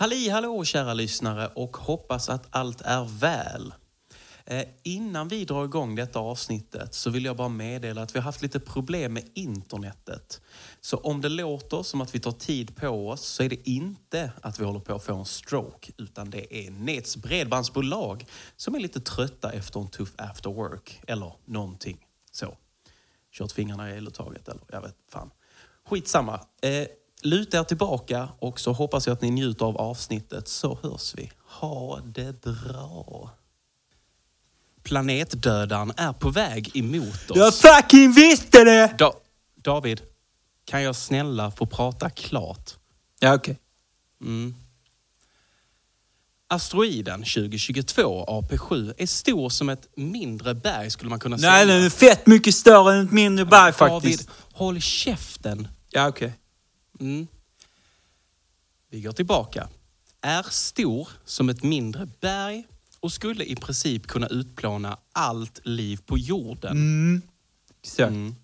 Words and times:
Halli 0.00 0.28
hallå 0.28 0.64
kära 0.64 0.94
lyssnare 0.94 1.50
och 1.54 1.76
hoppas 1.76 2.28
att 2.28 2.46
allt 2.50 2.80
är 2.80 3.18
väl. 3.20 3.74
Eh, 4.44 4.64
innan 4.82 5.28
vi 5.28 5.44
drar 5.44 5.64
igång 5.64 5.94
detta 5.94 6.18
avsnittet 6.18 6.94
så 6.94 7.10
vill 7.10 7.24
jag 7.24 7.36
bara 7.36 7.48
meddela 7.48 8.02
att 8.02 8.14
vi 8.14 8.18
har 8.18 8.24
haft 8.24 8.42
lite 8.42 8.60
problem 8.60 9.12
med 9.12 9.30
internetet. 9.34 10.40
Så 10.80 10.96
om 10.96 11.20
det 11.20 11.28
låter 11.28 11.82
som 11.82 12.00
att 12.00 12.14
vi 12.14 12.20
tar 12.20 12.32
tid 12.32 12.76
på 12.76 13.08
oss 13.08 13.20
så 13.20 13.42
är 13.42 13.48
det 13.48 13.68
inte 13.68 14.32
att 14.42 14.60
vi 14.60 14.64
håller 14.64 14.80
på 14.80 14.94
att 14.94 15.04
få 15.04 15.14
en 15.14 15.24
stroke 15.24 15.92
utan 15.96 16.30
det 16.30 16.66
är 16.66 16.70
Nets 16.70 17.16
bredbandsbolag 17.16 18.26
som 18.56 18.74
är 18.74 18.80
lite 18.80 19.00
trötta 19.00 19.52
efter 19.52 19.80
en 19.80 19.88
tuff 19.88 20.12
after 20.18 20.50
work 20.50 21.00
eller 21.06 21.32
någonting 21.44 22.06
så. 22.32 22.56
Kört 23.32 23.52
fingrarna 23.52 23.90
i 23.90 23.96
eluttaget 23.96 24.48
eller 24.48 24.62
jag 24.68 24.80
vet 24.80 24.96
fan. 25.10 25.30
Skitsamma. 25.88 26.40
Eh, 26.62 26.86
luta 27.22 27.58
er 27.58 27.64
tillbaka 27.64 28.28
och 28.38 28.60
så 28.60 28.72
hoppas 28.72 29.06
jag 29.06 29.14
att 29.14 29.22
ni 29.22 29.30
njuter 29.30 29.64
av 29.64 29.76
avsnittet 29.76 30.48
så 30.48 30.78
hörs 30.82 31.14
vi. 31.14 31.30
Ha 31.44 32.00
det 32.04 32.40
bra. 32.40 33.30
Planetdödaren 34.82 35.92
är 35.96 36.12
på 36.12 36.30
väg 36.30 36.76
emot 36.76 37.30
oss. 37.30 37.36
Jag 37.36 37.54
fucking 37.54 38.12
visste 38.12 38.64
det! 38.64 38.94
Da 38.98 39.12
David, 39.54 40.00
kan 40.64 40.82
jag 40.82 40.96
snälla 40.96 41.50
få 41.50 41.66
prata 41.66 42.10
klart? 42.10 42.70
Ja, 43.20 43.34
okej. 43.34 43.58
Mm. 44.20 44.54
Asteroiden 46.50 47.20
2022, 47.20 48.24
AP7, 48.28 48.94
är 48.98 49.06
stor 49.06 49.48
som 49.48 49.68
ett 49.68 49.88
mindre 49.94 50.54
berg 50.54 50.90
skulle 50.90 51.10
man 51.10 51.18
kunna 51.20 51.38
säga. 51.38 51.50
Nej, 51.50 51.66
den 51.66 51.84
är 51.84 51.90
fett 51.90 52.26
mycket 52.26 52.54
större 52.54 52.94
än 52.94 53.06
ett 53.06 53.12
mindre 53.12 53.44
berg 53.44 53.72
David, 53.78 54.02
faktiskt. 54.02 54.28
håll 54.52 54.80
käften. 54.80 55.68
Ja, 55.90 56.08
okej. 56.08 56.32
Mm. 57.00 57.26
Vi 58.90 59.00
går 59.00 59.12
tillbaka. 59.12 59.68
Är 60.20 60.42
stor 60.42 61.08
som 61.24 61.48
ett 61.48 61.62
mindre 61.62 62.08
berg 62.20 62.64
och 63.00 63.12
skulle 63.12 63.44
i 63.44 63.56
princip 63.56 64.06
kunna 64.06 64.26
utplåna 64.26 64.98
allt 65.12 65.60
liv 65.64 66.00
på 66.06 66.18
jorden. 66.18 66.72
Mm. 66.72 67.22
Så. 67.82 68.02
Mm. 68.02 68.34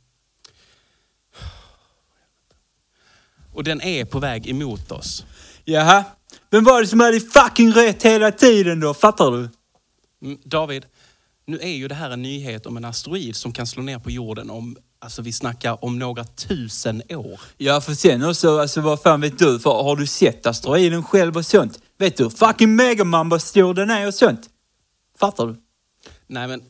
Och 3.53 3.65
den 3.65 3.81
är 3.81 4.05
på 4.05 4.19
väg 4.19 4.49
emot 4.49 4.93
oss. 4.93 5.25
Jaha. 5.65 6.05
Vem 6.51 6.65
var 6.65 6.81
det 6.81 6.87
som 6.87 7.01
hade 7.01 7.21
fucking 7.21 7.73
rätt 7.73 8.03
hela 8.03 8.33
tiden 8.33 8.81
då? 8.81 8.95
Fattar 8.95 9.31
du? 9.31 9.49
Mm, 10.23 10.39
David, 10.45 10.87
nu 11.47 11.59
är 11.59 11.69
ju 11.69 11.89
det 11.89 11.95
här 11.95 12.11
en 12.11 12.23
nyhet 12.23 12.67
om 12.67 12.77
en 12.77 12.85
asteroid 12.85 13.37
som 13.37 13.53
kan 13.53 13.67
slå 13.67 13.83
ner 13.83 13.99
på 13.99 14.11
jorden 14.11 14.51
om, 14.51 14.77
alltså 15.05 15.23
vi 15.23 15.33
snackar 15.33 15.85
om 15.85 15.99
några 15.99 16.25
tusen 16.25 17.03
år. 17.11 17.41
Ja, 17.57 17.81
för 17.81 17.95
sen 17.95 18.25
också, 18.25 18.59
alltså 18.59 18.81
vad 18.81 19.03
fan 19.03 19.21
vet 19.21 19.39
du? 19.39 19.59
För 19.59 19.83
har 19.83 19.97
du 19.97 20.07
sett 20.07 20.47
asteroiden 20.47 21.05
själv 21.05 21.37
och 21.37 21.47
sånt? 21.47 21.81
Vet 21.99 22.17
du 22.17 22.31
fucking 22.31 22.77
megaman 22.77 23.29
vad 23.29 23.43
stor 23.43 23.75
den 23.75 23.91
är 23.91 24.07
och 24.07 24.15
sånt? 24.15 24.51
Fattar 25.19 25.47
du? 25.47 25.57
Nej, 26.27 26.49
men 26.49 26.63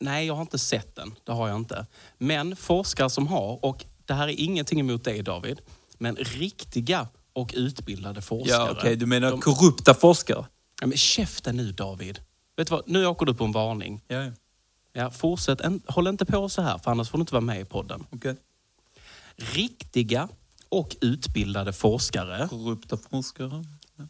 nej, 0.00 0.26
jag 0.26 0.34
har 0.34 0.42
inte 0.42 0.58
sett 0.58 0.96
den. 0.96 1.14
Det 1.24 1.32
har 1.32 1.48
jag 1.48 1.56
inte. 1.56 1.86
Men 2.18 2.56
forskare 2.56 3.10
som 3.10 3.26
har, 3.26 3.64
och 3.64 3.84
det 4.04 4.14
här 4.14 4.28
är 4.28 4.40
ingenting 4.40 4.80
emot 4.80 5.04
dig 5.04 5.22
David, 5.22 5.60
men 5.98 6.16
riktiga 6.16 7.08
och 7.32 7.52
utbildade 7.56 8.22
forskare. 8.22 8.66
Ja, 8.66 8.70
okej. 8.70 8.96
du 8.96 9.06
menar 9.06 9.30
de, 9.30 9.40
korrupta 9.40 9.94
forskare? 9.94 10.44
ja, 10.80 10.86
men 10.86 10.98
käften 10.98 11.56
nu 11.56 11.72
David. 11.72 12.20
Vet 12.56 12.68
du 12.68 12.74
vad, 12.74 12.88
nu 12.88 13.06
åker 13.06 13.26
du 13.26 13.34
på 13.34 13.44
en 13.44 13.52
varning. 13.52 14.04
Ja, 14.08 14.24
ja. 14.24 14.32
Ja, 14.98 15.10
fortsätt, 15.10 15.60
håll 15.86 16.06
inte 16.06 16.24
på 16.24 16.48
så 16.48 16.62
här 16.62 16.78
för 16.78 16.90
annars 16.90 17.08
får 17.08 17.18
du 17.18 17.22
inte 17.22 17.34
vara 17.34 17.40
med 17.40 17.60
i 17.60 17.64
podden. 17.64 18.06
Okej. 18.10 18.36
Riktiga 19.36 20.28
och 20.68 20.96
utbildade 21.00 21.72
forskare, 21.72 22.48
Korrupta 22.48 22.96
forskare? 23.10 23.64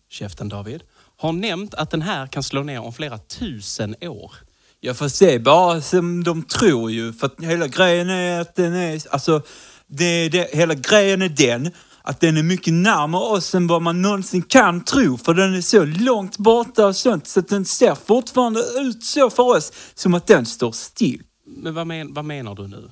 käften 0.09 0.49
David, 0.49 0.83
har 1.17 1.33
nämnt 1.33 1.75
att 1.75 1.91
den 1.91 2.03
här 2.03 2.27
kan 2.27 2.43
slå 2.43 2.63
ner 2.63 2.81
om 2.81 2.93
flera 2.93 3.19
tusen 3.19 3.95
år. 4.01 4.33
Jag 4.81 4.97
får 4.97 5.09
se 5.09 5.39
bara 5.39 5.81
som 5.81 6.25
de 6.25 6.43
tror 6.43 6.91
ju. 6.91 7.13
För 7.13 7.27
att 7.27 7.45
hela 7.45 7.67
grejen 7.67 8.11
är 8.11 8.41
att 8.41 8.55
den 8.55 8.75
är, 8.75 9.03
alltså, 9.11 9.43
det, 9.87 10.29
det, 10.29 10.55
hela 10.55 10.75
grejen 10.75 11.23
är 11.23 11.29
den 11.29 11.71
att 12.07 12.21
den 12.21 12.37
är 12.37 12.43
mycket 12.43 12.73
närmare 12.75 13.23
oss 13.23 13.55
än 13.55 13.67
vad 13.67 13.83
man 13.83 14.03
någonsin 14.03 14.43
kan 14.43 14.85
tro. 14.85 15.19
För 15.19 15.35
den 15.35 15.55
är 15.55 15.61
så 15.61 15.85
långt 15.85 16.39
borta 16.39 16.87
och 16.87 16.97
sånt 16.97 17.27
så 17.27 17.41
att 17.41 17.49
den 17.49 17.65
ser 17.65 17.95
fortfarande 17.95 18.61
ut 18.61 19.05
så 19.05 19.31
för 19.31 19.43
oss 19.57 19.73
som 19.95 20.15
att 20.15 20.27
den 20.27 20.47
står 20.47 20.73
still. 20.73 21.23
Men 21.47 21.75
vad, 21.75 21.87
men, 21.87 22.15
vad 22.15 22.25
menar 22.25 22.55
du 22.55 22.69
nu? 22.69 22.91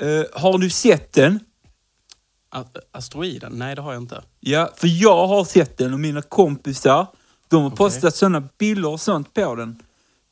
Eh, 0.00 0.40
har 0.42 0.58
du 0.58 0.70
sett 0.70 1.12
den? 1.12 1.40
A- 2.50 2.64
Asteroiden? 2.92 3.52
Nej, 3.52 3.76
det 3.76 3.82
har 3.82 3.92
jag 3.92 4.02
inte. 4.02 4.22
Ja, 4.40 4.70
för 4.76 4.88
jag 5.02 5.26
har 5.26 5.44
sett 5.44 5.78
den 5.78 5.92
och 5.92 6.00
mina 6.00 6.22
kompisar, 6.22 7.06
de 7.48 7.62
har 7.62 7.66
Okej. 7.68 7.76
postat 7.76 8.16
sådana 8.16 8.42
bilder 8.58 8.88
och 8.88 9.00
sånt 9.00 9.34
på 9.34 9.54
den. 9.54 9.82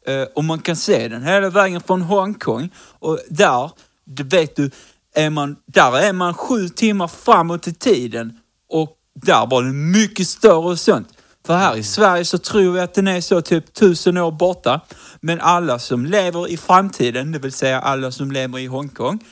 Eh, 0.06 0.22
och 0.34 0.44
man 0.44 0.58
kan 0.58 0.76
se 0.76 1.08
den 1.08 1.22
hela 1.22 1.50
vägen 1.50 1.80
från 1.80 2.02
Hongkong. 2.02 2.68
Och 2.76 3.18
där, 3.28 3.70
det 4.04 4.22
vet 4.22 4.56
du, 4.56 4.70
är 5.16 5.30
man, 5.30 5.56
där 5.66 5.98
är 5.98 6.12
man 6.12 6.34
sju 6.34 6.68
timmar 6.68 7.08
framåt 7.08 7.68
i 7.68 7.74
tiden. 7.74 8.38
Och 8.68 8.96
där 9.14 9.46
var 9.46 9.62
den 9.62 9.90
mycket 9.90 10.28
större 10.28 10.70
och 10.70 10.78
sånt. 10.78 11.08
För 11.46 11.56
här 11.56 11.76
i 11.76 11.82
Sverige 11.82 12.24
så 12.24 12.38
tror 12.38 12.72
vi 12.72 12.80
att 12.80 12.94
den 12.94 13.08
är 13.08 13.20
så 13.20 13.40
typ 13.40 13.74
tusen 13.74 14.16
år 14.16 14.30
borta. 14.30 14.80
Men 15.20 15.40
alla 15.40 15.78
som 15.78 16.06
lever 16.06 16.48
i 16.48 16.56
framtiden, 16.56 17.32
det 17.32 17.38
vill 17.38 17.52
säga 17.52 17.80
alla 17.80 18.10
som 18.12 18.32
lever 18.32 18.58
i 18.58 18.66
Hongkong, 18.66 19.24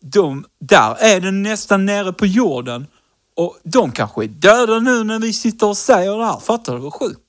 de, 0.00 0.44
där 0.60 0.96
är 0.98 1.20
den 1.20 1.42
nästan 1.42 1.86
nere 1.86 2.12
på 2.12 2.26
jorden. 2.26 2.86
Och 3.36 3.58
de 3.62 3.92
kanske 3.92 4.24
är 4.24 4.28
döda 4.28 4.78
nu 4.78 5.04
när 5.04 5.18
vi 5.18 5.32
sitter 5.32 5.66
och 5.66 5.76
säger 5.76 6.18
det 6.18 6.24
här. 6.24 6.40
Fattar 6.40 6.74
du 6.74 6.80
vad 6.80 6.94
sjukt? 6.94 7.20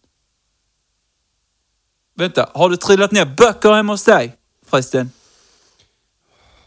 Vänta, 2.16 2.50
har 2.54 2.70
du 2.70 2.78
trillat 2.78 3.12
ner 3.12 3.26
böcker 3.26 3.74
hemma 3.74 3.94
hos 3.94 4.04
dig? 4.04 4.36
Förresten. 4.66 5.12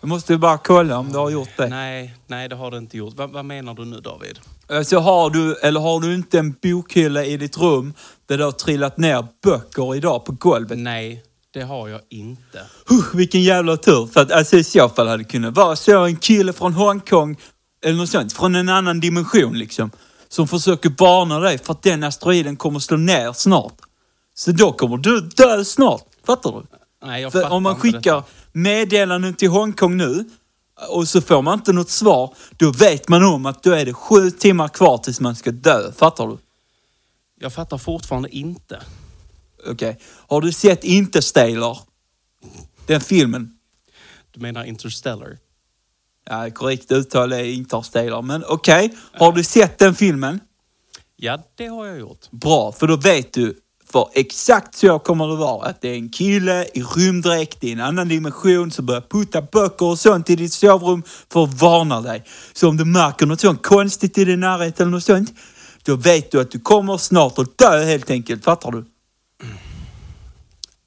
Jag 0.04 0.08
måste 0.08 0.38
bara 0.38 0.58
kolla 0.58 0.98
om 0.98 1.12
du 1.12 1.18
har 1.18 1.30
gjort 1.30 1.56
det. 1.56 1.68
Nej, 1.68 2.14
nej, 2.26 2.48
det 2.48 2.54
har 2.56 2.70
det 2.70 2.78
inte 2.78 2.96
gjort. 2.96 3.14
Va, 3.14 3.26
vad 3.26 3.44
menar 3.44 3.74
du 3.74 3.84
nu 3.84 4.00
David? 4.00 4.38
Alltså 4.68 4.98
har 4.98 5.30
du, 5.30 5.54
eller 5.54 5.80
har 5.80 6.00
du 6.00 6.14
inte 6.14 6.38
en 6.38 6.54
bokhylla 6.62 7.24
i 7.24 7.36
ditt 7.36 7.58
rum 7.58 7.94
där 8.26 8.38
det 8.38 8.44
har 8.44 8.52
trillat 8.52 8.98
ner 8.98 9.26
böcker 9.44 9.94
idag 9.94 10.24
på 10.24 10.32
golvet? 10.32 10.78
Nej, 10.78 11.22
det 11.54 11.62
har 11.62 11.88
jag 11.88 12.00
inte. 12.08 12.58
Huh, 12.88 13.16
vilken 13.16 13.42
jävla 13.42 13.76
tur. 13.76 14.06
För 14.06 14.20
att 14.20 14.32
alltså, 14.32 14.56
i 14.56 14.64
så 14.64 14.88
fall 14.88 15.08
hade 15.08 15.22
det 15.22 15.28
kunnat 15.28 15.56
vara 15.56 15.76
så 15.76 16.04
en 16.04 16.16
kille 16.16 16.52
från 16.52 16.72
Hongkong, 16.72 17.36
eller 17.84 17.96
något 17.96 18.10
sånt, 18.10 18.32
från 18.32 18.54
en 18.54 18.68
annan 18.68 19.00
dimension 19.00 19.58
liksom. 19.58 19.90
Som 20.28 20.48
försöker 20.48 20.92
varna 20.98 21.38
dig 21.38 21.58
för 21.58 21.72
att 21.72 21.82
den 21.82 22.04
asteroiden 22.04 22.56
kommer 22.56 22.78
slå 22.78 22.96
ner 22.96 23.32
snart. 23.32 23.76
Så 24.34 24.52
då 24.52 24.72
kommer 24.72 24.96
du 24.96 25.20
dö 25.20 25.64
snart. 25.64 26.02
Fattar 26.26 26.52
du? 26.52 26.62
Nej, 27.04 27.22
jag 27.22 27.32
För 27.32 27.50
om 27.50 27.62
man 27.62 27.76
skickar 27.76 28.22
meddelanden 28.52 29.34
till 29.34 29.48
Hongkong 29.48 29.96
nu 29.96 30.24
och 30.88 31.08
så 31.08 31.20
får 31.20 31.42
man 31.42 31.58
inte 31.58 31.72
något 31.72 31.90
svar, 31.90 32.34
då 32.56 32.70
vet 32.72 33.08
man 33.08 33.24
om 33.24 33.46
att 33.46 33.62
då 33.62 33.72
är 33.72 33.84
det 33.84 33.94
sju 33.94 34.30
timmar 34.30 34.68
kvar 34.68 34.98
tills 34.98 35.20
man 35.20 35.36
ska 35.36 35.50
dö. 35.50 35.92
Fattar 35.92 36.26
du? 36.26 36.38
Jag 37.40 37.52
fattar 37.52 37.78
fortfarande 37.78 38.36
inte. 38.36 38.82
Okej. 39.66 40.00
Har 40.28 40.40
du 40.40 40.52
sett 40.52 40.84
Interstellar? 40.84 41.78
Den 42.86 43.00
filmen? 43.00 43.58
Du 44.30 44.40
menar 44.40 44.64
Interstellar? 44.64 45.38
Ja, 46.26 46.50
korrekt 46.50 46.92
uttal 46.92 47.32
är 47.32 47.44
Interstellar, 47.44 48.22
men 48.22 48.44
okej. 48.48 48.96
Har 49.12 49.32
du 49.32 49.44
sett 49.44 49.78
den 49.78 49.94
filmen? 49.94 50.40
Ja, 51.16 51.38
det 51.54 51.66
har 51.66 51.86
jag 51.86 51.98
gjort. 51.98 52.30
Bra, 52.30 52.72
för 52.72 52.86
då 52.86 52.96
vet 52.96 53.32
du, 53.32 53.60
för 53.94 54.08
exakt 54.12 54.74
så 54.74 54.98
kommer 54.98 55.28
det 55.28 55.36
vara. 55.36 55.68
Att 55.68 55.80
det 55.80 55.88
är 55.88 55.94
en 55.94 56.08
kille 56.08 56.68
i 56.74 56.82
rymddräkt 56.82 57.64
i 57.64 57.72
en 57.72 57.80
annan 57.80 58.08
dimension 58.08 58.70
som 58.70 58.86
börjar 58.86 59.00
putta 59.00 59.42
böcker 59.42 59.86
och 59.86 59.98
sånt 59.98 60.30
i 60.30 60.36
ditt 60.36 60.52
sovrum 60.52 61.02
för 61.32 61.44
att 61.44 61.60
varna 61.60 62.00
dig. 62.00 62.24
Så 62.52 62.68
om 62.68 62.76
du 62.76 62.84
märker 62.84 63.26
något 63.26 63.40
sånt 63.40 63.62
konstigt 63.62 64.18
i 64.18 64.24
din 64.24 64.40
närhet 64.40 64.80
eller 64.80 64.90
något 64.90 65.04
sånt, 65.04 65.32
då 65.82 65.96
vet 65.96 66.30
du 66.30 66.40
att 66.40 66.50
du 66.50 66.60
kommer 66.60 66.96
snart 66.96 67.38
att 67.38 67.58
dö 67.58 67.84
helt 67.84 68.10
enkelt. 68.10 68.44
Fattar 68.44 68.70
du? 68.72 68.84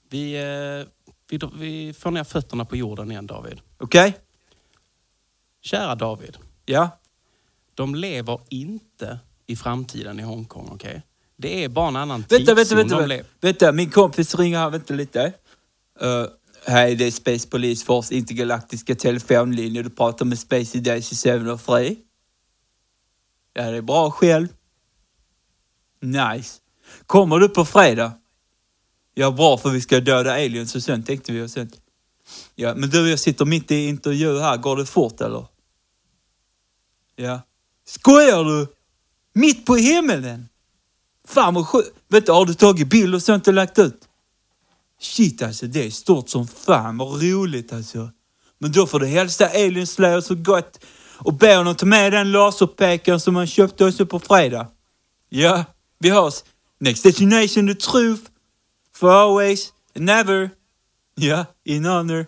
Vi, 0.10 0.36
eh, 0.36 0.88
vi, 1.30 1.40
vi 1.60 1.94
får 1.94 2.12
ner 2.12 2.24
fötterna 2.24 2.66
på 2.66 2.76
jorden 2.76 3.12
igen, 3.12 3.28
David. 3.28 3.60
Okej? 3.80 4.18
Kära 5.62 5.96
David, 5.96 6.38
Ja? 6.66 6.90
de 7.76 7.96
lever 7.96 8.40
inte 8.50 9.20
i 9.46 9.56
framtiden 9.56 10.20
i 10.20 10.24
Hongkong, 10.24 10.70
okej? 10.72 11.02
Det 11.38 11.64
är 11.64 11.70
bara 11.70 11.88
en 11.88 11.96
annan 11.96 12.24
tidszon 12.24 12.56
Vänta, 12.56 12.76
vänta, 12.76 12.96
vänta. 12.96 13.08
Vänta, 13.08 13.26
vänta. 13.42 13.72
min 13.72 13.90
kompis 13.90 14.36
ringer 14.36 14.60
här. 14.60 14.70
Vänta 14.70 14.94
lite. 14.94 15.34
Uh, 16.04 16.28
Hej, 16.70 16.96
det 16.96 17.08
är 17.08 17.12
Space 17.12 17.48
Police 17.48 17.86
Force 17.86 18.16
intergalaktiska 18.16 18.96
telefonlinje. 18.96 19.84
Du 19.84 19.90
pratar 19.90 20.26
med 20.26 20.40
Spacey 20.40 20.82
Daisy 20.82 21.16
703. 21.16 21.96
Ja, 23.54 23.72
det 23.72 23.78
är 23.78 23.82
bra 23.82 24.12
själv. 24.12 24.48
Nice. 26.02 26.60
Kommer 27.06 27.40
du 27.40 27.50
på 27.50 27.66
fredag? 27.66 28.12
Ja, 29.14 29.32
bra 29.32 29.58
för 29.58 29.70
vi 29.70 29.82
ska 29.82 30.00
döda 30.00 30.32
aliens 30.32 30.76
och 30.76 30.84
sånt 30.84 31.08
tänkte 31.08 31.32
vi 31.32 31.42
och 31.42 31.50
sånt. 31.50 31.82
Ja, 32.56 32.76
men 32.76 32.90
du, 32.90 33.10
jag 33.10 33.20
sitter 33.20 33.46
mitt 33.46 33.72
i 33.72 33.88
intervju 33.88 34.40
här. 34.40 34.58
Går 34.58 34.78
det 34.78 34.86
fort 34.86 35.22
eller? 35.22 35.46
Ja. 37.16 37.42
Skojar 37.86 38.44
du? 38.44 38.68
Mitt 39.34 39.66
på 39.66 39.76
himmelen? 39.76 40.50
Fan 41.28 41.54
vad 41.54 41.68
sjukt. 41.68 41.90
Vänta, 42.08 42.34
har 42.34 42.46
du 42.46 42.54
tagit 42.54 42.88
bild 42.88 43.16
och 43.16 43.22
sånt 43.22 43.48
och 43.48 43.54
lagt 43.54 43.80
ut? 43.80 44.08
Shit 45.00 45.42
alltså, 45.42 45.66
det 45.66 45.86
är 45.86 45.90
stort 45.90 46.30
som 46.30 46.48
fan. 46.48 46.98
Vad 46.98 47.22
roligt 47.22 47.74
alltså. 47.74 48.10
Men 48.60 48.72
då 48.72 48.88
får 48.88 49.00
du 49.00 49.06
hälsa 49.06 49.48
Alien 49.48 49.88
Slayer 49.88 50.22
så 50.22 50.36
gott 50.36 50.80
och 51.18 51.34
be 51.34 51.56
honom 51.56 51.76
ta 51.76 51.86
med 51.86 52.14
den 52.14 52.32
laserpekaren 52.32 53.20
som 53.20 53.36
han 53.36 53.48
köpte 53.48 53.86
oss 53.86 53.98
på 53.98 54.20
fredag. 54.20 54.68
Ja, 55.30 55.66
vi 56.00 56.10
hörs. 56.10 56.44
Next 56.80 57.04
destination 57.04 57.68
the 57.68 57.76
truth. 57.76 58.22
For 58.96 59.10
always 59.10 59.74
and 59.96 60.06
never. 60.06 60.50
Ja, 61.16 61.46
in 61.66 61.86
honor. 61.86 62.26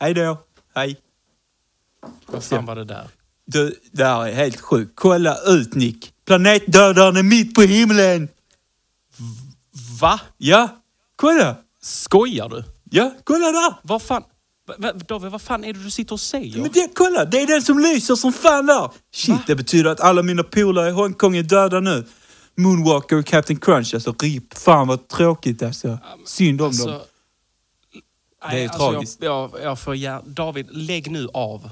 Hej 0.00 0.14
då. 0.14 0.38
Hej. 0.74 1.00
Vad 2.26 2.44
fan 2.44 2.66
var 2.66 2.76
det 2.76 2.84
där? 2.84 3.08
Du, 3.44 3.80
det 3.92 4.04
här 4.04 4.26
är 4.26 4.32
helt 4.32 4.60
sjukt. 4.60 4.92
Kolla 4.94 5.38
ut 5.46 5.74
Nick. 5.74 6.12
Planetdödaren 6.26 7.16
är 7.16 7.22
mitt 7.22 7.54
på 7.54 7.62
himlen. 7.62 8.28
Va? 10.00 10.20
Ja, 10.38 10.68
kolla. 11.16 11.56
Skojar 11.82 12.48
du? 12.48 12.64
Ja, 12.90 13.14
kolla 13.24 13.52
där. 13.52 13.74
Vad 13.82 14.02
fan? 14.02 14.22
Va- 14.68 14.74
va- 14.78 14.92
David, 14.92 15.30
vad 15.32 15.42
fan 15.42 15.64
är 15.64 15.72
det 15.72 15.82
du 15.84 15.90
sitter 15.90 16.12
och 16.12 16.20
säger? 16.20 16.60
Men 16.62 16.70
det, 16.72 16.88
kolla, 16.94 17.24
det 17.24 17.40
är 17.42 17.46
den 17.46 17.62
som 17.62 17.78
lyser 17.78 18.14
som 18.14 18.32
fan 18.32 18.66
där. 18.66 18.90
Shit, 19.14 19.46
det 19.46 19.54
betyder 19.54 19.90
att 19.90 20.00
alla 20.00 20.22
mina 20.22 20.42
polare 20.42 20.88
i 20.88 20.92
Hongkong 20.92 21.36
är 21.36 21.42
döda 21.42 21.80
nu. 21.80 22.06
Moonwalker 22.56 23.16
och 23.16 23.26
Captain 23.26 23.60
Crunch, 23.60 23.94
alltså 23.94 24.14
RIP. 24.20 24.58
Fan 24.58 24.88
vad 24.88 25.08
tråkigt 25.08 25.62
alltså. 25.62 25.98
Synd 26.26 26.60
om 26.60 26.76
dem. 26.76 26.88
Alltså, 26.88 27.06
Det 28.40 28.46
är 28.46 28.52
nej, 28.52 28.68
tragiskt. 28.68 29.22
Jag, 29.22 29.50
jag, 29.54 29.62
jag 29.62 29.78
får 29.78 29.94
gär... 29.94 30.22
David, 30.26 30.66
lägg 30.70 31.10
nu 31.10 31.28
av. 31.34 31.70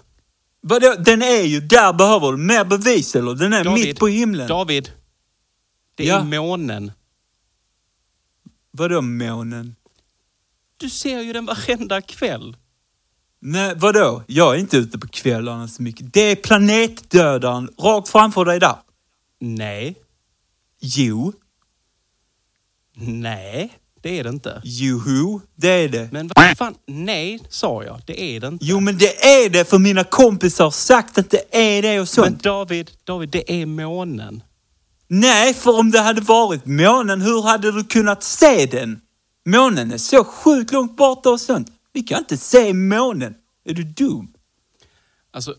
Vadå, 0.66 0.94
den 0.98 1.22
är 1.22 1.42
ju, 1.42 1.60
där 1.60 1.92
behöver 1.92 2.32
du 2.32 2.38
mer 2.38 2.64
bevis 2.64 3.16
eller? 3.16 3.34
Den 3.34 3.52
är 3.52 3.64
David, 3.64 3.84
mitt 3.86 3.98
på 3.98 4.06
himlen. 4.08 4.48
David, 4.48 4.92
det 5.94 6.04
är 6.04 6.08
Ja. 6.08 6.24
månen. 6.24 6.92
Vadå 8.70 9.00
månen? 9.00 9.76
Du 10.76 10.90
ser 10.90 11.20
ju 11.20 11.32
den 11.32 11.46
varenda 11.46 12.00
kväll. 12.02 12.56
Nej, 13.40 13.74
vadå? 13.76 14.22
Jag 14.26 14.54
är 14.54 14.58
inte 14.58 14.76
ute 14.76 14.98
på 14.98 15.08
kvällarna 15.08 15.68
så 15.68 15.82
mycket. 15.82 16.12
Det 16.12 16.20
är 16.20 16.36
planetdödaren 16.36 17.70
rakt 17.78 18.08
framför 18.08 18.44
dig 18.44 18.60
där. 18.60 18.76
Nej, 19.40 19.94
Jo, 20.80 21.32
nej, 22.96 23.72
det 24.04 24.18
är 24.18 24.24
det 24.24 24.30
inte. 24.30 24.60
joho, 24.64 25.40
det 25.54 25.68
är 25.68 25.88
det. 25.88 26.12
Men 26.12 26.30
vad 26.34 26.58
fan, 26.58 26.74
nej, 26.86 27.40
sa 27.48 27.84
jag. 27.84 28.00
Det 28.06 28.20
är 28.22 28.40
det 28.40 28.46
inte. 28.46 28.64
Jo, 28.64 28.80
men 28.80 28.98
det 28.98 29.24
är 29.24 29.50
det 29.50 29.70
för 29.70 29.78
mina 29.78 30.04
kompisar 30.04 30.64
har 30.64 30.70
sagt 30.70 31.18
att 31.18 31.30
det 31.30 31.42
är 31.50 31.82
det 31.82 31.90
och 31.92 31.96
Men 31.96 32.06
sånt. 32.06 32.42
David, 32.42 32.90
David, 33.04 33.28
det 33.28 33.62
är 33.62 33.66
månen. 33.66 34.42
Nej, 35.08 35.54
för 35.54 35.78
om 35.78 35.90
det 35.90 36.00
hade 36.00 36.20
varit 36.20 36.66
månen, 36.66 37.20
hur 37.20 37.42
hade 37.42 37.72
du 37.72 37.84
kunnat 37.84 38.22
se 38.22 38.66
den? 38.66 39.00
Månen 39.46 39.92
är 39.92 39.98
så 39.98 40.24
sjukt 40.24 40.72
långt 40.72 40.96
borta 40.96 41.30
och 41.30 41.40
sånt. 41.40 41.68
Vi 41.92 42.02
kan 42.02 42.18
inte 42.18 42.36
se 42.36 42.72
månen. 42.72 43.34
Är 43.64 43.74
du 43.74 43.84
dum? 43.84 44.28
Alltså, 45.32 45.54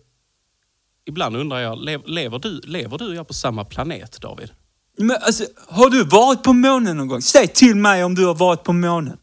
ibland 1.05 1.35
undrar 1.37 1.59
jag, 1.59 1.83
lev, 1.83 2.01
lever, 2.05 2.39
du, 2.39 2.61
lever 2.61 2.97
du 2.97 3.07
och 3.07 3.15
jag 3.15 3.27
på 3.27 3.33
samma 3.33 3.65
planet, 3.65 4.21
David? 4.21 4.49
Men 4.97 5.17
alltså, 5.21 5.45
har 5.67 5.89
du 5.89 6.03
varit 6.03 6.43
på 6.43 6.53
månen 6.53 6.97
någon 6.97 7.07
gång? 7.07 7.21
Säg 7.21 7.47
till 7.47 7.75
mig 7.75 8.03
om 8.03 8.15
du 8.15 8.25
har 8.25 8.35
varit 8.35 8.63
på 8.63 8.73
månen. 8.73 9.17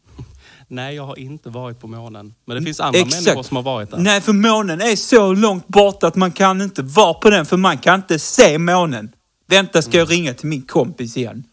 Nej, 0.67 0.95
jag 0.95 1.05
har 1.05 1.19
inte 1.19 1.49
varit 1.49 1.79
på 1.79 1.87
månen. 1.87 2.33
Men 2.45 2.57
det 2.57 2.63
finns 2.63 2.79
andra 2.79 2.99
människor 2.99 3.43
som 3.43 3.57
har 3.57 3.63
varit 3.63 3.91
där. 3.91 3.97
Nej, 3.97 4.21
för 4.21 4.33
månen 4.33 4.81
är 4.81 4.95
så 4.95 5.33
långt 5.33 5.67
borta 5.67 6.07
att 6.07 6.15
man 6.15 6.31
kan 6.31 6.61
inte 6.61 6.81
vara 6.81 7.13
på 7.13 7.29
den 7.29 7.45
för 7.45 7.57
man 7.57 7.77
kan 7.77 7.95
inte 7.95 8.19
se 8.19 8.57
månen. 8.57 9.11
Vänta, 9.47 9.81
ska 9.81 9.97
jag 9.97 10.11
ringa 10.11 10.33
till 10.33 10.47
min 10.47 10.61
kompis 10.61 11.17
igen? 11.17 11.43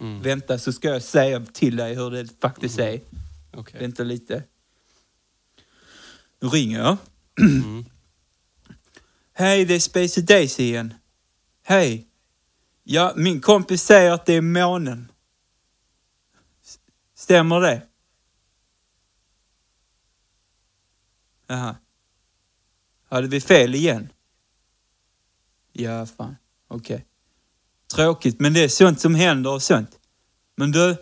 Mm. 0.00 0.22
Vänta, 0.22 0.58
så 0.58 0.72
ska 0.72 0.88
jag 0.88 1.02
säga 1.02 1.46
till 1.52 1.76
dig 1.76 1.94
hur 1.94 2.10
det 2.10 2.28
faktiskt 2.40 2.78
är. 2.78 3.00
Okej. 3.56 3.80
Vänta 3.80 4.02
lite. 4.02 4.42
Nu 6.40 6.48
ringer 6.48 6.78
jag. 6.78 6.96
Mm. 7.40 7.84
Hej, 9.34 9.64
det 9.64 9.74
är 9.74 9.80
Spacey 9.80 10.24
Daisy 10.24 10.62
igen. 10.62 10.94
Hej. 11.64 12.07
Ja, 12.90 13.12
min 13.16 13.40
kompis 13.40 13.82
säger 13.82 14.10
att 14.12 14.26
det 14.26 14.34
är 14.34 14.40
månen. 14.40 15.12
Stämmer 17.14 17.60
det? 17.60 17.82
Jaha. 21.46 21.76
Hade 23.08 23.28
vi 23.28 23.40
fel 23.40 23.74
igen? 23.74 24.08
Ja, 25.72 26.06
fan. 26.06 26.36
Okej. 26.68 27.06
Tråkigt, 27.94 28.40
men 28.40 28.52
det 28.52 28.64
är 28.64 28.68
sånt 28.68 29.00
som 29.00 29.14
händer 29.14 29.50
och 29.50 29.62
sånt. 29.62 29.98
Men 30.56 30.70
du, 30.70 30.96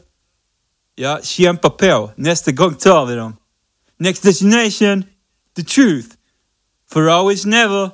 ja, 0.94 1.20
kämpa 1.22 1.70
på. 1.70 2.12
Nästa 2.16 2.52
gång 2.52 2.74
tar 2.74 3.06
vi 3.06 3.14
dem. 3.14 3.36
Next 3.96 4.22
destination, 4.22 5.04
the 5.56 5.62
truth. 5.64 6.08
For 6.88 7.08
always 7.08 7.44
never. 7.44 7.90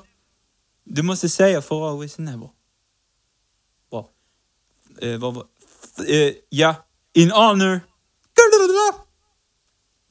Du 0.84 1.02
måste 1.02 1.28
säga 1.28 1.62
for 1.62 1.90
always 1.90 2.18
never. 2.18 2.61
Eh, 5.02 5.18
vad 5.18 5.34
var... 5.34 5.46
Eh, 6.08 6.32
ja, 6.48 6.74
in 7.14 7.30
honor. 7.30 7.80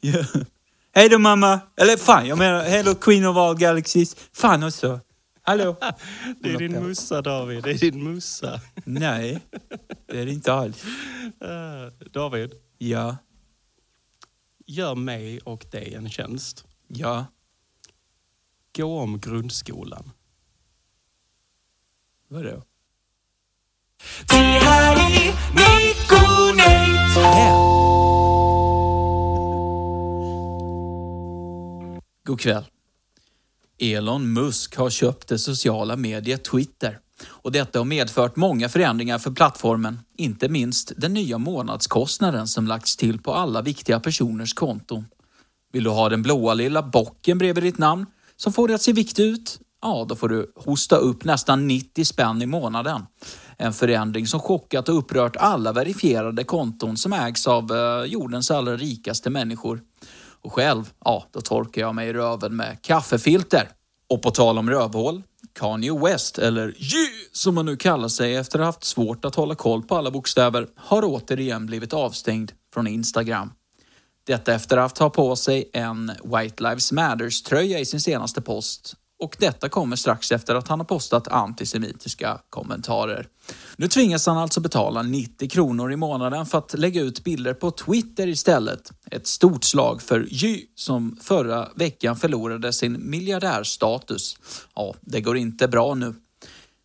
Hej 0.94 1.10
då 1.10 1.20
mamma. 1.20 1.60
Eller 1.78 1.98
fan, 1.98 2.28
jag 2.28 2.38
menar 2.38 2.64
hej 2.64 2.84
då 2.84 2.96
Queen 2.96 3.26
of 3.26 3.38
all 3.38 3.58
galaxies. 3.58 4.16
Fan 4.34 4.64
också. 4.64 5.00
Hallå. 5.42 5.76
Det 6.40 6.50
är 6.54 6.58
din 6.58 6.84
mussa, 6.84 7.22
David. 7.22 7.64
Det 7.64 7.72
är 7.72 7.78
din 7.92 8.04
mussa. 8.04 8.62
Nej, 8.86 9.42
det 10.08 10.20
är 10.20 10.26
det 10.26 10.32
inte 10.32 10.54
alls. 10.54 10.84
Eh, 11.42 12.08
David, 12.12 12.54
Ja, 12.78 13.18
gör 14.68 14.96
mig 14.96 15.40
och 15.40 15.66
dig 15.72 15.94
en 15.94 16.10
tjänst. 16.10 16.66
ja. 16.88 17.26
Gå 18.76 19.00
om 19.00 19.20
grundskolan. 19.20 20.12
Vadå? 22.28 22.64
God 32.24 32.40
kväll. 32.40 32.64
Elon 33.80 34.34
Musk 34.34 34.78
har 34.78 34.90
köpt 34.90 35.28
det 35.28 35.40
sociala 35.40 35.96
mediet 35.96 36.44
Twitter. 36.44 37.00
Och 37.28 37.52
detta 37.52 37.80
har 37.80 37.86
medfört 37.86 38.36
många 38.36 38.70
förändringar 38.70 39.20
för 39.20 39.32
plattformen. 39.32 40.00
Inte 40.18 40.50
minst 40.50 40.92
den 40.98 41.14
nya 41.14 41.38
månadskostnaden 41.38 42.48
som 42.48 42.68
lagts 42.68 42.96
till 42.96 43.22
på 43.22 43.34
alla 43.34 43.62
viktiga 43.62 44.00
personers 44.00 44.54
konton. 44.54 45.06
Vill 45.72 45.84
du 45.84 45.90
ha 45.90 46.10
den 46.10 46.22
blåa 46.22 46.54
lilla 46.54 46.84
bocken 46.84 47.38
bredvid 47.38 47.64
ditt 47.64 47.78
namn 47.78 48.06
som 48.38 48.54
får 48.54 48.68
dig 48.68 48.76
att 48.76 48.82
se 48.82 48.94
viktig 48.94 49.24
ut? 49.24 49.60
Ja, 49.82 50.06
då 50.10 50.16
får 50.16 50.30
du 50.30 50.52
hosta 50.56 50.96
upp 50.96 51.24
nästan 51.24 51.68
90 51.68 52.06
spänn 52.06 52.42
i 52.42 52.46
månaden. 52.46 53.06
En 53.62 53.74
förändring 53.74 54.28
som 54.28 54.40
chockat 54.40 54.90
och 54.90 54.98
upprört 54.98 55.36
alla 55.36 55.72
verifierade 55.72 56.44
konton 56.44 56.98
som 56.98 57.14
ägs 57.14 57.48
av 57.48 57.72
eh, 57.72 58.06
jordens 58.06 58.52
allra 58.52 58.78
rikaste 58.78 59.30
människor. 59.30 59.82
Och 60.42 60.54
själv, 60.54 60.90
ja, 61.06 61.26
då 61.32 61.42
torkar 61.42 61.82
jag 61.82 61.96
mig 61.96 62.10
i 62.10 62.14
röven 62.14 62.56
med 62.56 62.82
kaffefilter. 62.82 63.70
Och 64.10 64.22
på 64.22 64.32
tal 64.32 64.58
om 64.58 64.70
rövhål, 64.70 65.24
Kanye 65.54 66.00
West, 66.00 66.38
eller 66.38 66.68
Ye 66.68 67.08
som 67.32 67.58
han 67.58 67.66
nu 67.66 67.78
kallar 67.78 68.08
sig 68.08 68.36
efter 68.36 68.60
att 68.60 68.64
ha 68.64 68.66
haft 68.66 68.84
svårt 68.84 69.26
att 69.26 69.36
hålla 69.36 69.56
koll 69.56 69.84
på 69.84 69.96
alla 69.96 70.12
bokstäver, 70.12 70.68
har 70.76 71.04
återigen 71.06 71.66
blivit 71.66 71.94
avstängd 71.94 72.52
från 72.74 72.88
Instagram. 72.88 73.52
Detta 74.24 74.54
efter 74.54 74.78
att 74.78 74.98
ha 74.98 75.10
på 75.10 75.36
sig 75.36 75.70
en 75.74 76.12
White 76.24 76.64
Lives 76.64 76.92
Matters-tröja 76.92 77.80
i 77.80 77.86
sin 77.86 78.02
senaste 78.02 78.42
post. 78.42 78.96
Och 79.22 79.36
detta 79.40 79.70
kommer 79.70 79.96
strax 79.96 80.32
efter 80.32 80.56
att 80.56 80.68
han 80.68 80.80
har 80.80 80.86
postat 80.86 81.28
antisemitiska 81.28 82.40
kommentarer. 82.50 83.28
Nu 83.76 83.88
tvingas 83.88 84.28
han 84.28 84.38
alltså 84.38 84.60
betala 84.62 85.02
90 85.02 85.50
kronor 85.50 85.92
i 85.92 85.96
månaden 85.96 86.46
för 86.46 86.58
att 86.58 86.74
lägga 86.80 87.02
ut 87.02 87.24
bilder 87.24 87.54
på 87.54 87.72
Twitter 87.72 88.28
istället. 88.28 88.92
Ett 89.12 89.28
stort 89.28 89.64
slag 89.64 90.02
för 90.02 90.28
Jy 90.30 90.66
som 90.76 91.18
förra 91.22 91.68
veckan 91.76 92.16
förlorade 92.16 92.74
sin 92.74 93.10
miljardärstatus. 93.10 94.38
Ja, 94.76 94.94
det 95.02 95.22
går 95.22 95.38
inte 95.38 95.68
bra 95.68 95.94
nu. 95.94 96.14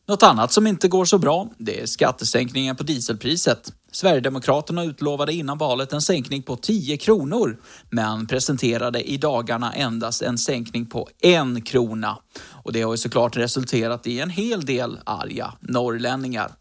Något 0.08 0.22
annat 0.22 0.52
som 0.52 0.66
inte 0.66 0.88
går 0.88 1.04
så 1.04 1.18
bra, 1.18 1.48
det 1.58 1.80
är 1.80 1.86
skattesänkningen 1.86 2.76
på 2.76 2.82
dieselpriset. 2.82 3.72
Sverigedemokraterna 3.92 4.84
utlovade 4.84 5.32
innan 5.32 5.58
valet 5.58 5.92
en 5.92 6.02
sänkning 6.02 6.42
på 6.42 6.56
10 6.56 6.96
kronor, 6.96 7.60
men 7.90 8.26
presenterade 8.26 9.10
i 9.10 9.16
dagarna 9.16 9.72
endast 9.72 10.22
en 10.22 10.38
sänkning 10.38 10.86
på 10.86 11.08
en 11.20 11.62
krona. 11.62 12.18
Och 12.64 12.72
det 12.72 12.82
har 12.82 12.92
ju 12.92 12.96
såklart 12.96 13.36
resulterat 13.36 14.06
i 14.06 14.20
en 14.20 14.30
hel 14.30 14.64
del 14.64 14.98
arga 15.04 15.54
norrlänningar. 15.60 16.52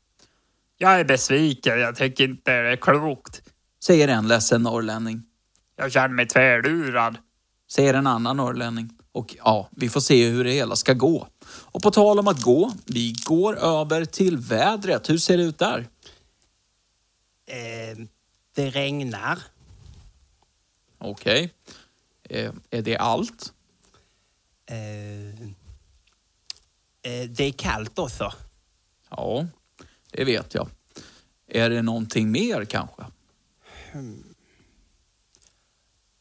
Jag 0.77 0.99
är 0.99 1.05
besviken. 1.05 1.79
Jag 1.79 1.95
tycker 1.95 2.23
inte 2.23 2.61
det 2.61 2.71
är 2.71 2.75
klokt. 2.75 3.41
Säger 3.83 4.07
en 4.07 4.27
ledsen 4.27 4.61
norrlänning. 4.61 5.23
Jag 5.77 5.91
känner 5.91 6.15
mig 6.15 6.27
tvärlurad. 6.27 7.17
Säger 7.71 7.93
en 7.93 8.07
annan 8.07 8.37
norrlänning. 8.37 8.89
Och 9.11 9.35
ja, 9.37 9.69
vi 9.71 9.89
får 9.89 9.99
se 9.99 10.29
hur 10.29 10.43
det 10.43 10.51
hela 10.51 10.75
ska 10.75 10.93
gå. 10.93 11.27
Och 11.75 11.81
på 11.81 11.91
tal 11.91 12.19
om 12.19 12.27
att 12.27 12.41
gå, 12.41 12.73
vi 12.85 13.13
går 13.25 13.57
över 13.57 14.05
till 14.05 14.37
vädret. 14.37 15.09
Hur 15.09 15.17
ser 15.17 15.37
det 15.37 15.43
ut 15.43 15.59
där? 15.59 15.87
Eh, 17.45 17.97
det 18.53 18.69
regnar. 18.69 19.39
Okej. 20.97 21.53
Eh, 22.23 22.53
är 22.69 22.81
det 22.81 22.97
allt? 22.97 23.53
Eh, 24.65 24.77
eh, 27.01 27.29
det 27.29 27.43
är 27.43 27.51
kallt 27.51 27.99
också. 27.99 28.33
Ja, 29.09 29.47
det 30.11 30.25
vet 30.25 30.53
jag. 30.53 30.69
Är 31.47 31.69
det 31.69 31.81
någonting 31.81 32.31
mer 32.31 32.65
kanske? 32.65 33.01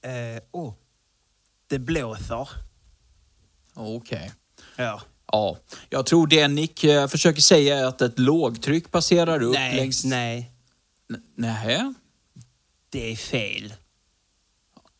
Eh, 0.00 0.42
oh, 0.50 0.75
det 1.66 1.78
blåser. 1.78 2.49
Okej. 3.75 4.32
Ja. 4.76 5.02
Ja, 5.35 5.57
jag 5.91 6.07
tror 6.07 6.26
det 6.26 6.49
Nick 6.49 6.85
eh, 6.85 7.07
försöker 7.09 7.41
säga 7.41 7.79
är 7.79 7.85
att 7.85 8.03
ett 8.03 8.19
lågtryck 8.19 8.91
passerar 8.91 9.43
upp 9.43 9.55
Nej, 9.55 9.76
längs... 9.76 10.05
nej, 10.05 10.50
N- 11.11 11.23
Nähä? 11.37 11.95
det 12.91 13.12
är 13.12 13.17
fel. 13.17 13.75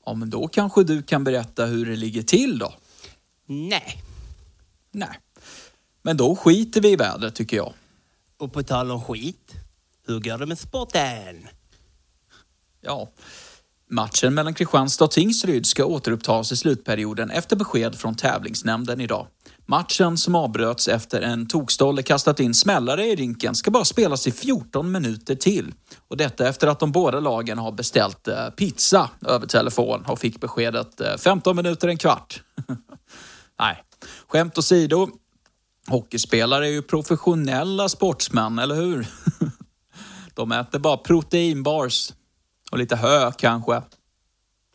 Ja, 0.07 0.14
men 0.14 0.31
då 0.31 0.49
kanske 0.49 0.85
du 0.85 1.03
kan 1.03 1.25
berätta 1.25 1.67
hur 1.67 1.87
det 1.87 1.97
ligger 1.97 2.23
till 2.23 2.59
då? 2.59 2.75
Nej. 3.47 4.03
Nej. 4.93 5.19
Men 6.03 6.17
då 6.17 6.37
skiter 6.37 6.81
vi 6.81 6.88
i 6.93 6.97
vädret 6.97 7.35
tycker 7.35 7.57
jag. 7.57 7.73
Och 8.38 8.53
på 8.53 8.62
tal 8.62 8.91
om 8.91 9.05
skit, 9.05 9.53
hur 10.07 10.21
går 10.21 10.38
det 10.38 10.47
med 10.47 10.59
sporten? 10.59 11.49
Ja. 12.81 13.11
Matchen 13.91 14.35
mellan 14.35 14.55
Kristianstad 14.55 15.05
och 15.05 15.11
Tingsryd 15.11 15.67
ska 15.67 15.85
återupptas 15.85 16.53
i 16.53 16.57
slutperioden 16.57 17.31
efter 17.31 17.57
besked 17.57 17.95
från 17.95 18.14
tävlingsnämnden 18.17 19.00
idag. 19.00 19.26
Matchen 19.66 20.18
som 20.18 20.35
avbröts 20.35 20.88
efter 20.88 21.21
en 21.21 21.47
tokstolle 21.47 22.02
kastat 22.02 22.40
in 22.40 22.54
smällare 22.54 23.06
i 23.06 23.16
rinken 23.16 23.54
ska 23.54 23.71
bara 23.71 23.85
spelas 23.85 24.26
i 24.26 24.33
14 24.33 24.92
minuter 24.92 25.35
till. 25.35 25.75
Och 26.09 26.16
detta 26.16 26.49
efter 26.49 26.66
att 26.66 26.80
de 26.80 26.92
båda 26.92 27.21
lagen 27.21 27.59
har 27.59 27.73
beställt 27.73 28.28
eh, 28.28 28.50
pizza 28.50 29.11
över 29.26 29.47
telefon 29.47 30.04
och 30.06 30.18
fick 30.18 30.40
beskedet 30.40 31.00
eh, 31.00 31.16
15 31.16 31.56
minuter, 31.56 31.88
en 31.88 31.99
kvart. 31.99 32.42
Nej, 33.61 33.83
skämt 34.28 34.59
åsido. 34.59 35.09
Hockeyspelare 35.88 36.66
är 36.66 36.71
ju 36.71 36.83
professionella 36.83 37.88
sportsmän, 37.88 38.59
eller 38.59 38.75
hur? 38.75 39.06
De 40.35 40.52
äter 40.52 40.78
bara 40.78 40.97
proteinbars 40.97 42.12
och 42.71 42.78
lite 42.78 42.97
hö 42.97 43.33
kanske. 43.38 43.83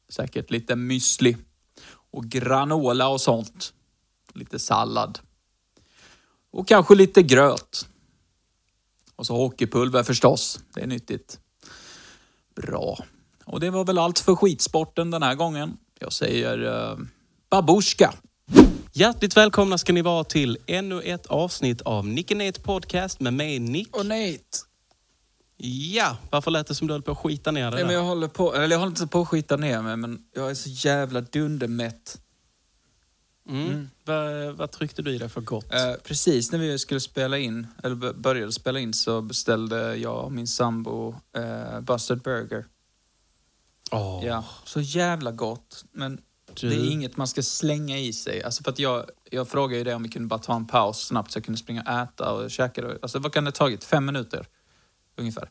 Säkert 0.10 0.51
lite 0.51 0.74
müsli 0.74 1.38
och 2.12 2.25
granola 2.25 3.08
och 3.08 3.22
sånt. 3.22 3.74
Lite 4.33 4.59
sallad. 4.59 5.19
Och 6.51 6.67
kanske 6.67 6.95
lite 6.95 7.24
gröt. 7.24 7.88
Och 9.15 9.25
så 9.25 9.36
hockeypulver 9.36 10.03
förstås. 10.03 10.59
Det 10.74 10.81
är 10.81 10.88
nyttigt. 10.88 11.39
Bra. 12.55 12.98
Och 13.45 13.59
det 13.59 13.69
var 13.69 13.86
väl 13.86 13.98
allt 13.98 14.19
för 14.19 14.36
skitsporten 14.36 15.12
den 15.12 15.24
här 15.24 15.36
gången. 15.36 15.77
Jag 16.00 16.13
säger 16.13 16.63
uh, 16.63 17.00
babushka. 17.50 18.13
Hjärtligt 18.93 19.38
välkomna 19.38 19.77
ska 19.77 19.93
ni 19.93 20.01
vara 20.01 20.24
till 20.24 20.57
ännu 20.67 21.01
ett 21.01 21.25
avsnitt 21.25 21.81
av 21.81 22.07
Nick 22.07 22.31
Nate 22.31 22.62
Podcast 22.62 23.19
med 23.19 23.33
mig 23.33 23.59
Nick. 23.59 23.95
Och 23.95 24.05
Nate. 24.05 24.39
Ja, 25.62 26.17
varför 26.29 26.51
lät 26.51 26.67
det 26.67 26.75
som 26.75 26.88
du 26.88 26.93
höll 26.93 27.01
på 27.01 27.12
att 27.12 27.17
skita 27.17 27.51
ner 27.51 27.63
det 27.63 27.69
Nej, 27.69 27.79
men 27.79 27.88
där? 27.88 27.93
jag 27.93 28.03
håller 28.03 28.27
på, 28.27 28.55
eller 28.55 28.75
jag 28.75 28.79
håller 28.79 28.91
inte 28.91 29.07
på 29.07 29.21
att 29.21 29.27
skita 29.27 29.57
ner 29.57 29.81
mig, 29.81 29.98
men 29.98 30.24
jag 30.36 30.50
är 30.50 30.55
så 30.55 30.69
jävla 30.69 31.21
dundermätt. 31.21 32.21
Mm. 33.50 33.89
Vad, 34.06 34.56
vad 34.56 34.72
tryckte 34.72 35.01
du 35.01 35.12
i 35.12 35.18
dig 35.18 35.29
för 35.29 35.41
gott? 35.41 35.74
Eh, 35.74 35.94
precis 36.03 36.51
när 36.51 36.60
vi 36.60 36.79
skulle 36.79 37.00
spela 37.00 37.38
in, 37.38 37.68
eller 37.84 38.13
började 38.13 38.51
spela 38.51 38.79
in, 38.79 38.94
så 38.94 39.22
beställde 39.22 39.96
jag 39.96 40.25
och 40.25 40.32
min 40.32 40.48
sambo 40.48 41.15
eh, 41.36 41.79
Busted 41.82 42.22
Burger. 42.22 42.65
Åh, 43.91 44.22
Ja, 44.25 44.46
så 44.65 44.82
jävla 44.82 45.32
gott. 45.32 45.86
Men 45.91 46.22
Du- 46.53 46.70
det 46.70 46.75
är 46.75 46.91
inget 46.91 47.18
man 47.18 47.27
ska 47.27 47.44
slänga 47.44 47.98
i 47.98 48.13
sig. 48.13 48.44
Alltså 48.44 48.63
för 48.63 48.72
att 48.72 48.79
jag, 48.79 49.06
jag 49.32 49.48
frågade 49.48 49.77
ju 49.77 49.84
det 49.84 49.94
om 49.96 50.03
vi 50.03 50.10
kunde 50.10 50.27
bara 50.27 50.39
ta 50.39 50.56
en 50.56 50.68
paus 50.68 51.00
snabbt 51.08 51.32
så 51.32 51.38
jag 51.38 51.46
kunde 51.46 51.58
springa 51.58 51.82
och 51.82 51.88
äta 51.89 52.32
och 52.34 52.51
käka. 52.51 52.84
Alltså 53.01 53.20
vad 53.20 53.34
kan 53.34 53.44
det 53.44 53.48
ha 53.48 53.56
tagit? 53.56 53.84
Fem 53.84 54.06
minuter? 54.06 54.48
Ungefär. 55.18 55.50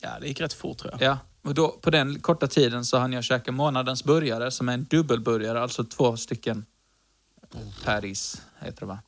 Ja, 0.00 0.10
det 0.20 0.28
gick 0.28 0.40
rätt 0.40 0.52
fort 0.52 0.78
tror 0.78 0.92
jag. 0.92 1.02
Ja, 1.02 1.18
och 1.42 1.54
då, 1.54 1.68
på 1.68 1.90
den 1.90 2.20
korta 2.20 2.46
tiden 2.46 2.84
så 2.84 2.98
hann 2.98 3.12
jag 3.12 3.24
käka 3.24 3.52
månadens 3.52 4.04
burgare 4.04 4.50
som 4.50 4.68
är 4.68 4.74
en 4.74 4.84
dubbelburgare, 4.84 5.60
alltså 5.62 5.84
två 5.84 6.16
stycken 6.16 6.66
patties, 7.84 8.42
heter 8.58 8.80
det 8.80 8.86
va? 8.86 8.98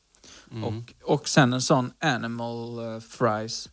Mm. 0.51 0.63
Och, 0.63 0.93
och 1.03 1.27
sen 1.27 1.53
en 1.53 1.61
sån 1.61 1.93
animal 1.99 2.93
eh, 2.93 2.99
fries. 2.99 3.69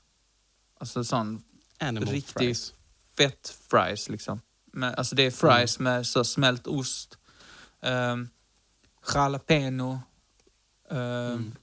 Alltså 0.80 1.04
sån 1.04 1.42
Animal 1.80 2.08
riktig 2.08 2.34
fries. 2.38 2.74
fett 3.16 3.56
fries 3.70 4.08
liksom. 4.08 4.40
Men, 4.72 4.94
alltså 4.94 5.14
det 5.14 5.22
är 5.22 5.30
fries 5.30 5.78
med 5.78 6.06
så 6.06 6.24
smält 6.24 6.66
ost, 6.66 7.18
um, 7.80 8.28
jalapeno, 9.14 10.00
um, 10.90 11.54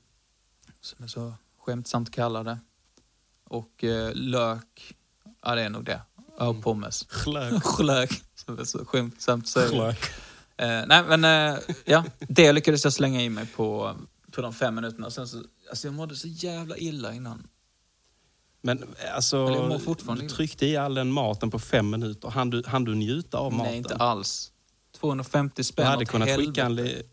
som 0.81 1.03
är 1.03 1.07
så 1.07 1.33
skämtsamt 1.59 2.11
kallade, 2.11 2.59
och 3.43 3.83
eh, 3.83 4.13
lök. 4.13 4.95
Ja, 5.41 5.55
det 5.55 5.61
är 5.61 5.69
nog 5.69 5.85
det. 5.85 6.01
Och 6.37 6.63
pommes. 6.63 7.05
Chlök. 7.09 7.79
Lök, 7.79 8.23
som 8.35 8.59
är 8.59 8.63
så 8.63 8.85
skämtsamt 8.85 9.47
säga. 9.47 9.95
Eh, 10.57 10.83
nej, 10.87 11.03
men 11.17 11.23
eh, 11.53 11.59
ja, 11.85 12.03
det 12.19 12.53
lyckades 12.53 12.83
jag 12.83 12.93
slänga 12.93 13.21
i 13.21 13.29
mig 13.29 13.45
på, 13.55 13.95
på 14.31 14.41
de 14.41 14.53
fem 14.53 14.75
minuterna. 14.75 15.09
Sen 15.09 15.27
så, 15.27 15.43
alltså 15.69 15.87
jag 15.87 15.93
mådde 15.93 16.15
så 16.15 16.27
jävla 16.27 16.77
illa 16.77 17.13
innan. 17.13 17.47
Men 18.61 18.95
alltså, 19.15 19.79
fortfarande 19.79 20.23
du 20.23 20.29
tryckte 20.29 20.65
i 20.65 20.77
all 20.77 20.93
den 20.93 21.11
maten 21.11 21.51
på 21.51 21.59
fem 21.59 21.89
minuter. 21.89 22.29
Han 22.29 22.49
du, 22.49 22.63
han 22.67 22.83
du 22.83 22.95
njuta 22.95 23.37
av 23.37 23.53
maten? 23.53 23.67
Nej, 23.71 23.77
inte 23.77 23.95
alls. 23.95 24.51
250 24.99 25.53
Du 25.55 25.63
spänn 25.63 25.85
hade 25.87 26.03
åt 26.03 26.09
kunnat 26.09 26.27
helvete. 26.27 26.49
skicka 26.51 26.65
en... 26.65 26.75
li- 26.75 27.03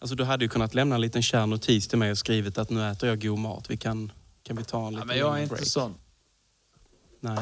Alltså 0.00 0.14
du 0.14 0.24
hade 0.24 0.44
ju 0.44 0.48
kunnat 0.48 0.74
lämna 0.74 0.94
en 0.94 1.00
liten 1.00 1.22
kär 1.22 1.46
notis 1.46 1.88
till 1.88 1.98
mig 1.98 2.10
och 2.10 2.18
skrivit 2.18 2.58
att 2.58 2.70
nu 2.70 2.90
äter 2.90 3.08
jag 3.08 3.22
god 3.22 3.38
mat. 3.38 3.70
Vi 3.70 3.76
kan, 3.76 4.12
kan 4.42 4.56
vi 4.56 4.64
ta 4.64 4.78
en 4.78 4.84
Ja, 4.84 4.90
liten 4.90 5.06
men 5.06 5.18
jag 5.18 5.26
är 5.28 5.30
längre 5.32 5.42
inte 5.42 5.54
break? 5.54 5.66
sån. 5.68 5.94
Nej. 7.20 7.38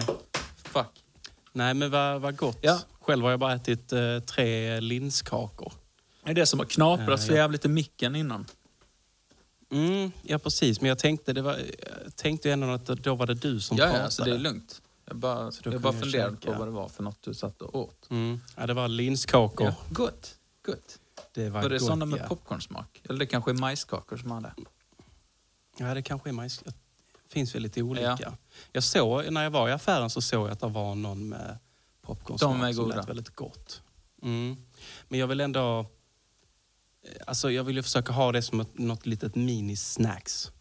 Nej, 1.56 1.74
men 1.74 1.90
vad, 1.90 2.20
vad 2.20 2.36
gott. 2.36 2.58
Ja. 2.60 2.80
Själv 3.00 3.22
har 3.24 3.30
jag 3.30 3.40
bara 3.40 3.54
ätit 3.54 3.92
eh, 3.92 4.18
tre 4.18 4.80
linskakor. 4.80 5.72
Det 6.24 6.30
är 6.30 6.34
det 6.34 6.46
som 6.46 6.58
har 6.58 6.66
knaprat 6.66 7.08
Ja, 7.08 7.16
så 7.18 7.32
ja. 7.32 7.36
jävligt 7.36 7.64
i 7.64 7.68
micken 7.68 8.16
innan. 8.16 8.46
Mm, 9.70 10.10
ja, 10.22 10.38
precis. 10.38 10.80
Men 10.80 10.88
jag 10.88 10.98
tänkte, 10.98 11.32
det 11.32 11.42
var, 11.42 11.56
jag 12.04 12.16
tänkte 12.16 12.52
ändå 12.52 12.70
att 12.70 12.86
då 12.86 13.14
var 13.14 13.26
det 13.26 13.34
du 13.34 13.60
som 13.60 13.76
Ja, 13.76 13.82
pratade. 13.84 13.98
ja, 14.00 14.04
alltså 14.04 14.24
det 14.24 14.30
är 14.34 14.38
lugnt. 14.38 14.82
Jag 15.04 15.16
bara, 15.16 15.52
Så 15.52 15.60
jag 15.64 15.80
bara 15.80 15.92
funderade 15.92 16.36
på 16.36 16.52
vad 16.52 16.66
det 16.66 16.72
var 16.72 16.88
för 16.88 17.02
något 17.02 17.22
du 17.22 17.34
satt 17.34 17.62
och 17.62 17.74
åt. 17.74 18.10
Mm. 18.10 18.40
Ja, 18.56 18.66
det 18.66 18.74
var 18.74 18.88
linskakor. 18.88 19.74
Gott. 19.90 20.34
Gott. 20.66 20.98
Det 21.34 21.50
var, 21.50 21.62
Var 21.62 21.68
det 21.68 21.78
gott, 21.78 21.86
sådana 21.86 22.04
med 22.04 22.20
ja. 22.20 22.28
popcornsmak? 22.28 23.00
Eller 23.08 23.18
det 23.18 23.26
kanske 23.26 23.50
är 23.50 23.54
majskakor 23.54 24.16
som 24.16 24.30
hade? 24.30 24.52
Ja, 25.78 25.94
det 25.94 26.02
kanske 26.02 26.30
är 26.30 26.32
majs. 26.32 26.62
Finns 27.28 27.54
väl 27.54 27.62
lite 27.62 27.82
olika. 27.82 28.18
Ja. 28.20 28.32
Jag 28.72 28.82
såg, 28.82 29.32
när 29.32 29.42
jag 29.42 29.50
var 29.50 29.68
i 29.68 29.72
affären 29.72 30.10
så 30.10 30.20
såg 30.20 30.46
jag 30.46 30.52
att 30.52 30.60
det 30.60 30.68
var 30.68 30.94
någon 30.94 31.28
med 31.28 31.58
är 32.68 32.72
som 32.72 32.84
goda. 32.84 32.96
lät 32.96 33.08
väldigt 33.08 33.30
gott. 33.30 33.82
Mm. 34.22 34.56
Men 35.08 35.20
jag 35.20 35.26
vill 35.26 35.40
ändå... 35.40 35.78
eh, 35.80 35.86
Alltså 37.26 37.50
jag 37.50 37.64
vill 37.64 37.76
ju 37.76 37.82
försöka 37.82 38.12
ha 38.12 38.32
det 38.32 38.42
som 38.42 38.60
ett, 38.60 38.78
något 38.78 39.06
litet 39.06 39.34
mini-snacks. 39.34 40.50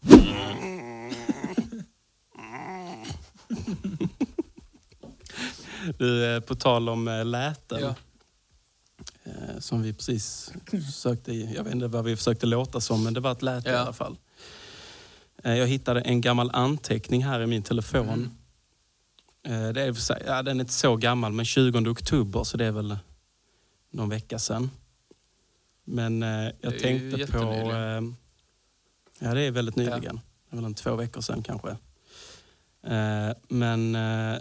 Du, 5.98 6.34
eh, 6.36 6.40
på 6.40 6.54
tal 6.54 6.88
om 6.88 7.08
eh, 7.08 7.24
läten. 7.24 7.80
Ja. 7.82 7.94
Som 9.58 9.82
vi 9.82 9.92
precis 9.94 10.52
sökte 10.94 11.32
i. 11.32 11.54
Jag 11.54 11.64
vet 11.64 11.74
inte 11.74 11.86
vad 11.88 12.04
vi 12.04 12.16
försökte 12.16 12.46
låta 12.46 12.80
som, 12.80 13.04
men 13.04 13.14
det 13.14 13.20
var 13.20 13.32
ett 13.32 13.42
läte 13.42 13.68
i 13.68 13.72
Ja. 13.72 13.78
alla 13.78 13.92
fall. 13.92 14.16
Eh, 15.44 15.54
Jag 15.54 15.66
hittade 15.66 16.00
en 16.00 16.20
gammal 16.20 16.50
anteckning 16.52 17.24
här 17.24 17.40
i 17.40 17.46
min 17.46 17.62
telefon. 17.62 18.30
Mm. 19.44 19.66
Eh, 19.66 19.72
Det 19.72 19.82
är, 19.82 20.22
ja, 20.26 20.42
den 20.42 20.56
är 20.56 20.60
inte 20.60 20.72
så 20.72 20.96
gammal, 20.96 21.32
men 21.32 21.44
20 21.44 21.90
oktober, 21.90 22.44
så 22.44 22.56
det 22.56 22.64
är 22.66 22.72
väl 22.72 22.96
någon 23.90 24.08
vecka 24.08 24.38
sedan. 24.38 24.70
Men 25.84 26.22
eh, 26.22 26.50
jag 26.60 26.78
tänkte 26.78 27.26
på... 27.32 27.38
eh, 27.72 28.02
Ja, 29.18 29.34
det 29.34 29.40
är 29.40 29.50
väldigt 29.50 29.76
nyligen. 29.76 30.20
Det 30.50 30.54
är 30.54 30.56
väl 30.56 30.64
en 30.64 30.74
två 30.74 30.96
veckor 30.96 31.20
sedan 31.20 31.42
kanske. 31.42 31.70
Eh, 32.82 33.36
men 33.48 33.94
eh, 33.94 34.38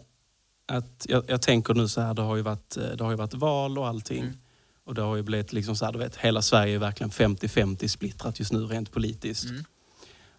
att 0.66 1.06
jag, 1.10 1.24
jag 1.28 1.42
tänker 1.42 1.74
nu 1.74 1.88
så 1.88 2.02
här, 2.02 2.14
det 2.14 2.22
har 2.22 2.36
ju 2.36 2.42
varit, 2.42 2.78
eh, 2.78 2.84
det 2.90 3.04
har 3.04 3.12
ju 3.12 3.18
varit 3.18 3.34
val 3.34 3.78
och 3.78 3.88
allting. 3.88 4.22
Mm. 4.24 4.38
Och 4.84 4.96
det 4.96 5.02
har 5.02 5.16
ju 5.16 5.22
blivit 5.24 5.54
liksom 5.54 5.76
så 5.76 5.86
här, 5.86 5.92
du 5.92 6.00
vet, 6.00 6.16
hela 6.16 6.42
Sverige 6.42 6.76
är 6.76 6.80
verkligen 6.80 7.10
50-50 7.12 7.88
splittrat 7.88 8.40
just 8.40 8.54
nu 8.54 8.60
rent 8.66 8.92
politiskt. 8.92 9.46
Mm. 9.50 9.64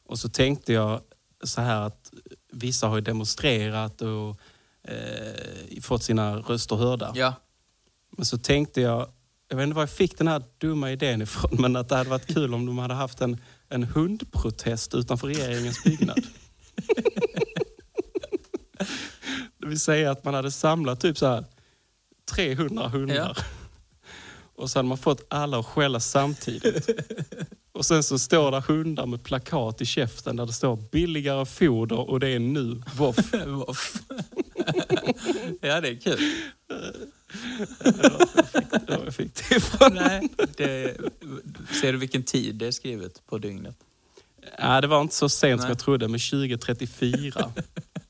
Och 0.06 0.18
så 0.18 0.28
tänkte 0.28 0.72
jag 0.72 1.00
så 1.44 1.60
här 1.60 1.80
att 1.80 2.12
vissa 2.52 2.86
har 2.86 3.00
demonstrerat 3.00 4.02
och 4.02 4.40
eh, 4.82 5.80
fått 5.82 6.02
sina 6.02 6.36
röster 6.36 6.76
hörda. 6.76 7.12
Ja. 7.14 7.34
Men 8.16 8.26
så 8.26 8.38
tänkte 8.38 8.80
jag, 8.80 9.08
jag 9.48 9.56
vet 9.56 9.64
inte 9.64 9.74
var 9.74 9.82
jag 9.82 9.90
fick 9.90 10.18
den 10.18 10.28
här 10.28 10.42
dumma 10.58 10.92
idén 10.92 11.22
ifrån, 11.22 11.50
men 11.60 11.76
att 11.76 11.88
det 11.88 11.96
hade 11.96 12.10
varit 12.10 12.34
kul 12.34 12.54
om 12.54 12.66
de 12.66 12.78
hade 12.78 12.94
haft 12.94 13.20
en, 13.20 13.40
en 13.68 13.82
hundprotest 13.82 14.94
utanför 14.94 15.26
regeringens 15.26 15.84
byggnad. 15.84 16.18
det 19.58 19.66
vill 19.66 19.80
säga 19.80 20.10
att 20.10 20.24
man 20.24 20.34
hade 20.34 20.50
samlat 20.50 21.00
typ 21.00 21.18
så 21.18 21.26
här 21.26 21.44
300 22.34 22.88
hundar. 22.88 23.38
Och 24.56 24.70
så 24.70 24.78
hade 24.78 24.88
man 24.88 24.98
fått 24.98 25.26
alla 25.28 25.58
att 25.58 25.66
skälla 25.66 26.00
samtidigt. 26.00 26.88
Och 27.76 27.86
sen 27.86 28.02
så 28.02 28.18
står 28.18 28.50
där 28.50 28.60
hundar 28.60 29.06
med 29.06 29.22
plakat 29.22 29.80
i 29.80 29.86
käften 29.86 30.36
där 30.36 30.46
det 30.46 30.52
står 30.52 30.76
billigare 30.76 31.46
foder 31.46 32.10
och 32.10 32.20
det 32.20 32.28
är 32.28 32.38
nu. 32.38 32.82
Voff. 32.96 33.34
Voff. 33.46 34.02
ja, 35.60 35.80
det 35.80 35.88
är 35.88 36.00
kul. 36.00 36.20
Var 38.88 39.04
jag 39.04 39.14
fick 39.14 39.34
det 39.34 39.56
ifrån. 39.56 39.94
Nej, 39.94 40.28
det, 40.56 40.96
ser 41.80 41.92
du 41.92 41.98
vilken 41.98 42.22
tid 42.22 42.54
det 42.54 42.66
är 42.66 42.70
skrivet 42.70 43.26
på 43.26 43.38
dygnet? 43.38 43.76
Ja, 44.58 44.80
det 44.80 44.86
var 44.86 45.00
inte 45.00 45.14
så 45.14 45.28
sent 45.28 45.60
som 45.60 45.68
Nej. 45.68 45.70
jag 45.70 45.78
trodde, 45.78 46.08
men 46.08 46.20
2034. 46.20 47.52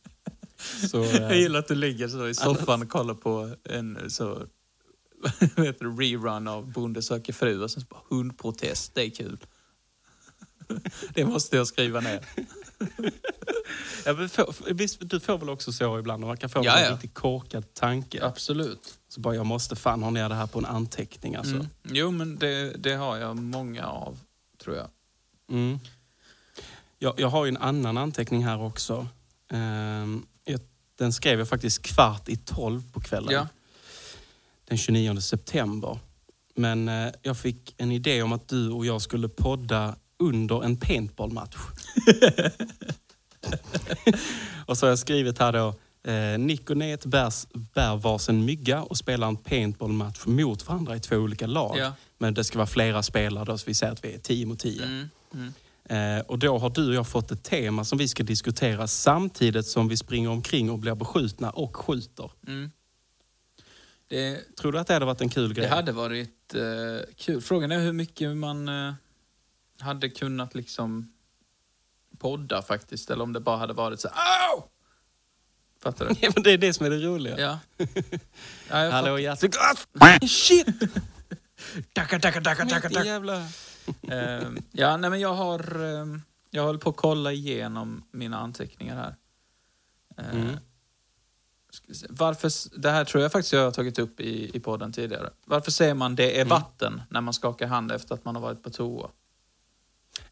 så, 0.91 1.03
eh, 1.03 1.23
Jag 1.23 1.37
gillar 1.37 1.59
att 1.59 1.69
du 1.69 1.75
ligger 1.75 2.09
så 2.09 2.29
i 2.29 2.35
soffan 2.35 2.83
och 2.83 2.89
kollar 2.89 3.15
på 3.15 3.51
en 3.65 4.11
så, 4.11 4.47
heter 5.57 5.85
det, 5.85 6.05
rerun 6.05 6.49
av 6.49 6.73
Bonde 6.73 7.03
söker 7.03 7.33
fru 7.33 7.63
och 7.63 7.71
sen 7.71 7.81
så 7.83 7.87
bara 7.91 8.03
hundprotest, 8.11 8.95
det 8.95 9.03
är 9.03 9.11
kul. 9.11 9.39
Det 11.15 11.25
måste 11.25 11.57
jag 11.57 11.67
skriva 11.67 12.01
ner. 12.01 12.21
ja, 14.05 14.29
får- 14.29 14.75
visst, 14.75 14.99
du 15.01 15.21
får 15.21 15.39
väl 15.39 15.49
också 15.51 15.73
så 15.73 15.99
ibland, 15.99 16.25
man 16.27 16.37
kan 16.37 16.51
få 16.51 16.65
Ja, 16.65 16.79
en 16.79 16.93
riktigt 16.93 17.15
korkad 17.15 17.75
tanke. 17.75 18.25
Absolut. 18.25 18.99
Så 19.09 19.21
bara, 19.21 19.35
jag 19.35 19.47
måste 19.47 19.77
fan 19.77 20.03
ha 20.03 20.11
ner 20.11 20.29
det 20.29 20.35
här 20.35 20.47
på 20.47 20.59
en 20.59 20.65
anteckning 20.67 21.35
alltså. 21.37 21.55
Mm. 21.55 21.67
Jo, 21.83 22.11
men 22.11 22.37
det, 22.39 22.73
det 22.79 22.95
har 22.95 23.17
jag 23.17 23.37
många 23.37 23.87
av, 23.87 24.19
tror 24.65 24.77
jag. 24.77 24.89
Mm. 25.51 25.79
Jag, 26.99 27.21
jag 27.21 27.29
har 27.29 27.45
ju 27.45 27.49
en 27.49 27.57
annan 27.57 27.99
anteckning 27.99 28.45
här 28.45 28.63
också. 28.63 29.09
Ehm, 29.51 30.27
jag, 30.45 30.61
den 30.99 31.13
skrev 31.13 31.39
jag 31.39 31.49
faktiskt 31.49 31.83
kvart 31.83 32.29
i 32.29 32.37
tolv 32.37 32.93
på 32.93 33.01
kvällen. 33.01 33.33
Ja. 33.33 33.49
Den 34.69 34.79
29 34.79 35.21
september. 35.21 35.99
Men 36.55 36.89
eh, 36.89 37.13
jag 37.23 37.37
fick 37.39 37.75
en 37.77 37.93
idé 37.93 38.23
om 38.23 38.33
att 38.33 38.49
du 38.49 38.71
och 38.71 38.87
jag 38.87 39.03
skulle 39.03 39.29
podda 39.29 39.97
under 40.19 40.65
en 40.65 40.77
paintballmatch. 40.77 41.57
och 44.67 44.79
så 44.79 44.87
har 44.87 44.89
jag 44.89 44.99
skrivit 44.99 45.39
här 45.39 45.53
då. 45.53 45.75
Eh, 46.11 46.39
Nick 46.39 46.71
och 46.71 46.77
Net 46.77 47.07
bärs, 47.07 47.47
bär 47.75 47.97
varsin 47.97 48.45
mygga 48.45 48.83
och 48.83 48.97
spelar 48.97 49.29
en 49.29 49.37
paintballmatch 49.37 50.27
mot 50.27 50.69
varandra 50.69 50.97
i 50.97 51.01
två 51.01 51.17
olika 51.17 51.47
lag. 51.47 51.79
Ja. 51.79 51.93
Men 52.19 52.35
det 52.35 52.45
ska 52.45 52.59
vara 52.59 52.67
flera 52.67 53.03
spelare 53.03 53.45
då, 53.45 53.59
så 53.59 53.65
vi 53.67 53.75
säger 53.75 53.93
att 53.93 54.05
vi 54.05 54.15
är 54.15 54.19
10 54.19 54.47
mot 54.47 54.59
10. 54.59 54.83
Mm. 54.85 55.09
Mm. 55.35 55.53
Eh, 55.89 56.25
och 56.27 56.39
då 56.39 56.59
har 56.59 56.71
du 56.71 56.89
och 56.89 56.95
jag 56.95 57.09
fått 57.09 57.31
ett 57.31 57.43
tema 57.43 57.85
som 57.85 57.99
vi 57.99 58.09
ska 58.09 58.23
diskutera 58.23 58.87
samtidigt 58.87 59.67
som 59.67 59.89
vi 59.89 59.97
springer 59.97 60.31
omkring 60.31 60.71
och 60.71 60.79
blir 60.79 60.95
beskjutna 60.95 61.51
och 61.51 61.77
skjuter. 61.77 62.31
Mm. 62.47 62.71
Det, 64.09 64.57
Tror 64.57 64.73
du 64.73 64.79
att 64.79 64.87
det 64.87 64.93
hade 64.93 65.07
varit 65.07 65.21
en 65.21 65.29
kul 65.29 65.55
grej? 65.55 65.69
det 65.69 65.75
hade 65.75 65.93
varit 65.93 66.55
eh, 66.55 67.15
kul. 67.17 67.41
Frågan 67.41 67.73
är 67.73 67.79
hur 67.79 67.93
mycket 67.93 68.37
man 68.37 68.69
eh, 68.69 68.95
hade 69.81 70.09
kunnat 70.09 70.55
liksom 70.55 71.13
podda 72.19 72.63
faktiskt, 72.63 73.11
eller 73.11 73.25
om 73.25 73.33
det 73.33 73.41
bara 73.41 73.57
hade 73.57 73.73
varit 73.73 74.01
så 74.01 74.09
Au! 74.09 74.63
Fattar 75.83 76.05
du? 76.09 76.15
Ja, 76.21 76.31
men 76.35 76.43
det 76.43 76.51
är 76.53 76.59
det 76.59 76.73
som 76.75 76.87
är 76.87 76.91
det 76.91 76.99
roliga. 76.99 77.39
Ja. 77.41 77.59
ja 78.71 78.85
jag 78.85 78.91
Hallå. 78.91 79.37
Ah, 80.01 80.19
shit! 80.27 80.67
Tacka, 81.93 82.19
tacka, 82.19 82.41
tacka, 82.41 82.67
tacka, 82.67 82.89
tacka. 82.89 83.05
jävla... 83.05 83.37
Eh, 84.03 84.49
ja, 84.73 84.97
nej 84.97 85.11
men 85.11 85.21
jag 85.21 85.35
har... 85.35 85.85
eh, 85.85 86.07
jag 86.51 86.63
håller 86.65 86.79
på 86.79 86.91
att 86.91 86.97
kolla 86.97 87.33
igenom 87.33 88.03
mina 88.11 88.39
anteckningar 88.39 88.97
här. 88.97 89.17
Eh, 90.19 90.41
Mm. 90.41 90.57
Varför, 92.09 92.79
det 92.81 92.91
här 92.91 93.05
tror 93.05 93.23
jag 93.23 93.33
faktiskt 93.33 93.53
jag 93.53 93.65
har 93.65 93.71
tagit 93.71 93.99
upp 93.99 94.21
i, 94.21 94.57
i 94.57 94.61
podden 94.61 94.93
tidigare. 94.93 95.31
Varför 95.45 95.71
säger 95.71 95.95
man 95.95 96.17
det 96.17 96.31
är 96.37 96.41
Mm. 96.43 96.49
vatten 96.49 97.03
när 97.11 97.21
man 97.21 97.35
skakar 97.35 97.67
hand 97.67 97.93
efter 97.93 98.15
att 98.15 98.25
man 98.25 98.35
har 98.35 98.43
varit 98.43 98.63
på 98.63 98.71
toa? 98.71 99.11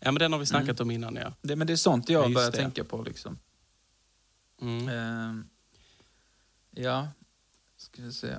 Ja, 0.01 0.13
men 0.13 0.15
den 0.15 0.33
har 0.33 0.39
vi 0.41 0.47
snackat 0.47 0.81
om 0.81 0.91
innan, 0.91 1.17
ja. 1.17 1.33
Det, 1.43 1.57
men 1.57 1.67
det 1.67 1.73
är 1.73 1.77
sånt 1.77 2.09
jag 2.09 2.31
Ja, 2.31 2.35
börjar 2.35 2.51
det. 2.51 2.57
tänka 2.57 2.85
på 2.85 3.03
liksom. 3.03 3.39
Mm. 4.61 4.89
Eh, 4.89 5.45
ja, 6.83 7.09
ska 7.77 8.03
vi 8.03 8.13
se. 8.13 8.39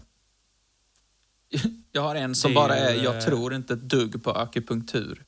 Jag 1.92 2.02
har 2.02 2.16
en 2.16 2.36
som 2.36 2.52
är 2.52 2.56
bara 2.56 2.76
är, 2.76 3.04
jag 3.04 3.16
eh, 3.16 3.22
tror 3.22 3.54
inte 3.54 3.74
ett 3.74 3.90
dugg 3.90 4.24
på 4.24 4.32
akupunktur. 4.32 5.26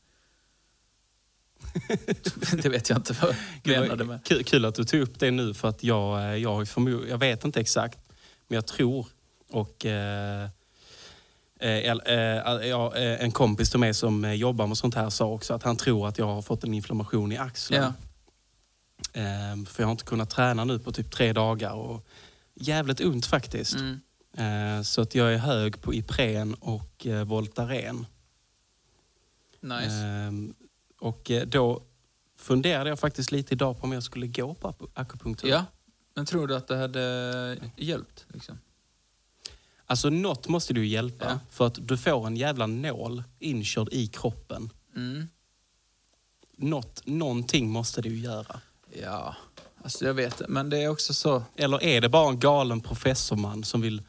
det 2.61 2.69
vet 2.69 2.89
jag 2.89 2.97
inte 2.97 3.13
vad 3.13 3.35
var 3.65 3.81
menade 3.81 4.03
med. 4.03 4.23
Kul, 4.25 4.43
kul 4.43 4.65
att 4.65 4.75
du 4.75 4.83
tog 4.83 5.01
upp 5.01 5.19
det 5.19 5.31
nu 5.31 5.53
för 5.53 5.67
att 5.67 5.83
jag, 5.83 6.19
eh, 6.19 6.35
jag, 6.35 6.67
jag 7.09 7.17
vet 7.17 7.45
inte 7.45 7.59
exakt, 7.59 7.99
men 8.47 8.55
jag 8.55 8.67
tror 8.67 9.07
och 9.49 9.85
eh, 9.85 10.43
eh, 10.43 10.49
el- 10.49 10.49
eh, 10.49 10.49
ja, 10.49 10.49
eh, 10.49 10.49
en 11.59 13.31
kompis 13.31 13.69
till 13.69 13.79
mig 13.79 13.93
som 13.93 14.25
eh, 14.25 14.33
jobbar 14.33 14.67
med 14.67 14.77
sånt 14.77 14.95
här 14.95 15.09
sa 15.09 15.25
också 15.25 15.53
att 15.53 15.63
han 15.63 15.75
tror 15.75 16.07
att 16.07 16.17
jag 16.17 16.25
har 16.25 16.41
fått 16.41 16.63
en 16.63 16.73
inflammation 16.73 17.31
i 17.31 17.37
axeln. 17.37 17.83
Ja. 17.83 17.93
Eh, 19.21 19.65
för 19.65 19.83
jag 19.83 19.87
har 19.87 19.91
inte 19.91 20.03
kunnat 20.03 20.29
träna 20.29 20.65
nu 20.65 20.79
på 20.79 20.91
typ 20.91 21.11
tre 21.11 21.33
dagar 21.33 21.73
och 21.73 22.07
jävligt 22.55 23.01
ont 23.01 23.25
faktiskt. 23.25 23.75
Mm. 23.75 23.99
Eh, 24.37 24.81
så 24.81 25.01
att 25.01 25.15
jag 25.15 25.33
är 25.33 25.37
hög 25.37 25.81
på 25.81 25.93
Ipren 25.93 26.53
och 26.53 27.07
eh, 27.07 27.23
Voltaren. 27.23 28.05
Nice. 29.59 29.95
Ehm, 29.95 30.53
och 30.99 31.31
eh, 31.31 31.47
då 31.47 31.83
funderade 32.37 32.89
jag 32.89 32.99
faktiskt 32.99 33.31
lite 33.31 33.53
idag 33.53 33.77
på 33.77 33.83
om 33.83 33.91
jag 33.91 34.03
skulle 34.03 34.27
gå 34.27 34.53
på 34.53 34.75
akupunktur. 34.93 35.49
Ja, 35.49 35.65
men 36.13 36.25
tror 36.25 36.47
du 36.47 36.55
att 36.55 36.67
det 36.67 36.77
hade 36.77 37.57
hjälpt? 37.75 38.25
Liksom? 38.27 38.59
Alltså 39.89 40.09
något 40.09 40.47
måste 40.47 40.73
du 40.73 40.87
hjälpa. 40.87 41.25
Ja. 41.25 41.39
För 41.49 41.67
att 41.67 41.87
du 41.87 41.97
får 41.97 42.27
en 42.27 42.37
jävla 42.37 42.67
nål 42.67 43.23
inkörd 43.39 43.89
i 43.91 44.07
kroppen. 44.07 44.69
Mm. 44.95 45.27
Något, 46.57 47.01
någonting 47.05 47.69
måste 47.69 48.01
du 48.01 48.17
göra. 48.17 48.59
Ja, 49.01 49.35
alltså 49.83 50.05
jag 50.05 50.13
vet 50.13 50.41
men 50.47 50.69
det 50.69 50.77
är 50.77 50.89
också 50.89 51.13
så. 51.13 51.43
Eller 51.55 51.83
är 51.83 52.01
det 52.01 52.09
bara 52.09 52.29
en 52.29 52.39
galen 52.39 52.81
professorman 52.81 53.63
som 53.63 53.81
vill, 53.81 54.01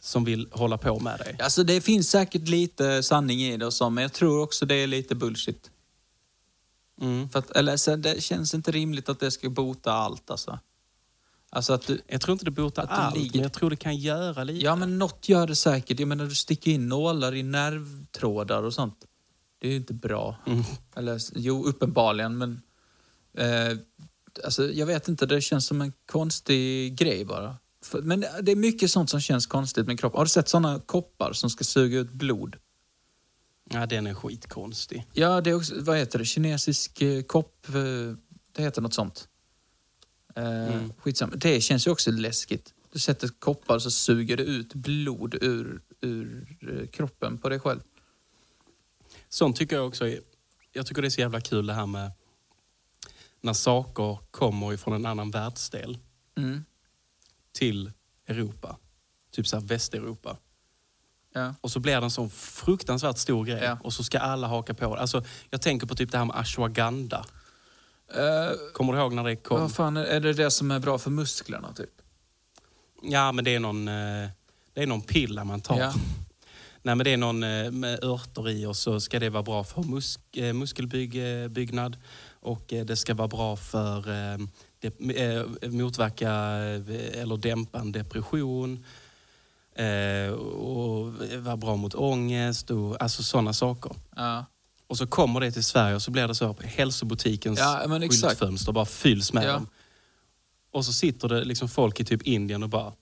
som 0.00 0.24
vill 0.24 0.48
hålla 0.52 0.78
på 0.78 1.00
med 1.00 1.18
dig? 1.18 1.36
Alltså 1.40 1.64
det 1.64 1.80
finns 1.80 2.10
säkert 2.10 2.48
lite 2.48 3.02
sanning 3.02 3.42
i 3.42 3.56
det 3.56 3.66
och 3.66 3.74
så, 3.74 3.90
men 3.90 4.02
jag 4.02 4.12
tror 4.12 4.42
också 4.42 4.66
det 4.66 4.74
är 4.74 4.86
lite 4.86 5.14
bullshit. 5.14 5.70
Mm. 7.00 7.28
För 7.28 7.38
att, 7.38 7.50
eller 7.50 7.76
så 7.76 7.96
det 7.96 8.22
känns 8.22 8.54
inte 8.54 8.70
rimligt 8.70 9.08
att 9.08 9.20
det 9.20 9.30
ska 9.30 9.50
bota 9.50 9.92
allt 9.92 10.30
alltså. 10.30 10.58
Alltså 11.50 11.72
att 11.72 11.86
du, 11.86 12.00
Jag 12.06 12.20
tror 12.20 12.32
inte 12.32 12.44
det 12.44 12.50
botar 12.50 12.82
Att 12.82 12.90
allt, 12.90 13.16
ligger- 13.16 13.32
men 13.32 13.42
jag 13.42 13.52
tror 13.52 13.70
det 13.70 13.76
kan 13.76 13.96
göra 13.96 14.44
lite. 14.44 14.64
ja 14.64 14.76
men 14.76 14.98
något 14.98 15.28
gör 15.28 15.46
det 15.46 15.56
säkert. 15.56 16.00
Jag 16.00 16.08
menar 16.08 16.24
du 16.26 16.34
sticker 16.34 16.70
in 16.70 16.88
nålar 16.88 17.34
i 17.34 17.42
nervtrådar 17.42 18.62
och 18.62 18.74
sånt. 18.74 19.04
Det 19.58 19.66
är 19.66 19.70
ju 19.70 19.76
inte 19.76 19.94
bra. 19.94 20.36
Mm. 20.46 20.62
Eller 20.96 21.20
jo, 21.34 21.64
uppenbarligen 21.64 22.38
men... 22.38 22.60
Eh, 23.38 23.78
alltså 24.44 24.70
jag 24.70 24.86
vet 24.86 25.08
inte, 25.08 25.26
det 25.26 25.40
känns 25.40 25.66
som 25.66 25.80
en 25.80 25.92
konstig 26.12 26.96
grej 26.98 27.24
bara. 27.24 27.56
För, 27.84 28.02
men 28.02 28.24
det 28.42 28.52
är 28.52 28.56
mycket 28.56 28.90
sånt 28.90 29.10
som 29.10 29.20
känns 29.20 29.46
konstigt 29.46 29.86
med 29.86 30.00
kroppen. 30.00 30.18
Har 30.18 30.24
du 30.24 30.28
sett 30.28 30.48
såna 30.48 30.80
koppar 30.86 31.32
som 31.32 31.50
ska 31.50 31.64
suga 31.64 31.98
ut 31.98 32.12
blod? 32.12 32.56
Ja, 33.70 33.86
den 33.86 34.06
är 34.06 34.14
skitkonstig. 34.14 35.06
Ja, 35.12 35.40
det 35.40 35.50
är 35.50 35.54
också, 35.54 35.74
vad 35.80 35.96
heter 35.96 36.18
det, 36.18 36.24
kinesisk 36.24 37.02
eh, 37.02 37.22
kopp, 37.22 37.68
eh, 37.68 37.74
det 38.52 38.62
heter 38.62 38.82
något 38.82 38.94
sånt. 38.94 39.28
Eh, 40.36 40.74
Mm. 40.74 40.92
Skitsamma. 40.98 41.34
Det 41.36 41.60
känns 41.60 41.86
ju 41.86 41.90
också 41.90 42.10
läskigt. 42.10 42.74
Du 42.92 42.98
sätter 42.98 43.28
koppar 43.28 43.78
så 43.78 43.90
suger 43.90 44.36
det 44.36 44.42
ut 44.42 44.74
blod 44.74 45.34
ur, 45.40 45.80
ur 46.00 46.56
eh, 46.60 46.86
kroppen 46.88 47.38
på 47.38 47.48
dig 47.48 47.60
själv. 47.60 47.80
Sånt 49.28 49.56
tycker 49.56 49.76
jag 49.76 49.86
också 49.86 50.08
är... 50.08 50.20
Jag 50.72 50.86
tycker 50.86 51.02
det 51.02 51.08
är 51.08 51.10
så 51.10 51.20
jävla 51.20 51.40
kul 51.40 51.66
det 51.66 51.74
här 51.74 51.86
med 51.86 52.10
när 53.40 53.52
saker 53.52 54.18
kommer 54.30 54.72
ifrån 54.72 54.94
en 54.94 55.06
annan 55.06 55.30
världsdel 55.30 55.98
Mm. 56.36 56.64
till 57.52 57.92
Europa. 58.26 58.76
Typ 59.30 59.46
så 59.46 59.60
Västeuropa. 59.60 60.36
Ja. 61.32 61.54
Och 61.60 61.70
så 61.70 61.80
blir 61.80 61.92
det 62.00 62.04
en 62.04 62.10
sån 62.10 62.30
fruktansvärt 62.30 63.18
stor 63.18 63.44
grej. 63.44 63.62
Ja. 63.64 63.78
Och 63.82 63.92
så 63.92 64.04
ska 64.04 64.18
alla 64.18 64.46
haka 64.46 64.74
på. 64.74 64.96
Alltså, 64.96 65.24
jag 65.50 65.62
tänker 65.62 65.86
på 65.86 65.94
typ 65.94 66.12
det 66.12 66.18
här 66.18 66.24
med 66.24 66.36
ashwagandha. 66.38 67.26
Eh, 68.14 68.72
Kommer 68.72 68.92
du 68.92 68.98
ihåg 68.98 69.12
när 69.12 69.24
det 69.24 69.36
kom? 69.36 69.60
vad 69.60 69.72
fan, 69.74 69.96
är- 69.96 70.20
det 70.20 70.32
det 70.32 70.50
som 70.50 70.70
är 70.70 70.78
bra 70.78 70.98
för 70.98 71.10
musklerna 71.10 71.72
typ? 71.72 71.90
Ja, 73.02 73.32
men 73.32 73.44
det 73.44 73.54
är 73.54 73.60
någon, 73.60 73.88
eh, 73.88 74.28
det 74.74 74.82
är 74.82 74.86
någon 74.86 75.02
pilla 75.02 75.44
man 75.44 75.60
tar. 75.60 75.78
Ja. 75.78 75.92
Nej, 76.82 76.94
men 76.94 77.04
det 77.04 77.12
är 77.12 77.16
någon 77.16 77.42
eh, 77.42 77.70
med 77.70 78.04
örter 78.04 78.48
i 78.48 78.66
och 78.66 78.76
så 78.76 79.00
ska 79.00 79.18
det 79.18 79.30
vara 79.30 79.42
bra 79.42 79.64
för 79.64 79.82
musk, 79.82 80.20
muskelbyggnad 80.54 81.96
och 82.40 82.64
det 82.68 82.96
ska 82.96 83.14
vara 83.14 83.28
bra 83.28 83.56
för 83.56 83.98
eh, 84.32 84.38
motverka 85.70 86.30
eller 87.14 87.36
dämpa 87.36 87.78
en 87.78 87.92
depression 87.92 88.84
och 90.56 91.12
vara 91.38 91.56
bra 91.56 91.76
mot 91.76 91.94
ångest 91.94 92.70
och 92.70 93.02
alltså 93.02 93.22
sådana 93.22 93.52
saker. 93.52 93.92
Ja. 94.16 94.44
Och 94.88 94.96
så 94.98 95.06
kommer 95.06 95.40
det 95.40 95.52
till 95.52 95.64
Sverige 95.64 95.94
och 95.94 96.02
så 96.02 96.10
blir 96.10 96.28
det 96.28 96.34
så 96.34 96.56
hälsobutikens 96.64 97.58
Ja, 97.58 97.98
skyltfönster 98.00 98.72
bara 98.72 98.84
fylls 98.86 99.32
med 99.32 99.44
Ja. 99.44 99.52
dem. 99.52 99.68
Och 100.70 100.84
så 100.84 100.92
sitter 100.92 101.28
det 101.28 101.44
liksom 101.44 101.68
folk 101.68 102.00
i 102.00 102.04
typ 102.04 102.22
Indien 102.22 102.62
och 102.62 102.68
bara 102.68 102.92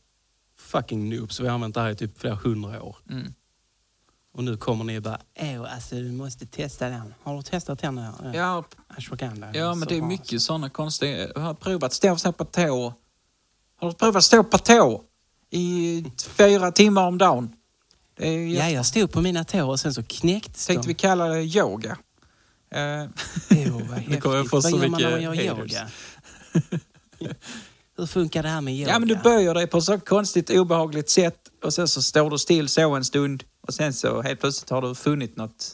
fucking 0.59 1.09
noobs, 1.11 1.41
vi 1.41 1.47
har 1.47 1.55
använt 1.55 1.75
det 1.75 1.81
här 1.81 1.91
i 1.91 1.97
typ 1.97 2.19
flera 2.19 2.35
hundra 2.35 2.83
år. 2.83 2.97
Mm. 3.11 3.35
Och 4.33 4.45
nu 4.45 4.57
kommer 4.57 4.85
ni 4.85 4.99
och 4.99 5.03
bara, 5.03 5.21
åh 5.41 5.75
alltså 5.75 5.95
du 5.95 6.13
måste 6.13 6.47
testa 6.47 6.89
den. 6.89 7.15
Har 7.23 7.37
du 7.37 7.43
testat 7.43 7.79
den? 7.79 7.99
här? 7.99 8.35
Ja, 8.35 8.65
Ashwagandha. 8.89 9.51
ja, 9.55 9.75
men 9.75 9.89
det 9.89 9.95
är 9.95 9.99
bra. 10.01 10.09
mycket 10.09 10.43
sådana 10.43 10.71
konstiga... 10.71 11.29
Jag 11.35 11.41
har 11.41 11.55
provat 11.55 11.93
stå 11.93 12.17
så 12.17 12.33
på 12.33 12.45
tå. 12.45 12.95
Har 13.77 13.89
du 13.89 13.95
provat 13.95 14.25
stå 14.25 14.45
på 14.45 14.59
tå 14.59 15.03
i 15.51 16.05
fyra 16.37 16.73
timmar 16.73 17.07
om 17.07 17.19
dagen? 17.19 17.53
Det 18.17 18.29
är 18.29 18.47
Ja, 18.47 18.71
jag 18.71 18.87
stod 18.87 19.13
på 19.13 19.21
mina 19.21 19.45
tår 19.45 19.65
och 19.65 19.81
sen 19.81 19.95
så 19.95 20.03
knäcktes 20.03 20.67
tänkte 20.67 20.89
vi 20.89 20.95
de. 20.95 20.99
kalla 21.01 21.29
det 21.29 21.43
yoga. 21.43 21.99
Eh, 22.71 22.81
Åh, 23.51 23.81
vad 23.91 24.03
Nu 24.09 24.21
kommer 24.21 24.37
jag 24.37 24.51
få 24.51 24.63
så 24.63 24.77
man 24.77 25.01
gör 25.01 25.41
yoga? 25.41 25.89
Hur 27.97 28.07
funkar 28.07 28.43
det 28.43 28.49
här 28.49 28.61
med 28.61 28.75
yoga? 28.75 28.91
ja, 28.93 28.99
men 28.99 29.09
du 29.09 29.17
böjer 29.17 29.55
dig 29.55 29.67
på 29.67 29.81
så 29.81 30.01
konstigt 30.01 30.51
obehagligt 30.51 31.11
sätt 31.11 31.39
och 31.63 31.75
sen 31.75 31.89
så 31.89 32.03
står 32.03 32.31
du 32.31 32.39
still 32.39 32.69
så 32.69 32.95
en 32.95 33.05
stund 33.05 33.45
och 33.61 33.75
sen 33.75 33.93
så 33.93 34.23
helt 34.23 34.41
plötsligt 34.41 34.71
har 34.71 34.83
du 34.83 34.95
funnit 34.95 35.37
något 35.37 35.73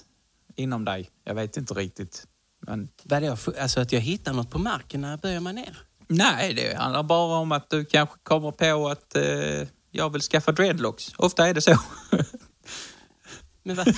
inom 0.57 0.85
dig. 0.85 1.11
Jag 1.25 1.35
vet 1.35 1.57
inte 1.57 1.75
riktigt. 1.75 2.27
Men 2.67 2.89
Vadå, 3.05 3.37
alltså 3.61 3.81
att 3.81 3.93
jag 3.93 4.01
hittar 4.01 4.33
något 4.33 4.51
på 4.51 4.59
marken 4.59 5.01
när 5.01 5.11
jag 5.11 5.19
böjer 5.21 5.41
mig 5.41 5.53
ner? 5.53 5.79
nej, 6.09 6.55
det 6.55 6.77
handlar 6.77 7.03
bara 7.03 7.39
om 7.39 7.53
att 7.53 7.71
du 7.71 7.85
kanske 7.85 8.17
kommer 8.23 8.51
på 8.51 8.89
att 8.89 9.17
eh, 9.17 9.69
jag 9.91 10.11
vill 10.13 10.23
skaffa 10.23 10.53
dreadlocks. 10.53 11.13
Ofta 11.17 11.49
är 11.49 11.55
det 11.55 11.61
så. 11.61 11.79
Men, 13.63 13.77
vad, 13.77 13.87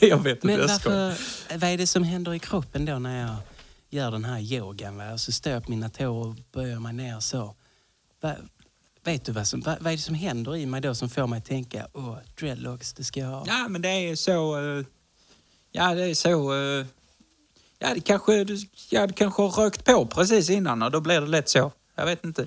jag 0.00 0.22
vet 0.22 0.34
inte, 0.36 0.46
men 0.46 0.56
jag 0.58 0.68
varför, 0.68 1.14
vad 1.58 1.70
är 1.70 1.78
det 1.78 1.86
som 1.86 2.02
händer 2.04 2.34
i 2.34 2.38
kroppen 2.38 2.84
då 2.84 2.98
när 2.98 3.26
jag 3.26 3.36
gör 3.90 4.10
den 4.10 4.24
här 4.24 4.40
yogan? 4.40 4.96
Va? 4.96 5.18
Så 5.18 5.32
står 5.32 5.52
jag 5.52 5.64
på 5.64 5.70
mina 5.70 5.88
tår 5.90 6.26
och 6.26 6.34
böjer 6.52 6.78
mig 6.80 6.92
ner 6.92 7.20
så. 7.20 7.54
Va, 8.20 8.34
vet 9.04 9.24
du 9.24 9.32
vad, 9.32 9.46
som, 9.48 9.60
vad, 9.60 9.76
vad 9.80 9.92
är 9.92 9.96
det 9.96 10.02
som 10.02 10.14
händer 10.14 10.56
i 10.56 10.66
mig 10.66 10.80
då 10.80 10.94
som 10.94 11.10
får 11.10 11.26
mig 11.26 11.38
att 11.38 11.44
tänka, 11.44 11.86
åh, 11.92 12.16
dreadlocks, 12.38 12.92
det 12.92 13.04
ska 13.04 13.20
jag 13.20 13.28
ha. 13.28 13.44
Ja, 13.46 13.68
men 13.68 13.82
det 13.82 13.88
är 13.88 14.16
så... 14.16 14.56
eh, 14.78 14.84
Ja, 15.72 15.94
det 15.94 16.04
är 16.06 16.14
så... 16.14 16.54
eh, 16.54 16.86
Ja, 17.78 17.94
det 17.94 18.00
kanske, 18.00 18.44
du 18.44 18.58
ja, 18.90 19.06
du 19.06 19.12
kanske 19.12 19.42
har 19.42 19.48
rökt 19.50 19.84
på 19.84 20.06
precis 20.06 20.50
innan 20.50 20.82
och 20.82 20.90
då 20.90 21.00
blir 21.00 21.20
det 21.20 21.26
lätt 21.26 21.48
så. 21.48 21.72
Jag 21.94 22.06
vet 22.06 22.24
inte. 22.24 22.46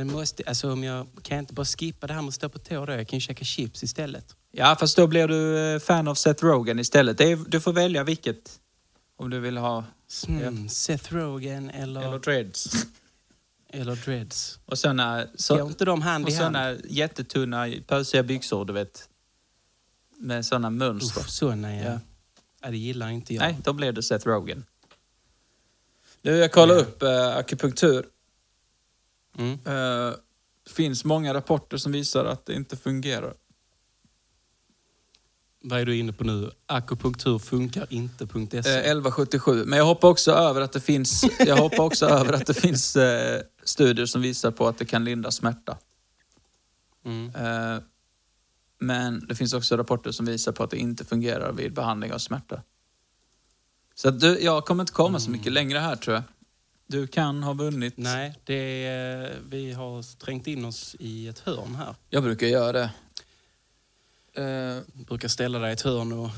Men 0.00 0.12
måste, 0.12 0.42
alltså 0.46 0.72
om 0.72 0.84
jag, 0.84 1.06
kan 1.22 1.36
jag 1.36 1.42
inte 1.42 1.54
bara 1.54 1.64
skippa 1.66 2.06
det 2.06 2.12
här 2.14 2.22
med 2.22 2.28
att 2.28 2.34
stå 2.34 2.48
på 2.48 2.58
tå 2.58 2.86
då? 2.86 2.92
Jag 2.92 3.08
kan 3.08 3.16
ju 3.16 3.20
käka 3.20 3.44
chips 3.44 3.82
istället. 3.82 4.36
Ja, 4.52 4.76
fast 4.80 4.96
då 4.96 5.06
blir 5.06 5.28
du 5.28 5.58
eh, 5.74 5.78
fan 5.78 6.08
av 6.08 6.14
Seth 6.14 6.44
Rogen 6.44 6.78
istället. 6.78 7.20
Är, 7.20 7.36
du 7.48 7.60
får 7.60 7.72
välja 7.72 8.04
vilket. 8.04 8.60
Om 9.16 9.30
du 9.30 9.40
vill 9.40 9.56
ha... 9.56 9.84
Mm, 10.28 10.68
Seth 10.68 11.14
Rogen 11.14 11.70
eller, 11.70 12.00
Eller 12.00 12.08
eller, 12.08 12.18
dreads. 12.18 12.86
dreads. 14.04 14.58
Och 14.66 14.78
såna, 14.78 15.16
Går 15.18 15.28
så, 15.34 15.66
inte 15.66 15.84
de 15.84 16.02
hand 16.02 16.24
och 16.24 16.30
i 16.30 16.34
hand? 16.34 16.56
såna 16.56 16.76
jättetunna, 16.88 17.68
pösiga 17.86 18.22
byxor, 18.22 18.64
du 18.64 18.72
vet. 18.72 19.08
Med 20.18 20.46
såna 20.46 20.70
mönster. 20.70 21.20
Usch, 21.20 21.28
såna 21.30 21.76
ja. 21.76 21.84
Ja. 21.84 22.00
ja. 22.62 22.70
Det 22.70 22.76
gillar 22.76 23.08
inte 23.08 23.34
jag. 23.34 23.42
Nej, 23.42 23.56
då 23.64 23.72
blir 23.72 23.92
det 23.92 24.02
Seth 24.02 24.26
Rogen. 24.26 24.64
Nu, 26.22 26.36
jag 26.36 26.52
kollar 26.52 26.74
Ja. 26.74 26.80
upp 26.80 27.02
eh, 27.02 27.36
akupunktur. 27.36 28.06
Mm. 29.38 29.52
Eh, 29.52 30.14
Det 30.64 30.70
finns 30.72 31.04
många 31.04 31.34
rapporter 31.34 31.76
som 31.76 31.92
visar 31.92 32.24
att 32.24 32.46
det 32.46 32.54
inte 32.54 32.76
fungerar. 32.76 33.34
Vad 35.62 35.80
är 35.80 35.86
du 35.86 35.96
inne 35.96 36.12
på 36.12 36.24
nu? 36.24 36.50
Akupunktur 36.66 37.38
funkar 37.38 37.86
inte.se. 37.90 38.56
Eh, 38.58 38.78
1177. 38.78 39.64
Men 39.66 39.78
jag 39.78 39.86
hoppar 39.86 40.08
också 40.08 40.32
över 40.32 40.60
att 40.60 40.72
det 40.72 40.80
finns, 40.80 41.24
jag 41.38 41.56
hoppar 41.56 41.84
också 41.84 42.06
över 42.06 42.32
att 42.32 42.46
det 42.46 42.54
finns 42.54 42.96
eh, 42.96 43.42
studier 43.64 44.06
som 44.06 44.22
visar 44.22 44.50
på 44.50 44.68
att 44.68 44.78
det 44.78 44.84
kan 44.84 45.04
lindra 45.04 45.30
smärta. 45.30 45.78
Mm. 47.04 47.34
Eh, 47.34 47.82
men 48.78 49.26
det 49.26 49.34
finns 49.34 49.52
också 49.54 49.76
rapporter 49.76 50.10
som 50.12 50.26
visar 50.26 50.52
på 50.52 50.62
att 50.64 50.70
det 50.70 50.76
inte 50.78 51.04
fungerar 51.04 51.52
vid 51.52 51.74
behandling 51.74 52.12
av 52.12 52.18
smärta. 52.18 52.62
Så 53.94 54.08
att 54.08 54.20
du, 54.20 54.40
jag 54.40 54.64
kommer 54.64 54.82
inte 54.82 54.92
komma 54.92 55.20
så 55.20 55.30
mycket 55.30 55.52
längre 55.52 55.78
här 55.78 55.96
tror 55.96 56.14
jag. 56.14 56.22
Du 56.90 57.06
kan 57.06 57.42
ha 57.42 57.52
vunnit. 57.52 57.94
Nej, 57.96 58.34
det 58.44 58.86
är, 58.86 59.38
vi 59.50 59.72
har 59.72 60.16
trängt 60.16 60.46
in 60.46 60.64
oss 60.64 60.96
i 60.98 61.28
ett 61.28 61.38
hörn 61.38 61.74
här. 61.74 61.94
Jag 62.08 62.22
brukar 62.22 62.46
göra 62.46 62.72
det. 62.72 62.90
Eh, 64.42 65.04
brukar 65.06 65.28
ställa 65.28 65.58
dig 65.58 65.70
i 65.70 65.72
ett 65.72 65.80
hörn 65.80 66.12
och 66.12 66.30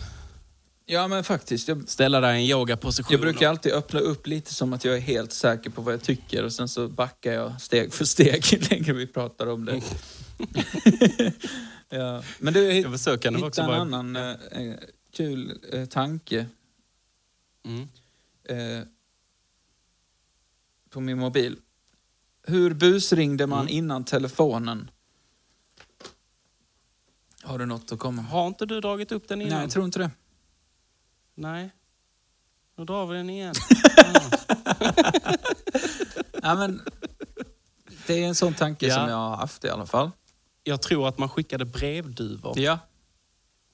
ja 0.86 1.08
men 1.08 1.24
faktiskt. 1.24 1.68
Jag, 1.68 1.88
ställa 1.88 2.20
dig 2.20 2.38
i 2.40 2.42
en 2.42 2.58
yogaposition. 2.58 3.12
jag 3.12 3.20
brukar 3.20 3.48
alltid 3.48 3.72
öppna 3.72 4.00
upp 4.00 4.26
lite 4.26 4.54
som 4.54 4.72
att 4.72 4.84
jag 4.84 4.96
är 4.96 5.00
helt 5.00 5.32
säker 5.32 5.70
på 5.70 5.82
vad 5.82 5.94
jag 5.94 6.02
tycker 6.02 6.44
och 6.44 6.52
sen 6.52 6.68
så 6.68 6.88
backar 6.88 7.32
jag 7.32 7.60
steg 7.60 7.92
för 7.92 8.04
steg 8.04 8.44
ju 8.52 8.58
längre 8.58 8.92
vi 8.92 9.06
pratar 9.06 9.46
om 9.46 9.64
det. 9.64 9.72
ja. 11.88 12.22
Men 12.38 12.54
du, 12.54 12.72
Ja, 12.72 12.88
men 12.88 12.98
så 12.98 13.18
kan 13.18 13.32
det 13.32 13.38
hitta 13.38 13.46
också 13.46 13.60
en 13.60 13.66
vara. 13.66 13.78
annan 13.78 14.16
eh, 14.16 14.30
eh, 14.50 14.74
kul 15.12 15.58
eh, 15.72 15.84
tanke. 15.84 16.46
Mm. 17.64 17.88
På 20.92 21.00
min 21.00 21.18
mobil. 21.18 21.56
Hur 22.46 22.74
busringde 22.74 23.46
man 23.46 23.60
Mm. 23.60 23.72
innan 23.74 24.04
telefonen? 24.04 24.90
Har 27.42 27.58
du 27.58 27.66
något 27.66 27.92
att 27.92 27.98
komma? 27.98 28.22
Har 28.22 28.46
inte 28.46 28.66
du 28.66 28.80
dragit 28.80 29.12
upp 29.12 29.28
den 29.28 29.40
innan? 29.40 29.52
Nej, 29.54 29.62
jag 29.62 29.70
tror 29.70 29.84
inte 29.84 29.98
det. 29.98 30.10
Nej. 31.34 31.70
Då 32.76 32.84
drar 32.84 33.06
vi 33.06 33.16
den 33.16 33.30
igen. 33.30 33.54
Ja, 36.44 36.54
men, 36.54 36.80
det 38.06 38.14
är 38.22 38.26
en 38.28 38.34
sån 38.34 38.54
tanke 38.54 38.86
Ja. 38.86 38.94
som 38.94 39.08
jag 39.08 39.16
har 39.16 39.36
haft 39.36 39.64
i 39.64 39.68
alla 39.68 39.86
fall. 39.86 40.10
Jag 40.64 40.82
tror 40.82 41.08
att 41.08 41.18
man 41.18 41.28
skickade 41.28 41.64
brevduvor. 41.64 42.58
Ja. 42.58 42.78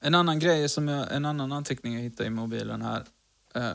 En 0.01 0.15
annan 0.15 0.39
grej 0.39 0.69
som 0.69 0.87
jag, 0.87 1.15
en 1.15 1.25
annan 1.25 1.51
anteckning 1.51 1.93
jag 1.93 2.01
hittade 2.01 2.27
i 2.27 2.29
mobilen 2.29 2.81
här 2.81 3.03
eh, 3.55 3.71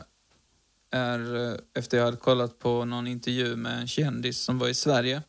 är 0.95 1.51
eh, 1.51 1.57
efter 1.73 1.97
jag 1.97 2.05
hade 2.05 2.17
kollat 2.17 2.59
på 2.59 2.85
någon 2.85 3.07
intervju 3.07 3.55
med 3.55 3.79
en 3.79 3.87
kändis 3.87 4.39
som 4.41 4.59
var 4.59 4.67
i 4.67 4.73
Sverige. 4.73 5.21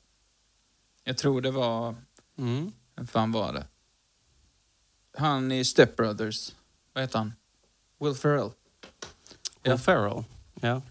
Jag 1.04 1.18
tror 1.18 1.40
det 1.40 1.50
var, 1.50 1.94
Mm. 2.38 2.72
vem 2.96 3.06
fan 3.06 3.32
var 3.32 3.52
det? 3.52 3.66
Han 5.18 5.52
i 5.52 5.64
Step 5.64 5.96
Brothers. 5.96 6.52
Vad 6.92 7.04
heter 7.04 7.18
han? 7.18 7.32
Will 8.00 8.14
Ferrell. 8.14 8.50
Will 9.62 9.72
Ja. 9.72 9.78
Ferrell. 9.78 10.24
Ja. 10.60 10.82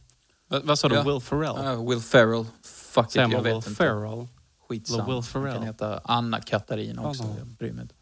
Vad, 0.48 0.64
vad 0.64 0.80
sa 0.80 0.90
du? 0.90 0.96
Ja. 0.96 1.04
Will 1.04 1.22
Ferrell? 1.22 1.56
Ja, 1.66 1.84
Will 1.90 2.00
Ferrell. 2.02 2.46
Fuck 2.64 3.06
it, 3.10 3.16
jag 3.16 3.30
vet 3.30 3.46
Will 3.46 3.54
inte. 3.56 3.70
Ferrell? 3.72 4.28
Skitsamma. 4.68 5.06
Will 5.06 5.14
Han 5.14 5.24
Ferrell. 5.24 5.54
kan 5.54 5.64
heta 5.64 6.02
Anna 6.04 6.42
Katarina 6.42 7.08
också. 7.08 7.24
Ja. 7.24 7.36
Jag 7.38 7.48
bryr 7.48 7.72
mig 7.72 7.82
inte. 7.82 7.96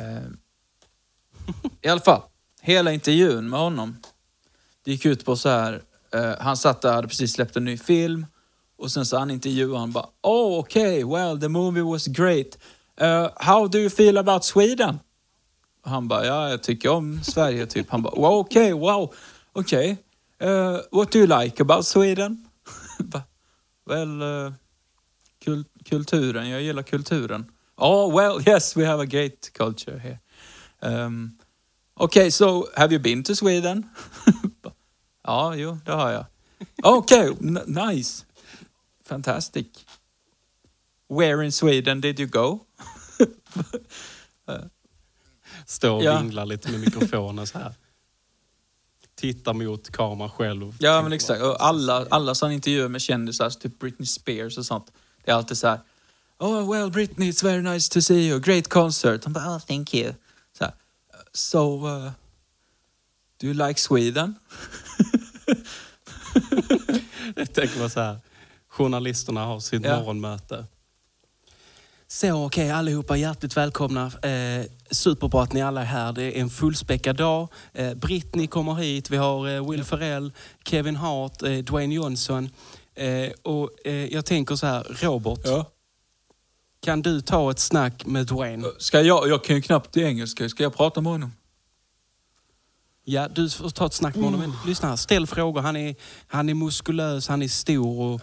Eh, 0.00 0.22
I 1.82 1.88
alla 1.88 2.00
fall, 2.00 2.22
hela 2.60 2.92
intervjun 2.92 3.48
med 3.50 3.60
honom 3.60 3.96
det 4.86 4.92
gick 4.92 5.04
ut 5.06 5.24
på 5.24 5.36
så 5.36 5.48
här. 5.48 5.82
eh, 6.14 6.34
han 6.40 6.56
satt 6.56 6.82
där, 6.82 6.92
hade 6.92 7.08
precis 7.08 7.32
släppt 7.32 7.56
en 7.56 7.64
ny 7.64 7.76
film 7.78 8.26
och 8.78 8.90
sen 8.92 9.06
så 9.06 9.18
han 9.18 9.30
intervjuade 9.30 9.78
han 9.78 9.92
bara 9.92 10.06
Oh, 10.22 10.58
okay, 10.58 11.04
well 11.04 11.40
the 11.40 11.48
movie 11.48 11.82
was 11.82 12.06
great. 12.06 12.58
Uh, 13.00 13.28
how 13.36 13.68
do 13.68 13.78
you 13.78 13.90
feel 13.90 14.18
about 14.18 14.44
Sweden? 14.44 14.98
Och 15.84 15.90
han 15.90 16.08
bara, 16.08 16.26
ja, 16.26 16.50
jag 16.50 16.62
tycker 16.62 16.88
om 16.90 17.20
Sverige 17.24 17.66
typ. 17.66 17.90
Han 17.90 18.02
bara, 18.02 18.14
wow, 18.20 18.38
okej, 18.38 18.72
wow, 18.72 19.14
okej. 19.52 19.96
Uh, 20.42 20.78
what 20.92 21.12
do 21.12 21.18
you 21.18 21.26
like 21.42 21.62
about 21.62 21.86
Sweden? 21.86 22.46
Well, 23.88 24.22
uh, 24.22 24.52
kul 25.44 25.64
kulturen, 25.84 26.48
jag 26.50 26.62
gillar 26.62 26.82
kulturen. 26.82 27.46
Oh, 27.76 28.16
well, 28.16 28.48
yes, 28.48 28.76
we 28.76 28.86
have 28.86 29.02
a 29.02 29.06
great 29.06 29.50
culture 29.52 29.98
here. 29.98 30.18
Um, 30.82 31.38
okay, 32.00 32.30
so 32.30 32.66
have 32.76 32.92
you 32.94 33.02
been 33.02 33.22
to 33.22 33.34
Sweden? 33.34 33.88
ja, 35.26 35.54
jo, 35.54 35.78
det 35.84 35.92
har 35.92 36.10
jag. 36.10 36.24
Okay, 36.98 37.28
n- 37.40 37.60
nice. 37.66 38.24
Fantastic. 39.04 39.66
Where 41.08 41.44
in 41.44 41.52
Sweden 41.52 42.00
did 42.00 42.20
you 42.20 42.28
go? 42.28 42.60
Står 45.66 45.90
och 45.96 46.04
Ja. 46.04 46.18
vinglar 46.20 46.46
lite 46.46 46.70
med 46.70 46.80
mikrofonen 46.80 47.46
så 47.46 47.58
här. 47.58 47.74
tittar 49.14 49.52
mot 49.54 49.90
kameran 49.90 50.30
själv. 50.30 50.76
Ja, 50.78 51.02
men 51.02 51.12
exakt. 51.12 51.42
Och 51.42 51.64
alla, 51.64 52.06
alla 52.10 52.34
sådana 52.34 52.54
intervjuer 52.54 52.88
med 52.88 53.00
kändisar, 53.02 53.50
typ 53.50 53.78
Britney 53.78 54.06
Spears 54.06 54.58
och 54.58 54.66
sånt, 54.66 54.92
det 55.24 55.30
är 55.30 55.34
alltid 55.34 55.58
så 55.58 55.68
här. 55.68 55.80
Oh, 56.38 56.70
well, 56.72 56.90
Britney, 56.90 57.30
it's 57.30 57.44
very 57.44 57.62
nice 57.62 57.92
to 57.92 58.00
see 58.02 58.28
you. 58.28 58.40
Great 58.40 58.68
concert. 58.68 59.24
Han 59.24 59.32
bara, 59.32 59.56
oh, 59.56 59.58
thank 59.58 59.94
you. 59.94 60.12
Så, 60.58 60.64
här, 60.64 60.72
so 61.32 61.86
uh, 61.88 62.10
do 63.40 63.46
you 63.46 63.54
like 63.68 63.80
Sweden? 63.80 64.34
Jag 67.36 67.52
tänker 67.54 67.78
mig 67.78 67.90
så 67.90 68.00
här, 68.00 68.18
journalisterna 68.68 69.44
har 69.44 69.60
sitt 69.60 69.84
Ja. 69.84 69.98
morgonmöte. 69.98 70.66
Så 72.08 72.44
okej, 72.46 72.70
allihopa 72.70 73.16
hjärtligt 73.16 73.56
välkomna. 73.56 74.06
Eh, 74.06 74.66
superbra 74.90 75.42
att 75.42 75.52
ni 75.52 75.62
alla 75.62 75.80
är 75.80 75.84
här. 75.84 76.12
Det 76.12 76.22
är 76.22 76.40
en 76.40 76.50
fullspäckad 76.50 77.16
dag. 77.16 77.48
Eh, 77.72 77.94
Britney 77.94 78.46
kommer 78.46 78.74
hit, 78.74 79.10
vi 79.10 79.16
har 79.16 79.48
eh, 79.48 79.70
Will 79.70 79.84
Ferrell, 79.84 80.32
Kevin 80.64 80.96
Hart, 80.96 81.42
eh, 81.42 81.52
Dwayne 81.58 81.94
Johnson. 81.94 82.50
Eh, 82.94 83.30
och 83.42 83.70
eh, 83.86 83.94
jag 84.06 84.26
tänker 84.26 84.56
så 84.56 84.66
här, 84.66 84.86
Robert, 85.00 85.40
Ja. 85.44 85.70
kan 86.80 87.02
du 87.02 87.20
ta 87.20 87.50
ett 87.50 87.58
snack 87.58 88.06
med 88.06 88.26
Dwayne? 88.26 88.66
Ska 88.78 89.00
jag, 89.00 89.28
jag 89.28 89.44
kan 89.44 89.56
ju 89.56 89.62
knappt 89.62 89.96
engelska. 89.96 90.48
Ska 90.48 90.62
jag 90.62 90.74
prata 90.76 91.00
med 91.00 91.12
honom? 91.12 91.32
Ja, 93.08 93.28
du 93.28 93.50
får 93.50 93.70
ta 93.70 93.86
ett 93.86 93.92
snack 93.94 94.14
med 94.14 94.24
honom. 94.24 94.40
Men 94.40 94.52
Lyssna 94.66 94.88
här, 94.88 94.96
ställ 94.96 95.26
frågor. 95.26 95.60
Han 95.60 95.76
är, 95.76 95.94
han 96.26 96.48
är 96.48 96.54
muskulös, 96.54 97.28
han 97.28 97.42
är 97.42 97.48
stor 97.48 98.00
och 98.00 98.20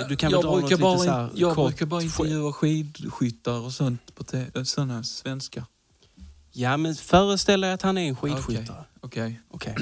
eh, 0.00 0.08
du 0.08 0.16
kan 0.16 0.30
jag 0.30 0.42
dra 0.42 0.52
brukar 0.52 0.68
lite 0.68 0.82
bara, 0.82 0.98
så 0.98 1.10
här 1.10 1.28
jag 1.34 1.54
kort 1.54 1.68
brukar 1.70 1.86
bara 1.86 2.02
intervjua 2.02 2.52
skidskyttar 2.52 3.60
och 3.60 3.72
sånt 3.72 4.14
på 4.14 4.24
te- 4.24 4.64
såna 4.64 5.02
svenska. 5.02 5.66
Ja, 6.52 6.76
men 6.76 6.94
föreställ 6.94 7.60
dig 7.60 7.72
att 7.72 7.82
han 7.82 7.98
är 7.98 8.08
en 8.08 8.16
skidskyttare. 8.16 8.84
Okej. 9.00 9.40
Okej. 9.50 9.74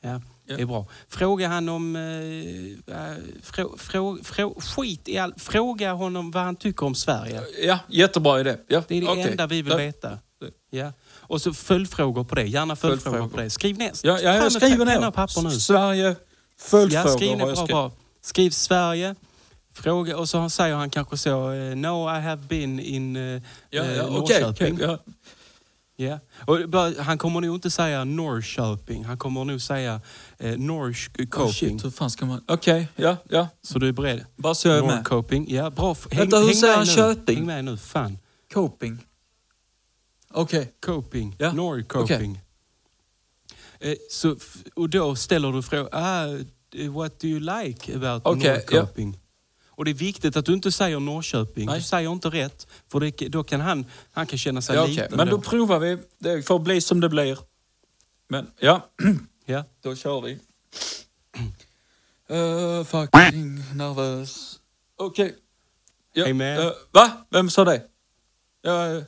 Ja, 0.00 0.20
Ja. 0.48 0.56
det 0.56 0.62
är 0.62 0.66
bra. 0.66 0.86
Fråga 1.08 1.48
han 1.48 1.68
om... 1.68 1.96
Eh, 1.96 2.94
eh, 2.96 3.16
frå, 3.42 3.74
frå, 3.78 4.18
frå, 4.24 4.54
skit 4.60 5.08
i 5.08 5.18
all, 5.18 5.34
Fråga 5.36 5.92
honom 5.92 6.30
vad 6.30 6.42
han 6.42 6.56
tycker 6.56 6.86
om 6.86 6.94
Sverige. 6.94 7.42
Ja, 7.66 7.78
jättebra 7.88 8.40
idé. 8.40 8.56
Ja, 8.68 8.82
Det 8.88 8.96
är 8.96 9.00
det 9.00 9.08
okej. 9.08 9.30
enda 9.30 9.46
vi 9.46 9.62
vill 9.62 9.76
veta. 9.76 10.18
Ja. 10.70 10.92
Och 11.28 11.42
så 11.42 11.52
följdfrågor 11.54 12.24
på 12.24 12.34
det. 12.34 12.42
Gärna 12.42 12.76
följdfrågor, 12.76 13.18
Följdfrågor. 13.18 13.36
på 13.36 13.42
det. 13.42 13.50
Skriv 13.50 13.78
ner. 13.78 13.92
Ja, 14.02 14.18
ja, 14.20 14.34
jag 14.34 14.52
skriver 14.52 14.84
ner. 14.84 15.08
och 15.08 15.14
papper 15.14 15.42
nu. 15.42 15.50
Sverige, 15.50 16.16
följdfrågor 16.58 17.10
Ja, 17.10 17.16
skriv 17.16 17.36
ner 17.38 17.46
jag 17.46 17.54
bra, 17.56 17.66
bra. 17.66 17.92
Skriv 18.22 18.50
Sverige. 18.50 19.14
Fråga, 19.74 20.16
och 20.16 20.28
så 20.28 20.50
säger 20.50 20.74
han 20.74 20.90
kanske 20.90 21.16
så, 21.16 21.52
eh, 21.52 21.76
no 21.76 22.16
I 22.18 22.20
have 22.20 22.42
been 22.48 22.80
in 22.80 23.16
uh, 23.16 23.42
Ja, 23.70 23.82
eh, 23.82 23.96
ja, 23.96 24.04
okej. 24.10 24.40
Norrköping. 24.42 24.74
okej, 24.74 24.86
ja. 24.86 24.98
Ja. 25.98 26.18
Och 26.46 26.68
bara, 26.68 27.02
han 27.02 27.18
kommer 27.18 27.40
nog 27.40 27.54
inte 27.56 27.70
säga 27.70 28.04
Norrköping, 28.04 29.04
han 29.04 29.18
kommer 29.18 29.44
nog 29.44 29.60
säga 29.60 30.00
eh, 30.38 30.58
Norrköping. 30.58 31.42
Oh, 31.42 31.50
shit, 31.52 31.84
hur 31.84 31.90
fan 31.90 32.10
ska 32.10 32.26
man... 32.26 32.44
Okej, 32.48 32.88
ja, 32.96 33.16
ja. 33.28 33.48
Så 33.62 33.78
du 33.78 33.88
är 33.88 33.92
beredd? 33.92 34.24
Bara 34.36 34.54
så 34.54 34.68
jag 34.68 34.78
är 34.78 34.82
med. 34.82 34.96
Norrköping, 34.96 35.46
ja 35.54 35.70
bra. 35.70 35.96
Häng, 36.10 36.18
Vänta, 36.20 36.38
hur 36.38 36.52
säger 36.52 36.76
han 36.76 36.86
nu. 36.86 36.92
Köping? 36.92 37.36
Häng 37.36 37.46
med 37.46 37.64
nu, 37.64 37.76
fan. 37.76 38.18
Coping. 38.54 38.98
Okej. 40.36 40.72
Coping, 40.80 41.36
Ja, 41.38 41.52
Norrköping. 41.52 42.40
Eh, 43.80 43.94
så, 44.10 44.32
f- 44.36 44.56
och 44.74 44.90
då 44.90 45.16
ställer 45.16 45.52
du 45.52 45.62
frågan, 45.62 45.88
ah, 45.92 46.26
eh, 46.74 46.92
what 46.92 47.20
do 47.20 47.26
you 47.28 47.40
like 47.40 47.94
about 47.96 48.22
Okej, 48.26 48.48
Norrköping? 48.50 49.18
Och 49.68 49.84
det 49.84 49.90
är 49.90 49.94
viktigt 49.94 50.36
att 50.36 50.44
du 50.46 50.52
inte 50.52 50.72
säger 50.72 51.00
Norrköping. 51.00 51.66
Nej. 51.66 51.78
Du 51.78 51.82
säger 51.84 52.12
inte 52.12 52.28
rätt, 52.28 52.66
för 52.88 53.00
det, 53.00 53.10
då 53.28 53.44
kan 53.44 53.60
han, 53.60 53.86
han 54.12 54.26
kan 54.26 54.38
känna 54.38 54.62
sig 54.62 54.76
Ja, 54.76 54.86
liten. 54.86 55.16
Men 55.16 55.28
då 55.28 55.40
provar 55.40 55.78
vi. 55.78 55.98
Det 56.18 56.42
får 56.42 56.58
bli 56.58 56.80
som 56.80 57.00
det 57.00 57.08
blir. 57.08 57.38
Men 58.28 58.50
ja, 58.58 58.86
ja. 59.44 59.64
då 59.82 59.94
kör 59.96 60.20
vi. 60.20 60.38
Uh, 62.30 62.84
fucking 62.84 63.76
nervös. 63.76 64.60
Okej. 64.96 65.34
Ja, 66.12 66.24
Hey, 66.24 66.32
man. 66.34 66.46
eh, 66.46 66.72
va? 66.92 67.10
Vem 67.30 67.50
sa 67.50 67.64
det? 67.64 67.82
Eh, 68.66 69.02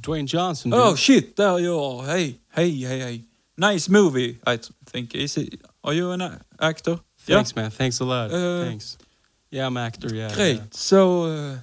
Dwayne 0.00 0.26
Johnson. 0.26 0.72
oh 0.74 0.94
shit, 0.96 1.36
there 1.36 1.58
you 1.60 1.78
are. 1.78 2.06
Hey, 2.06 2.38
hey, 2.54 2.70
hey, 2.70 2.98
hey. 3.00 3.24
Nice 3.56 3.88
movie, 3.90 4.38
I 4.46 4.58
think. 4.86 5.14
Is 5.14 5.36
it, 5.36 5.60
are 5.84 5.94
you 5.94 6.10
an 6.12 6.22
actor? 6.58 6.98
Thanks 7.26 7.54
man, 7.54 7.70
thanks 7.70 8.00
a 8.00 8.04
lot. 8.04 8.30
Uh, 8.30 8.64
thanks. 8.64 8.96
Yeah, 9.50 9.66
I'm 9.66 9.76
actor, 9.76 10.14
yeah. 10.14 10.34
Great. 10.34 10.56
yeah. 10.56 10.62
So, 10.70 11.24
uh, 11.24 11.56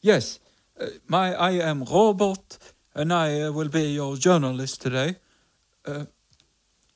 yes, 0.00 0.40
uh, 0.80 0.86
my 1.06 1.34
I 1.34 1.68
am 1.70 1.84
Robert, 1.84 2.58
and 2.94 3.12
I 3.12 3.42
uh, 3.42 3.52
will 3.52 3.68
be 3.68 3.94
your 3.94 4.16
journalist 4.16 4.80
today. 4.82 5.16
Uh, 5.84 6.04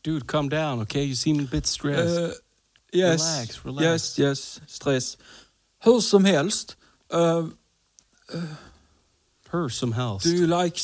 Dude, 0.02 0.26
calm 0.26 0.48
down, 0.48 0.80
okay? 0.80 1.02
You 1.04 1.14
seem 1.14 1.40
a 1.40 1.42
bit 1.42 1.66
stressed. 1.66 2.18
uh, 2.18 2.32
yes, 2.92 3.20
Relax, 3.20 3.64
relax. 3.64 3.82
yes, 3.82 4.18
yes, 4.18 4.60
stress. 4.66 5.16
Hur 5.84 6.00
som 6.00 6.24
helst, 6.24 6.76
uh, 7.10 7.42
her 9.50 9.68
some 9.68 9.92
health. 9.92 10.22
do 10.22 10.30
you 10.34 10.46
like? 10.46 10.78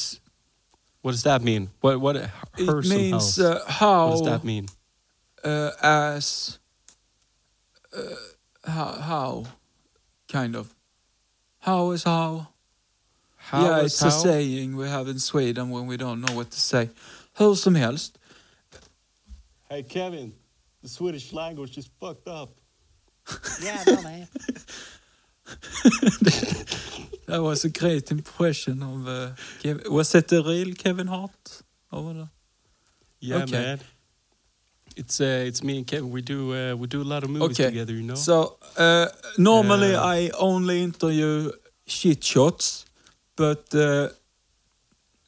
What 1.02 1.12
does 1.12 1.22
that 1.22 1.42
mean? 1.42 1.70
What 1.80 2.00
what 2.00 2.16
her 2.16 2.30
It 2.58 2.66
some 2.66 2.88
means 2.88 3.36
health? 3.36 3.62
uh, 3.68 3.70
how 3.70 4.06
what 4.08 4.12
does 4.18 4.26
that 4.26 4.44
mean? 4.44 4.66
uh, 5.44 5.70
as 5.82 6.58
uh, 7.96 8.00
how, 8.64 8.92
how 9.00 9.44
kind 10.28 10.56
of 10.56 10.74
how 11.60 11.92
is 11.92 12.04
how. 12.04 12.48
How 13.50 13.62
yeah, 13.64 13.78
is 13.84 13.92
it's 13.92 14.02
a 14.02 14.10
saying 14.10 14.76
we 14.76 14.88
have 14.88 15.06
in 15.06 15.20
Sweden 15.20 15.70
when 15.70 15.86
we 15.86 15.96
don't 15.96 16.20
know 16.20 16.34
what 16.34 16.50
to 16.50 16.58
say. 16.58 16.90
Hur 17.34 17.54
som 17.54 17.76
helst. 17.76 18.18
Hey, 19.70 19.84
Kevin, 19.84 20.32
the 20.82 20.88
Swedish 20.88 21.32
language 21.32 21.78
is 21.78 21.88
fucked 22.00 22.26
up. 22.26 22.50
Yeah, 23.62 23.84
no, 23.86 24.02
man. 24.02 24.28
That 27.26 27.42
was 27.42 27.64
a 27.64 27.68
great 27.68 28.10
impression 28.10 28.82
of 28.82 29.06
uh, 29.08 29.30
Kev- 29.62 29.88
was 29.88 30.14
it 30.14 30.28
the 30.28 30.42
real 30.42 30.74
Kevin 30.74 31.08
Hart? 31.08 31.62
Or 31.90 32.02
what? 32.04 32.28
Yeah, 33.20 33.42
Okay. 33.42 33.50
man. 33.52 33.80
It's 34.96 35.20
uh, 35.20 35.44
it's 35.48 35.62
me 35.62 35.78
and 35.78 35.86
Kevin. 35.86 36.10
We 36.10 36.22
do 36.22 36.52
uh, 36.54 36.74
we 36.76 36.86
do 36.86 37.02
a 37.02 37.08
lot 37.14 37.24
of 37.24 37.30
movies 37.30 37.58
Okay. 37.58 37.68
together, 37.70 37.92
you 37.92 38.02
know. 38.02 38.14
So 38.14 38.58
uh, 38.78 39.08
normally 39.38 39.94
I 39.94 40.30
only 40.38 40.82
interview 40.82 41.50
shit 41.86 42.24
shots, 42.24 42.86
but 43.36 43.74
uh, 43.74 44.08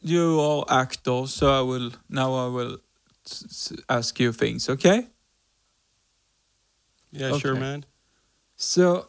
you 0.00 0.40
are 0.40 0.64
actor, 0.68 1.26
so 1.26 1.50
I 1.50 1.60
will 1.62 1.90
now 2.08 2.32
I 2.34 2.46
will 2.48 2.78
ask 3.88 4.20
you 4.20 4.32
things. 4.32 4.68
Okay? 4.68 5.06
yeah, 7.10 7.36
sure, 7.38 7.54
man. 7.56 7.84
So 8.56 9.06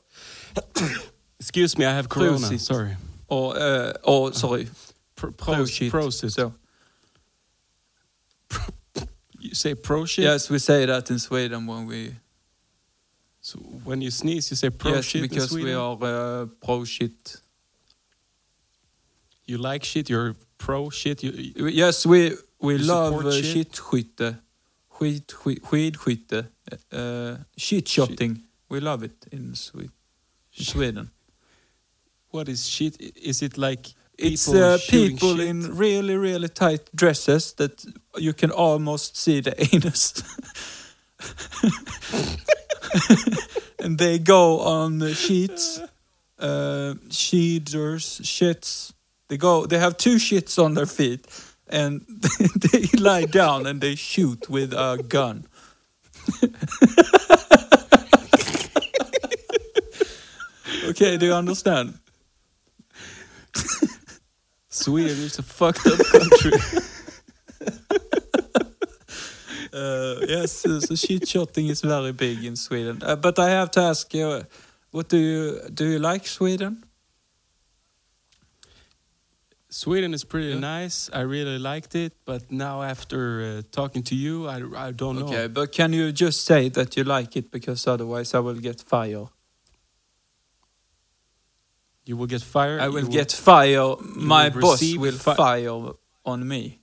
Excuse 1.39 1.77
me, 1.77 1.85
I 1.85 1.93
have 1.93 2.07
corona. 2.09 2.38
Prosit. 2.38 2.59
Sorry. 2.59 2.95
or 3.27 3.55
uh, 3.57 3.93
or 4.03 4.33
sorry, 4.33 4.67
Pro, 5.15 5.31
pro 5.31 5.65
shit. 5.65 5.91
Prosit. 5.91 6.31
So 6.31 6.53
You 9.39 9.53
say 9.55 9.73
pro 9.75 10.05
shit. 10.05 10.25
yes, 10.25 10.49
we 10.49 10.59
say 10.59 10.85
that 10.85 11.09
in 11.09 11.19
Sweden 11.19 11.65
when 11.67 11.85
we 11.88 12.15
So 13.41 13.57
when 13.85 14.01
you 14.01 14.12
sneeze, 14.12 14.51
you 14.51 14.57
say 14.57 14.69
pro 14.69 14.91
yes 14.91 15.05
shit 15.05 15.21
in 15.23 15.29
because 15.29 15.51
we 15.53 15.73
are 15.73 15.97
uh, 16.01 16.45
pro 16.65 16.83
shit. 16.85 17.41
You 19.45 19.57
like 19.57 19.83
shit. 19.85 20.09
You're 20.09 20.35
pro 20.57 20.89
shit. 20.89 21.23
You, 21.23 21.31
you- 21.31 21.67
Yes, 21.67 22.05
we 22.05 22.35
we 22.62 22.77
love 22.77 23.25
uh, 23.25 23.31
shit? 23.31 23.75
Skid, 23.75 24.15
skid, 24.93 25.27
skidskytte. 25.33 26.47
Uh, 26.91 27.38
shit-shotting. 27.57 28.41
We 28.69 28.79
love 28.79 29.01
it 29.03 29.25
in 29.31 29.55
Sweden. 29.55 29.91
Sweden. 30.63 31.12
what 32.32 32.48
is 32.50 32.67
shit? 32.67 32.98
Is 33.15 33.41
it 33.41 33.58
like 33.58 33.88
It's 34.17 34.45
people 34.48 34.63
uh, 34.63 34.78
shooting 34.78 35.17
people 35.17 35.38
shit? 35.38 35.48
in 35.48 35.76
really, 35.78 36.17
really 36.17 36.50
tight 36.50 36.89
dresses 36.95 37.54
that 37.54 37.86
you 38.17 38.34
can 38.34 38.52
almost 38.52 39.15
see 39.17 39.41
the 39.41 39.54
anus. 39.74 40.13
and 43.80 43.98
they 43.98 44.19
go 44.19 44.60
on 44.60 45.00
the 45.00 45.13
sheets, 45.13 45.80
uh, 46.39 46.93
shits. 47.10 48.93
They 49.28 49.38
go. 49.38 49.65
They 49.65 49.78
have 49.80 49.98
two 49.98 50.15
shits 50.17 50.58
on 50.58 50.74
their 50.74 50.86
feet, 50.88 51.26
and 51.67 52.02
they 52.72 52.88
lie 53.00 53.26
down 53.26 53.67
and 53.67 53.82
they 53.82 53.95
shoot 53.95 54.50
with 54.50 54.74
a 54.74 55.04
gun. 55.08 55.45
Okay, 60.89 61.17
do 61.17 61.25
you 61.28 61.34
understand? 61.34 61.93
Sweden 64.69 65.17
is 65.17 65.39
a 65.39 65.43
fucked 65.43 65.86
up 65.88 65.99
country. 66.06 66.52
Uh, 69.71 70.15
yes, 70.28 70.65
uh, 70.65 70.80
so 70.80 70.95
shit 70.95 71.28
shotting 71.28 71.67
is 71.67 71.82
very 71.82 72.12
big 72.12 72.43
in 72.43 72.56
Sweden. 72.56 73.02
Uh, 73.04 73.15
but 73.15 73.38
I 73.38 73.49
have 73.49 73.69
to 73.71 73.82
ask 73.82 74.12
you, 74.13 74.43
what 74.91 75.10
do 75.10 75.17
you 75.17 75.62
do? 75.73 75.86
You 75.86 75.99
like 75.99 76.25
Sweden? 76.28 76.84
Sweden 79.69 80.13
is 80.13 80.23
pretty 80.23 80.49
Yeah. 80.54 80.60
nice. 80.82 81.10
I 81.13 81.21
really 81.21 81.60
liked 81.60 81.93
it, 81.95 82.13
but 82.25 82.52
now 82.52 82.82
after 82.82 83.41
uh, 83.41 83.62
talking 83.71 84.02
to 84.04 84.15
you, 84.15 84.47
I, 84.47 84.88
I 84.88 84.91
don't 84.91 85.19
know. 85.19 85.28
Okay, 85.28 85.47
but 85.47 85.71
can 85.71 85.93
you 85.93 86.12
just 86.12 86.45
say 86.45 86.69
that 86.69 86.97
you 86.97 87.04
like 87.04 87.36
it 87.38 87.52
because 87.52 87.86
otherwise 87.88 88.34
I 88.34 88.39
will 88.39 88.60
get 88.60 88.82
fire. 88.82 89.28
You 92.10 92.17
will 92.17 92.26
get 92.26 92.41
fired. 92.41 92.82
I 92.82 92.88
you 92.88 92.93
will 92.93 93.04
get 93.08 93.32
fire. 93.32 93.95
My 94.02 94.50
will 94.50 94.62
boss 94.62 94.82
will 94.95 95.12
fi- 95.12 95.36
fire 95.36 95.91
on 96.26 96.48
me. 96.48 96.80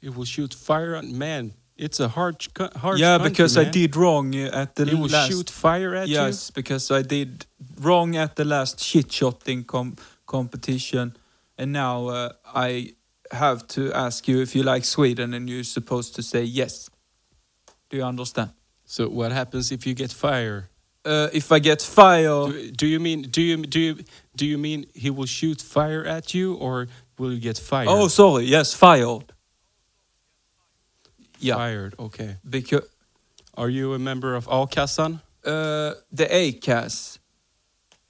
You 0.00 0.12
will 0.12 0.24
shoot 0.24 0.54
fire 0.54 0.94
on 0.94 1.18
man. 1.18 1.54
It's 1.76 1.98
a 1.98 2.06
hard, 2.06 2.36
hard. 2.76 3.00
yeah, 3.00 3.18
country, 3.18 3.30
because 3.30 3.56
I 3.58 3.64
did 3.64 3.96
wrong 3.96 4.32
at 4.36 4.76
the 4.76 4.84
He 4.84 4.94
will 4.94 5.08
last. 5.08 5.28
shoot 5.28 5.50
fire 5.50 5.96
at 5.96 6.06
yes, 6.06 6.52
because 6.52 6.88
I 6.92 7.02
did 7.02 7.46
wrong 7.80 8.14
at 8.14 8.36
the 8.36 8.44
last 8.44 8.78
shit 8.78 9.10
shotting 9.10 9.64
com- 9.64 9.96
competition, 10.24 11.16
and 11.58 11.72
now 11.72 12.06
uh, 12.06 12.32
I 12.54 12.92
have 13.32 13.66
to 13.74 13.92
ask 13.92 14.28
you 14.28 14.40
if 14.40 14.54
you 14.54 14.62
like 14.62 14.84
Sweden, 14.84 15.34
and 15.34 15.50
you're 15.50 15.64
supposed 15.64 16.14
to 16.14 16.22
say 16.22 16.44
yes. 16.44 16.88
Do 17.90 17.96
you 17.96 18.04
understand? 18.04 18.50
So 18.84 19.08
what 19.08 19.32
happens 19.32 19.72
if 19.72 19.84
you 19.84 19.94
get 19.94 20.12
fire? 20.12 20.70
Uh, 21.06 21.28
if 21.32 21.52
I 21.52 21.60
get 21.60 21.82
fire, 21.82 22.48
Do, 22.50 22.70
do 22.72 22.86
you 22.86 22.98
mean 23.00 23.22
do 23.30 23.40
you 23.40 23.56
do 23.66 23.78
you 23.80 23.94
do 24.36 24.44
you 24.44 24.58
mean 24.58 24.86
he 24.94 25.08
will 25.10 25.26
shoot 25.28 25.62
fire 25.62 26.04
at 26.04 26.34
you 26.34 26.54
or 26.56 26.88
will 27.18 27.32
you 27.32 27.40
get 27.40 27.58
fired? 27.58 27.88
oh 27.88 28.08
sorry, 28.08 28.44
yes, 28.44 28.74
fired. 28.74 29.32
Yeah, 31.38 31.54
fired. 31.56 31.94
Okay. 31.98 32.36
because 32.48 32.82
Are 33.54 33.70
you 33.70 33.94
a 33.94 33.98
member 33.98 34.34
of 34.36 34.46
Alkassan? 34.48 35.20
uh, 35.44 35.94
the 36.12 36.26
A 36.30 36.52
ACAS. 36.52 37.18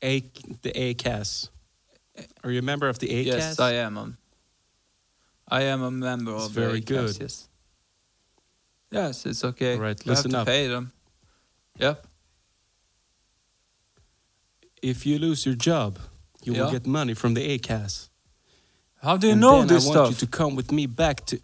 A 0.03 0.21
the 0.63 0.73
A 0.75 0.95
ACAS. 0.95 1.51
Are 2.43 2.51
you 2.51 2.61
a 2.61 2.63
member 2.63 2.89
of 2.89 2.99
the 2.99 3.09
ACAS? 3.09 3.27
Yes, 3.27 3.61
I 3.61 3.73
am. 3.73 4.17
I 5.49 5.63
am 5.63 5.83
a 5.83 5.91
member 5.91 6.35
It's 6.35 6.47
of 6.47 6.53
very 6.53 6.81
the 6.81 6.95
ACAS, 6.95 7.19
good. 7.19 7.21
Yes. 7.21 7.49
Yes, 8.91 9.27
it's 9.27 9.45
okay. 9.45 9.75
All 9.75 9.81
right, 9.83 9.99
have 9.99 10.07
listen 10.07 10.31
to 10.31 10.39
up. 10.39 10.47
pay 10.47 10.69
them. 10.69 10.93
Yep. 11.79 12.07
If 14.83 15.07
you 15.07 15.19
lose 15.19 15.45
your 15.47 15.55
job, 15.57 15.99
you 16.45 16.53
will 16.55 16.71
get 16.71 16.87
money 16.87 17.15
from 17.15 17.35
the 17.35 17.59
ACAS. 17.59 18.09
How 19.03 19.17
do 19.17 19.27
you 19.27 19.33
and 19.33 19.41
know 19.41 19.59
then 19.59 19.69
this 19.69 19.87
I 19.87 19.91
stuff? 19.91 19.97
want 19.97 20.11
you 20.11 20.27
to 20.27 20.37
come 20.39 20.57
with 20.57 20.71
me 20.73 20.87
back 20.87 21.25
to 21.27 21.39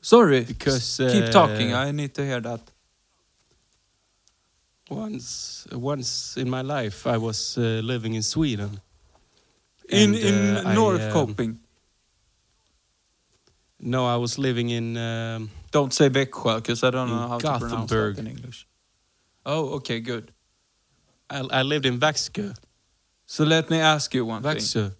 Sorry. 0.00 0.44
because 0.44 0.96
keep 0.98 1.24
uh, 1.24 1.30
talking. 1.30 1.74
I 1.74 1.90
need 1.92 2.14
to 2.14 2.22
hear 2.24 2.40
that. 2.40 2.60
once 4.90 5.66
once 5.72 6.36
in 6.36 6.48
my 6.50 6.60
life 6.62 7.06
I 7.06 7.16
was 7.16 7.56
uh, 7.58 7.80
living 7.82 8.14
in 8.14 8.22
Sweden. 8.22 8.80
In 9.88 10.14
And, 10.14 10.14
in 10.16 10.56
uh, 10.56 10.62
I, 10.70 10.74
North 10.74 11.02
um, 11.02 11.12
Coping. 11.12 11.58
No, 13.80 14.06
I 14.06 14.16
was 14.16 14.38
living 14.38 14.70
in 14.70 14.96
um, 14.96 15.50
Don't 15.70 15.92
say 15.92 16.08
Växjö 16.10 16.56
because 16.56 16.82
I 16.86 16.90
don't 16.90 17.08
know 17.08 17.28
how 17.28 17.38
to 17.38 17.58
pronounce 17.58 17.72
Gothenburg. 17.72 18.16
that 18.16 18.20
in 18.20 18.26
English. 18.28 18.66
Oh, 19.44 19.74
okay, 19.76 20.00
good. 20.00 20.32
I, 21.30 21.38
I 21.60 21.62
lived 21.62 21.86
in 21.86 21.98
Växjö. 22.00 22.54
So 23.26 23.44
let 23.44 23.70
me 23.70 23.80
ask 23.80 24.14
you 24.14 24.24
one 24.26 24.42
thing. 24.42 24.56
Växjö. 24.56 24.92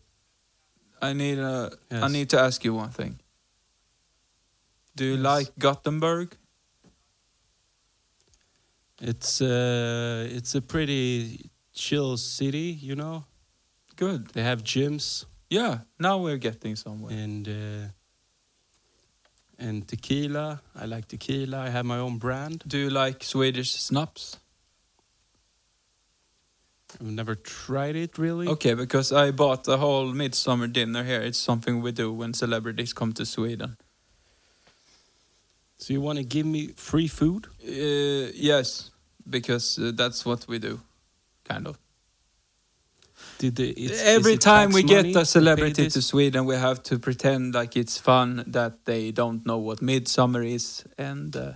I 1.02 1.12
need 1.12 1.38
uh, 1.38 1.68
I 1.90 2.08
need 2.08 2.28
to 2.30 2.40
ask 2.40 2.64
you 2.64 2.74
one 2.74 2.90
thing. 2.90 3.18
Do 4.96 5.04
you 5.04 5.16
Yes. 5.16 5.24
like 5.38 5.52
Gothenburg? 5.58 6.36
It's 9.00 9.40
uh, 9.42 10.28
it's 10.30 10.54
a 10.54 10.60
pretty 10.62 11.50
chill 11.72 12.16
city, 12.16 12.78
you 12.80 12.94
know. 12.94 13.24
Good. 13.96 14.28
They 14.32 14.42
have 14.42 14.62
gyms 14.62 15.26
Yeah. 15.50 15.78
Now 15.98 16.18
we're 16.18 16.38
getting 16.38 16.76
somewhere. 16.76 17.12
and 17.24 17.48
uh, 17.48 17.88
and 19.58 19.86
tequila. 19.86 20.60
I 20.74 20.86
like 20.86 21.06
tequila. 21.08 21.58
I 21.66 21.70
have 21.70 21.84
my 21.84 21.98
own 21.98 22.18
brand. 22.18 22.62
Do 22.66 22.78
you 22.78 22.90
like 22.90 23.24
Swedish 23.24 23.72
snaps? 23.72 24.38
I've 27.00 27.10
never 27.10 27.34
tried 27.34 27.96
it 27.96 28.18
really. 28.18 28.48
Okay, 28.48 28.74
because 28.74 29.12
I 29.12 29.30
bought 29.30 29.66
a 29.68 29.76
whole 29.76 30.12
midsummer 30.12 30.66
dinner 30.66 31.04
here. 31.04 31.20
It's 31.20 31.38
something 31.38 31.82
we 31.82 31.92
do 31.92 32.12
when 32.12 32.34
celebrities 32.34 32.92
come 32.92 33.12
to 33.14 33.26
Sweden. 33.26 33.76
So 35.78 35.92
you 35.92 36.00
want 36.00 36.18
to 36.18 36.24
give 36.24 36.46
me 36.46 36.68
free 36.76 37.08
food? 37.08 37.46
Uh, 37.62 38.30
yes, 38.34 38.90
because 39.28 39.78
uh, 39.78 39.92
that's 39.94 40.24
what 40.24 40.46
we 40.48 40.58
do, 40.58 40.80
kind 41.44 41.66
of. 41.66 41.78
Did 43.38 43.56
the, 43.56 43.70
it's, 43.70 44.02
Every 44.02 44.36
time 44.36 44.70
we 44.70 44.82
get 44.82 45.06
a 45.16 45.24
celebrity 45.24 45.88
to 45.88 46.00
Sweden, 46.00 46.46
we 46.46 46.54
have 46.54 46.82
to 46.84 46.98
pretend 46.98 47.54
like 47.54 47.76
it's 47.76 47.98
fun, 47.98 48.44
that 48.46 48.84
they 48.84 49.10
don't 49.10 49.44
know 49.44 49.58
what 49.58 49.82
midsummer 49.82 50.42
is, 50.42 50.84
and 50.96 51.36
uh, 51.36 51.52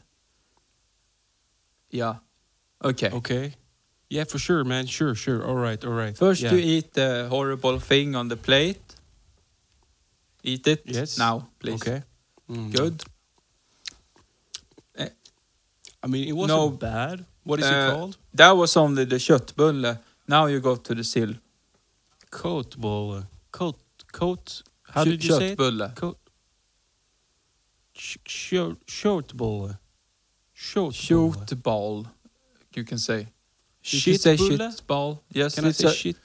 yeah, 1.91 2.17
okay. 2.85 3.11
Okay. 3.11 3.55
Yeah, 4.11 4.25
for 4.25 4.39
sure, 4.39 4.65
man. 4.65 4.87
Sure, 4.87 5.15
sure. 5.15 5.45
All 5.45 5.55
right, 5.57 5.85
all 5.85 5.93
right. 5.93 6.17
First, 6.17 6.43
yeah. 6.43 6.53
you 6.53 6.59
eat 6.59 6.95
the 6.95 7.27
horrible 7.29 7.79
thing 7.79 8.17
on 8.17 8.29
the 8.29 8.37
plate. 8.37 8.81
Eat 10.43 10.67
it 10.67 10.83
Yes. 10.87 11.19
now, 11.19 11.49
please. 11.59 11.83
Okay. 11.83 12.03
Mm. 12.51 12.73
Good. 12.73 13.03
I 16.01 16.07
mean, 16.07 16.29
it 16.29 16.33
wasn't 16.33 16.59
No. 16.59 16.71
bad. 16.71 17.25
What 17.43 17.59
is 17.61 17.67
Uh, 17.67 17.71
it 17.75 17.93
called? 17.95 18.17
That 18.35 18.53
was 18.57 18.77
only 18.77 19.05
the 19.05 19.17
köttbulle. 19.19 19.99
Now 20.29 20.47
you 20.47 20.61
go 20.61 20.77
to 20.77 20.95
the 20.95 21.03
sill. 21.03 21.35
Coat 22.31 22.77
ball. 22.79 23.25
Coat. 23.51 23.79
Coat. 24.13 24.63
How 24.95 25.03
Kö- 25.05 25.11
did 25.11 25.25
you 25.25 25.35
say 25.39 25.47
it? 25.53 25.59
köttbulle. 25.59 25.95
Coat. 25.97 26.19
Sh- 27.95 28.17
Short, 28.27 28.79
short 28.87 29.37
ball. 29.37 29.71
Short. 30.55 30.95
Shoot 30.95 31.63
ball, 31.63 32.07
you 32.77 32.85
can 32.85 32.99
say. 32.99 33.27
Did 33.91 34.01
Shit 34.01 34.21
say 34.21 34.37
shit 34.37 34.87
ball? 34.87 35.23
Yes, 35.33 35.55
Can 35.55 35.65
I 35.65 35.73
say 35.73 35.89
a, 35.89 35.93
shit? 35.93 36.17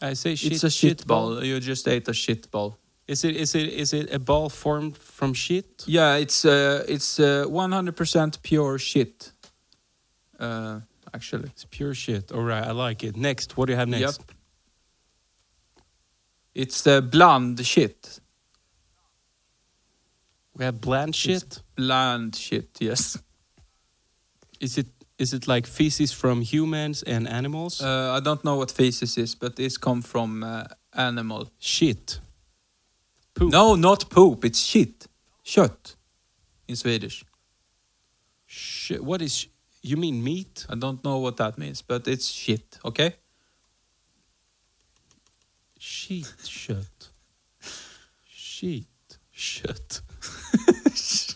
I 0.00 0.12
say 0.14 0.34
shit. 0.34 0.52
It's 0.52 0.64
a 0.64 0.70
shit 0.70 1.06
ball. 1.06 1.42
You 1.42 1.60
just 1.60 1.88
ate 1.88 2.06
a 2.08 2.12
shit 2.12 2.50
ball. 2.50 2.76
Is 3.08 3.24
it? 3.24 3.36
Is 3.36 3.54
it? 3.54 3.68
Is 3.72 3.92
it 3.92 4.12
a 4.12 4.18
ball 4.18 4.48
formed 4.50 4.98
from 4.98 5.32
shit? 5.32 5.84
Yeah, 5.86 6.16
it's 6.16 6.44
uh, 6.44 6.84
it's 6.88 7.18
uh, 7.18 7.46
100% 7.48 8.42
pure 8.42 8.78
shit. 8.78 9.32
Uh, 10.38 10.80
actually. 11.14 11.48
It's 11.48 11.64
pure 11.64 11.94
shit. 11.94 12.32
All 12.32 12.42
right, 12.42 12.64
I 12.64 12.72
like 12.72 13.02
it. 13.04 13.16
Next, 13.16 13.56
what 13.56 13.66
do 13.66 13.72
you 13.72 13.78
have 13.78 13.88
next? 13.88 14.20
Yep. 14.20 14.32
It's 16.54 16.86
uh, 16.86 17.00
bland 17.00 17.64
shit. 17.64 18.20
We 20.56 20.64
have 20.64 20.80
bland 20.80 21.10
It's 21.10 21.18
shit. 21.18 21.62
Bland 21.76 22.34
shit. 22.34 22.70
Yes. 22.80 23.18
Is 24.60 24.78
it? 24.78 24.86
Is 25.18 25.32
it 25.32 25.48
like 25.48 25.66
feces 25.66 26.12
from 26.12 26.42
humans 26.42 27.02
and 27.02 27.26
animals? 27.28 27.80
Uh, 27.80 28.12
I 28.16 28.20
don't 28.20 28.44
know 28.44 28.56
what 28.56 28.70
feces 28.70 29.16
is, 29.16 29.34
but 29.34 29.56
this 29.56 29.78
come 29.78 30.02
from 30.02 30.42
uh, 30.44 30.64
animal. 30.92 31.50
shit. 31.58 32.20
Poop. 33.34 33.50
No, 33.52 33.74
not 33.76 34.08
poop. 34.10 34.44
It's 34.44 34.60
shit. 34.60 35.06
Kött. 35.44 35.96
In 36.68 36.76
Swedish. 36.76 37.24
Shit. 38.46 39.02
What 39.04 39.22
is? 39.22 39.36
sh- 39.36 39.46
You 39.82 39.96
mean 39.96 40.22
meat? 40.22 40.66
I 40.68 40.74
don't 40.74 41.02
know 41.04 41.18
what 41.18 41.36
that 41.36 41.56
means, 41.58 41.82
but 41.82 42.06
it's 42.08 42.28
shit. 42.28 42.78
Okay. 42.84 43.14
Sheet 45.78 46.32
shit. 46.44 47.10
Sheet 48.28 48.86
shit. 49.30 50.00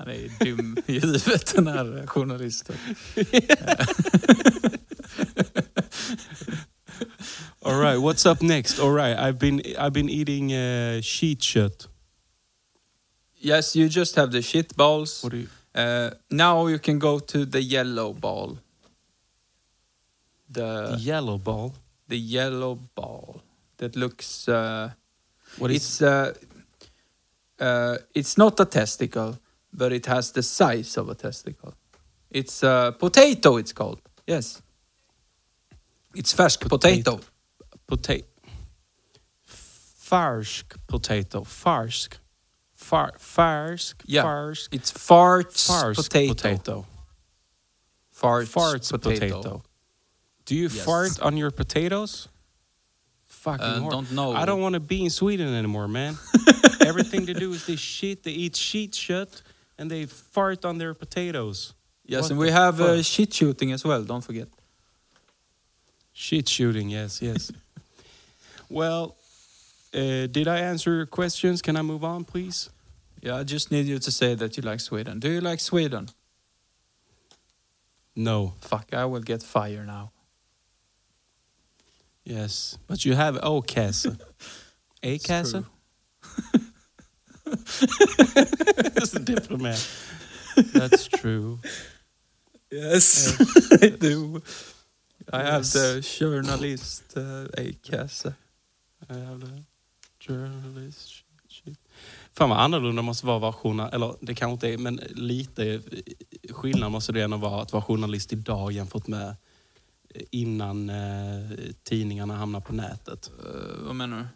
Han 0.00 0.08
är 0.08 0.44
dum 0.44 0.76
i 0.86 0.92
huvudet 1.00 1.54
den 1.54 1.66
här 1.66 2.06
journalisten. 2.06 2.76
All 7.62 7.78
right, 7.78 7.98
what's 8.00 8.24
up 8.26 8.40
next? 8.42 8.78
All 8.80 8.90
right, 8.92 9.16
I've 9.18 9.38
been 9.38 9.60
I've 9.78 9.92
been 9.92 10.08
eating 10.08 10.52
uh, 10.52 11.00
sheet 11.02 11.42
shit. 11.42 11.86
Yes, 13.38 13.76
you 13.76 13.88
just 13.88 14.16
have 14.16 14.30
the 14.32 14.42
shit 14.42 14.74
balls. 14.76 15.22
What 15.22 15.32
do 15.32 15.38
you? 15.38 15.48
Uh, 15.74 16.10
now 16.30 16.66
you 16.68 16.78
can 16.78 16.98
go 16.98 17.18
to 17.18 17.44
the 17.44 17.62
yellow 17.62 18.12
ball. 18.14 18.58
The 20.50 20.96
The 20.96 20.98
yellow 21.02 21.38
ball. 21.38 21.74
the 22.08 22.18
yellow 22.18 22.78
ball 22.94 23.42
that 23.76 23.94
looks. 23.96 24.48
Uh, 24.48 24.90
What 25.58 25.70
is? 25.70 25.76
it's 25.76 26.02
uh, 26.02 26.32
uh, 27.60 27.96
it's 28.14 28.36
not 28.38 28.58
a 28.60 28.64
testicle, 28.64 29.36
but 29.72 29.92
it 29.92 30.06
has 30.06 30.32
the 30.32 30.42
size 30.42 30.96
of 30.96 31.08
a 31.08 31.14
testicle. 31.14 31.74
It's 32.30 32.62
a 32.62 32.94
potato. 32.98 33.56
It's 33.56 33.72
called. 33.72 34.00
Yes. 34.26 34.62
It's 36.14 36.32
färsk 36.34 36.68
Potato. 36.68 37.20
potato. 37.86 38.26
Farsk 39.46 40.76
potato. 40.88 41.42
Farsk. 41.44 42.14
Far, 42.72 43.12
farsk. 43.18 43.94
Yeah. 44.06 44.22
Farsk. 44.24 44.68
It's 44.72 44.90
farts 44.92 45.68
Farsk 45.70 45.96
potato. 45.96 46.34
potato. 46.34 46.86
Farts, 48.20 48.50
Farts 48.52 48.90
potato. 48.90 49.18
potato. 49.42 49.62
Do 50.46 50.54
you 50.56 50.68
Yes. 50.68 50.84
fart 50.84 51.20
on 51.20 51.36
your 51.36 51.50
potatoes? 51.52 52.28
fucking 53.26 53.64
Uh, 53.86 53.88
don't 53.88 54.10
know. 54.12 54.32
I 54.32 54.44
don't 54.44 54.60
want 54.60 54.74
to 54.74 54.80
be 54.80 55.02
in 55.04 55.10
Sweden 55.10 55.54
anymore, 55.54 55.88
man. 55.88 56.18
Everything 56.80 57.24
they 57.24 57.32
do 57.32 57.52
is 57.52 57.64
they 57.66 57.76
shit, 57.76 58.22
they 58.24 58.32
eat 58.32 58.56
shit 58.56 58.94
shit, 58.94 59.42
and 59.80 59.90
they 59.90 60.04
fart 60.04 60.64
on 60.66 60.76
their 60.76 60.92
potatoes. 60.92 61.72
Yes, 62.04 62.24
What 62.24 62.30
and 62.32 62.40
we 62.40 62.50
have 62.50 62.80
uh, 62.80 63.02
shit 63.02 63.32
shooting 63.32 63.72
as 63.72 63.82
well, 63.82 64.02
don't 64.04 64.20
forget. 64.20 64.48
Shit 66.12 66.48
shooting, 66.48 66.90
yes, 66.90 67.22
yes. 67.22 67.50
well, 68.68 69.16
uh, 69.94 70.26
did 70.26 70.46
I 70.46 70.58
answer 70.58 70.94
your 70.94 71.06
questions? 71.06 71.62
Can 71.62 71.76
I 71.76 71.82
move 71.82 72.04
on, 72.04 72.24
please? 72.24 72.68
Yeah, 73.22 73.36
I 73.36 73.42
just 73.42 73.70
need 73.70 73.86
you 73.86 73.98
to 73.98 74.10
say 74.10 74.34
that 74.34 74.56
you 74.56 74.62
like 74.62 74.80
Sweden. 74.80 75.18
Do 75.18 75.30
you 75.30 75.40
like 75.40 75.60
Sweden? 75.60 76.10
No. 78.14 78.52
Fuck, 78.60 78.92
I 78.92 79.06
will 79.06 79.22
get 79.22 79.42
fire 79.42 79.84
now. 79.86 80.12
Yes, 82.22 82.76
but 82.86 83.06
you 83.06 83.14
have 83.14 83.38
O 83.42 83.62
casa. 83.62 84.18
A 85.02 85.18
casa? 85.30 85.64
A 89.16 89.18
diplomat. 89.18 89.88
That's 90.72 91.08
true. 91.20 91.58
Yes, 92.72 93.36
I 93.82 93.90
do. 94.00 94.40
I 95.32 95.36
have 95.36 95.58
Yes. 95.58 95.72
the 95.72 96.02
journalist 96.02 97.16
uh, 97.16 97.44
A-kassa. 97.58 98.34
I 99.10 99.12
have 99.14 99.40
the 99.40 99.62
journalist 100.26 101.24
shit. 101.48 101.78
Fan 102.32 102.50
vad 102.50 102.58
annorlunda 102.60 103.02
måste 103.02 103.26
vara 103.26 103.36
att 103.36 103.42
vara 103.42 103.52
journalist, 103.52 103.94
eller 103.94 104.14
det 104.20 104.34
kanske 104.34 104.52
inte 104.52 104.68
är, 104.68 104.78
men 104.78 105.00
lite 105.10 105.80
skillnad 106.50 106.92
måste 106.92 107.12
det 107.12 107.20
ändå 107.22 107.36
vara 107.36 107.62
att 107.62 107.72
vara 107.72 107.82
journalist 107.82 108.32
idag 108.32 108.72
jämfört 108.72 109.06
med 109.06 109.36
innan 110.30 110.90
eh, 110.90 111.50
tidningarna 111.82 112.36
hamnar 112.36 112.60
på 112.60 112.72
nätet. 112.72 113.30
Uh, 113.44 113.84
vad 113.86 113.94
menar 113.96 114.18
du? 114.18 114.26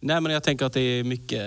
Nej 0.00 0.20
men 0.20 0.32
jag 0.32 0.42
tänker 0.42 0.66
att 0.66 0.72
det 0.72 0.80
är 0.80 1.04
mycket, 1.04 1.42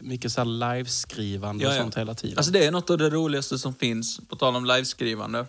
mycket 0.00 0.32
så 0.32 0.40
här 0.40 0.74
liveskrivande 0.76 1.64
Ja, 1.64 1.70
och 1.70 1.76
sånt 1.76 1.96
hela 1.96 2.14
tiden. 2.14 2.38
Alltså 2.38 2.52
det 2.52 2.64
är 2.64 2.70
något 2.70 2.90
av 2.90 2.98
det 2.98 3.10
roligaste 3.10 3.58
som 3.58 3.74
finns, 3.74 4.20
på 4.28 4.36
tal 4.36 4.56
om 4.56 4.64
liveskrivande. 4.64 5.46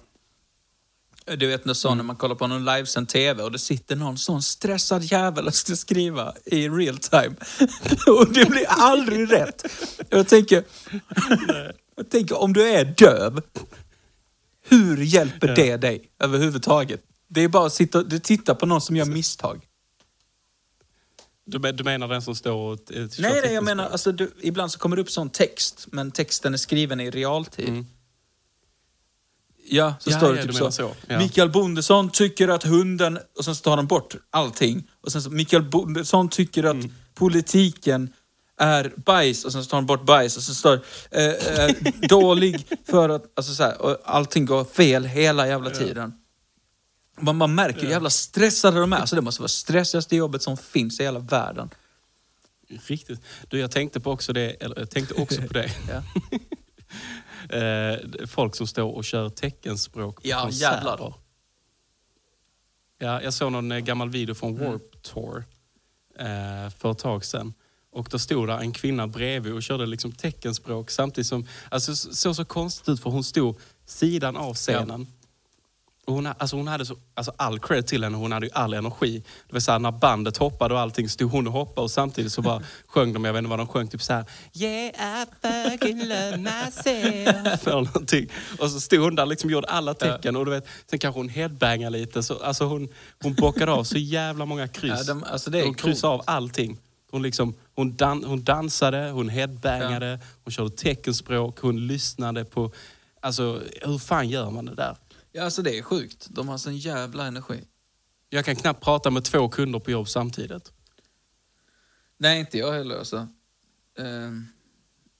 Du 1.38 1.48
vet 1.48 1.66
när, 1.66 1.74
så, 1.74 1.96
när 1.96 2.04
man 2.04 2.16
kollar 2.16 2.36
på 2.36 2.48
någon 2.48 2.66
livesänd 2.66 3.10
TV 3.10 3.44
och 3.44 3.52
det 3.52 3.60
sitter 3.60 3.96
någon 3.96 4.18
sån 4.18 4.42
stressad 4.42 5.04
jävel 5.04 5.48
och 5.48 5.54
ska 5.54 5.76
skriva 5.76 6.34
i 6.46 6.70
real 6.70 6.98
time. 6.98 7.36
och 8.20 8.34
det 8.34 8.50
blir 8.50 8.66
aldrig 8.68 9.32
rätt. 9.32 9.66
Jag 10.10 10.28
tänker, 10.28 10.64
jag 11.96 12.10
tänker 12.10 12.42
om 12.42 12.54
du 12.54 12.70
är 12.70 12.86
döv, 12.86 13.42
hur 14.70 14.98
hjälper 14.98 15.56
det 15.56 15.78
dig 15.78 16.12
överhuvudtaget? 16.20 17.02
Det 17.30 17.44
är 17.44 17.48
bara 17.48 17.66
att 17.66 17.74
sitta, 17.74 18.04
du 18.04 18.20
tittar 18.20 18.54
på 18.54 18.66
någon 18.66 18.82
som 18.82 18.96
gör 18.96 19.06
misstag. 19.06 19.67
Du, 21.48 21.60
du 21.72 21.84
menar 21.84 22.08
den 22.08 22.22
som 22.22 22.36
står 22.36 22.54
och 22.54 22.92
eh, 22.92 23.08
Nej, 23.20 23.42
nej, 23.44 23.54
jag 23.54 23.64
menar, 23.64 23.90
alltså, 23.90 24.12
du, 24.12 24.32
ibland 24.42 24.72
så 24.72 24.80
kommer 24.80 24.96
det 24.96 25.02
upp 25.02 25.12
sån 25.12 25.30
text, 25.30 25.88
men 25.92 26.12
texten 26.12 26.54
är 26.54 26.58
skriven 26.58 27.00
i 27.00 27.10
realtid. 27.10 27.70
Mm. 27.70 27.86
Ja, 29.70 29.96
så 30.00 30.10
Ja, 30.10 30.18
står 30.18 30.30
ja, 30.30 30.36
det 30.36 30.48
du 30.48 30.54
typ 30.54 30.58
så. 30.58 30.72
så, 30.72 30.92
ja. 31.08 31.18
Mikael 31.20 31.50
Bondesson 31.50 32.10
tycker 32.10 32.48
att 32.48 32.64
hunden... 32.64 33.20
Och 33.38 33.46
sen 33.46 33.56
så 33.56 33.62
tar 33.64 33.78
de 33.78 33.88
bort 33.88 34.16
allting. 34.30 34.88
Och 35.02 35.12
sen 35.12 35.22
så 35.22 35.30
Mikael 35.30 35.64
Bondesson 35.64 36.30
tycker 36.30 36.64
att 36.64 36.74
Mm. 36.76 36.94
politiken 37.14 38.14
är 38.60 38.94
bajs 39.06 39.46
och 39.46 39.52
sen 39.52 39.64
så 39.64 39.70
tar 39.70 39.78
de 39.78 39.86
bort 39.86 40.06
bajs 40.06 40.38
och 40.38 40.44
så 40.44 40.56
står 40.56 40.80
eh, 41.12 41.26
eh, 41.26 41.76
dålig 42.10 42.68
för 42.86 43.10
att... 43.10 43.24
Alltså 43.36 43.54
så 43.54 43.64
här, 43.64 43.82
och 43.82 43.98
allting 44.04 44.46
går 44.46 44.64
fel 44.66 45.06
hela 45.06 45.48
jävla 45.48 45.70
tiden. 45.70 46.14
Man, 47.20 47.36
man 47.38 47.56
märker 47.56 47.82
hur 47.82 47.90
jävla 47.90 48.10
stressade 48.10 48.80
de 48.80 48.94
är. 48.94 48.98
Alltså 48.98 49.16
det 49.16 49.22
måste 49.22 49.42
vara 49.42 49.48
stressigaste 49.50 50.16
jobbet 50.16 50.42
som 50.42 50.58
finns 50.58 51.00
i 51.00 51.04
hela 51.04 51.20
världen. 51.20 51.70
Riktigt. 52.88 53.20
Du, 53.48 53.60
jag 53.60 53.72
tänkte 53.72 54.00
på 54.00 54.12
också 54.12 54.34
det, 54.34 54.50
eller 54.50 54.80
jag 54.80 54.90
tänkte 54.90 55.14
också 55.14 55.42
på 55.42 55.54
det. 55.54 55.72
Eh, 57.50 58.28
folk 58.28 58.56
som 58.56 58.68
står 58.68 58.92
och 58.96 59.06
kör 59.06 59.30
teckenspråk 59.30 60.16
på 60.16 60.28
Ja, 60.28 60.42
konserter. 60.44 60.76
jävlar. 60.76 61.14
Ja, 62.98 63.22
jag 63.22 63.34
såg 63.34 63.52
någon 63.52 63.72
eh, 63.72 63.80
gammal 63.80 64.10
video 64.10 64.36
från 64.36 64.58
Mm. 64.58 64.72
Warp 64.72 65.02
Tour 65.04 65.46
eh, 66.20 66.70
för 66.78 66.92
ett 66.92 66.98
tag 67.00 67.26
sedan. 67.26 67.54
Och 67.92 68.08
då 68.12 68.20
stod 68.20 68.48
där 68.48 68.58
en 68.60 68.72
kvinna 68.72 69.08
bredvid 69.08 69.54
och 69.54 69.64
körde 69.64 69.86
liksom 69.86 70.12
teckenspråk 70.12 70.90
samtidigt 70.92 71.28
som... 71.28 71.48
Alltså 71.70 71.96
så 71.96 72.16
såg 72.16 72.36
så 72.36 72.46
konstigt 72.46 72.90
ut 72.90 73.00
för 73.00 73.10
hon 73.10 73.24
stod 73.24 73.56
sidan 73.86 74.38
av 74.38 74.54
scenen. 74.56 75.08
Och 76.08 76.14
hon, 76.14 76.28
alltså 76.38 76.56
hon 76.56 76.68
hade 76.68 76.86
så, 76.86 76.96
alltså 77.14 77.32
all 77.38 77.60
cred 77.60 77.88
till 77.88 78.04
henne, 78.04 78.18
hon 78.18 78.32
hade 78.32 78.46
ju 78.46 78.52
all 78.54 78.74
energi. 78.74 79.24
Det 79.48 79.54
var 79.54 79.60
så 79.60 79.72
här, 79.72 79.80
när 79.80 79.92
bandet 79.92 80.38
hoppade 80.38 80.74
och 80.74 80.80
allting 80.80 81.10
stod 81.10 81.32
hon 81.32 81.48
och 81.48 81.54
hoppade 81.54 81.82
och 81.84 81.92
samtidigt 81.92 82.32
så 82.32 82.42
bara 82.42 82.62
sjöng 82.88 83.14
de, 83.14 83.26
jag 83.26 83.34
vet 83.34 83.40
inte 83.40 83.50
vad 83.50 83.60
de 83.60 83.68
sjöng, 83.68 83.88
typ 83.88 84.02
så 84.02 84.14
här 84.14 84.26
Yeah 84.54 85.24
I 85.24 85.26
fucking 85.70 86.00
love 86.00 86.38
myself. 86.38 87.68
Eller 87.68 87.82
någonting. 87.82 88.30
Och 88.60 88.72
så 88.72 88.80
stod 88.80 89.00
hon 89.00 89.16
där 89.16 89.26
liksom 89.26 89.50
gjorde 89.50 89.68
alla 89.68 89.94
tecken 89.94 90.36
och 90.36 90.46
du 90.46 90.52
vet, 90.52 90.68
sen 90.90 91.00
kanske 91.00 91.20
hon 91.20 91.30
headbangade 91.30 91.98
lite. 91.98 92.24
Så, 92.24 92.38
alltså 92.44 92.66
hon, 92.66 92.90
hon 93.24 93.34
bockade 93.34 93.72
av 93.72 93.84
så 93.84 93.98
jävla 93.98 94.46
många 94.46 94.68
kryss. 94.68 94.94
Ja, 95.08 95.14
de- 95.14 95.24
alltså 95.24 95.52
hon 95.52 95.74
kryssade 95.74 96.14
av 96.14 96.22
allting. 96.26 96.78
Hon, 97.12 97.22
liksom, 97.22 97.54
hon, 97.76 97.96
dan, 97.96 98.24
hon 98.24 98.44
dansade, 98.44 99.10
hon 99.10 99.30
headbangade, 99.30 100.20
hon 100.44 100.52
körde 100.52 100.70
teckenspråk, 100.70 101.60
hon 101.60 101.88
lyssnade 101.88 102.46
på... 102.46 102.72
Alltså, 103.22 103.62
hur 103.82 103.98
fan 103.98 104.30
gör 104.30 104.50
man 104.50 104.66
det 104.66 104.76
där? 104.76 104.96
Ja, 105.38 105.44
alltså 105.44 105.62
det 105.62 105.78
är 105.78 105.82
sjukt. 105.82 106.28
De 106.30 106.48
har 106.48 106.58
sån 106.58 106.78
jävla 106.78 107.26
energi. 107.26 107.68
Jag 108.30 108.46
kan 108.46 108.56
knappt 108.56 108.84
prata 108.84 109.10
med 109.12 109.24
två 109.24 109.50
kunder 109.50 109.80
på 109.80 109.92
jobb 109.92 110.10
samtidigt. 110.10 110.72
Nej, 112.18 112.40
inte 112.40 112.58
jag 112.58 112.72
heller 112.74 112.98
alltså. 112.98 113.18
Eh, 113.98 114.32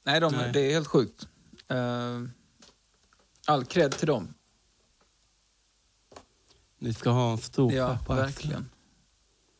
nej, 0.06 0.20
de, 0.20 0.34
Nej. 0.34 0.52
det 0.54 0.60
är 0.60 0.74
helt 0.74 0.88
sjukt. 0.88 1.28
Eh, 1.68 2.22
all 3.46 3.66
cred 3.66 3.92
till 3.92 4.08
dem. 4.08 4.34
Ni 6.80 6.94
ska 6.94 7.10
ha 7.10 7.32
en 7.32 7.38
stor 7.38 7.74
Ja, 7.74 7.88
klapp 7.88 8.06
på 8.06 8.14
axeln. 8.14 8.26
verkligen. 8.26 8.70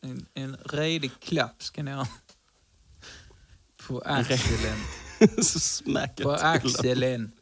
En, 0.00 0.26
en 0.34 0.56
redig 0.56 1.20
klapp 1.20 1.62
ska 1.62 1.82
ni 1.82 1.90
ha. 1.90 2.08
På 3.86 4.00
axeln. 4.00 4.78
så 5.42 5.60
smackar 5.60 6.24
På 6.24 6.32
axeln. 6.32 7.32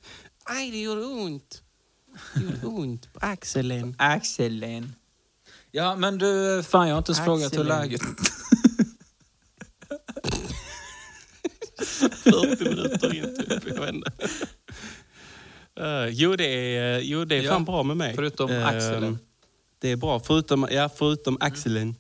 Aj, 0.45 0.71
det 0.71 0.81
gjorde 0.81 1.05
ont. 1.05 1.62
Det 2.35 2.41
gjorde 2.41 2.67
ont 2.67 3.12
på 3.12 3.19
axeln. 3.23 3.95
Axeln. 3.99 4.95
Ja, 5.71 5.97
men 5.97 6.19
du, 6.19 6.62
fan 6.62 6.89
jag 6.89 6.95
har 6.95 6.99
inte 6.99 7.12
ens 7.12 7.25
frågat 7.25 7.57
hur 7.59 7.64
läget 7.64 8.01
40 11.79 12.64
minuter 12.64 13.14
in 13.14 13.37
typ. 13.37 13.67
Jag 13.67 13.81
vet 13.81 13.95
inte. 13.95 14.11
Eh, 15.81 16.07
jo, 16.09 16.37
det 16.37 16.77
är, 16.77 17.01
jo, 17.01 17.25
det 17.25 17.37
är 17.37 17.43
Ja, 17.43 17.53
fan 17.53 17.64
bra 17.64 17.83
med 17.83 17.97
mig. 17.97 18.14
förutom 18.14 18.51
Eh, 18.51 18.67
axeln. 18.67 19.19
Det 19.79 19.91
är 19.91 19.97
bra, 19.97 20.21
förutom, 20.21 20.69
ja, 20.71 20.89
förutom 20.97 21.37
axeln. 21.41 21.97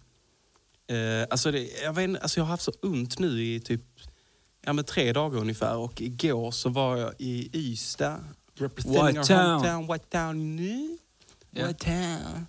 Eh, 0.88 1.26
alltså, 1.30 1.50
det, 1.50 1.68
jag, 1.82 1.92
vet, 1.92 2.04
inte, 2.04 2.20
alltså 2.20 2.40
jag 2.40 2.44
har 2.44 2.50
haft 2.50 2.62
så 2.62 2.72
ont 2.82 3.18
nu 3.18 3.44
i 3.44 3.60
typ 3.60 3.82
ja, 4.64 4.72
men 4.72 4.84
tre 4.84 5.12
dagar 5.12 5.40
ungefär. 5.40 5.76
Och 5.76 6.00
igår 6.00 6.50
så 6.50 6.68
var 6.68 6.96
jag 6.96 7.14
i 7.18 7.50
Ystad. 7.52 8.20
Representing 8.58 9.02
White 9.06 9.18
our 9.18 9.24
town. 9.24 9.60
hometown. 9.60 9.92
White 9.92 10.06
town 10.10 10.56
nu. 10.56 10.98
Ja. 11.50 11.66
White 11.66 11.84
town. 11.84 12.46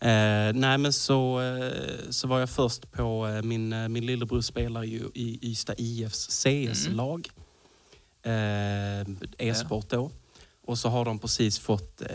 Eh, 0.00 0.52
nej 0.54 0.78
men 0.78 0.92
så, 0.92 1.40
eh, 1.40 2.10
så 2.10 2.28
var 2.28 2.40
jag 2.40 2.50
först 2.50 2.92
på, 2.92 3.26
eh, 3.26 3.42
min, 3.42 3.72
eh, 3.72 3.88
min 3.88 4.06
lillebror 4.06 4.40
spelar 4.40 4.82
ju 4.82 5.10
i 5.14 5.38
Ystad 5.50 5.74
IFs 5.78 6.26
CS-lag. 6.30 7.28
Eh, 8.22 9.00
E-sport 9.38 9.88
då. 9.88 10.10
Och 10.66 10.78
så 10.78 10.88
har 10.88 11.04
de 11.04 11.18
precis 11.18 11.58
fått 11.58 12.02
eh, 12.02 12.08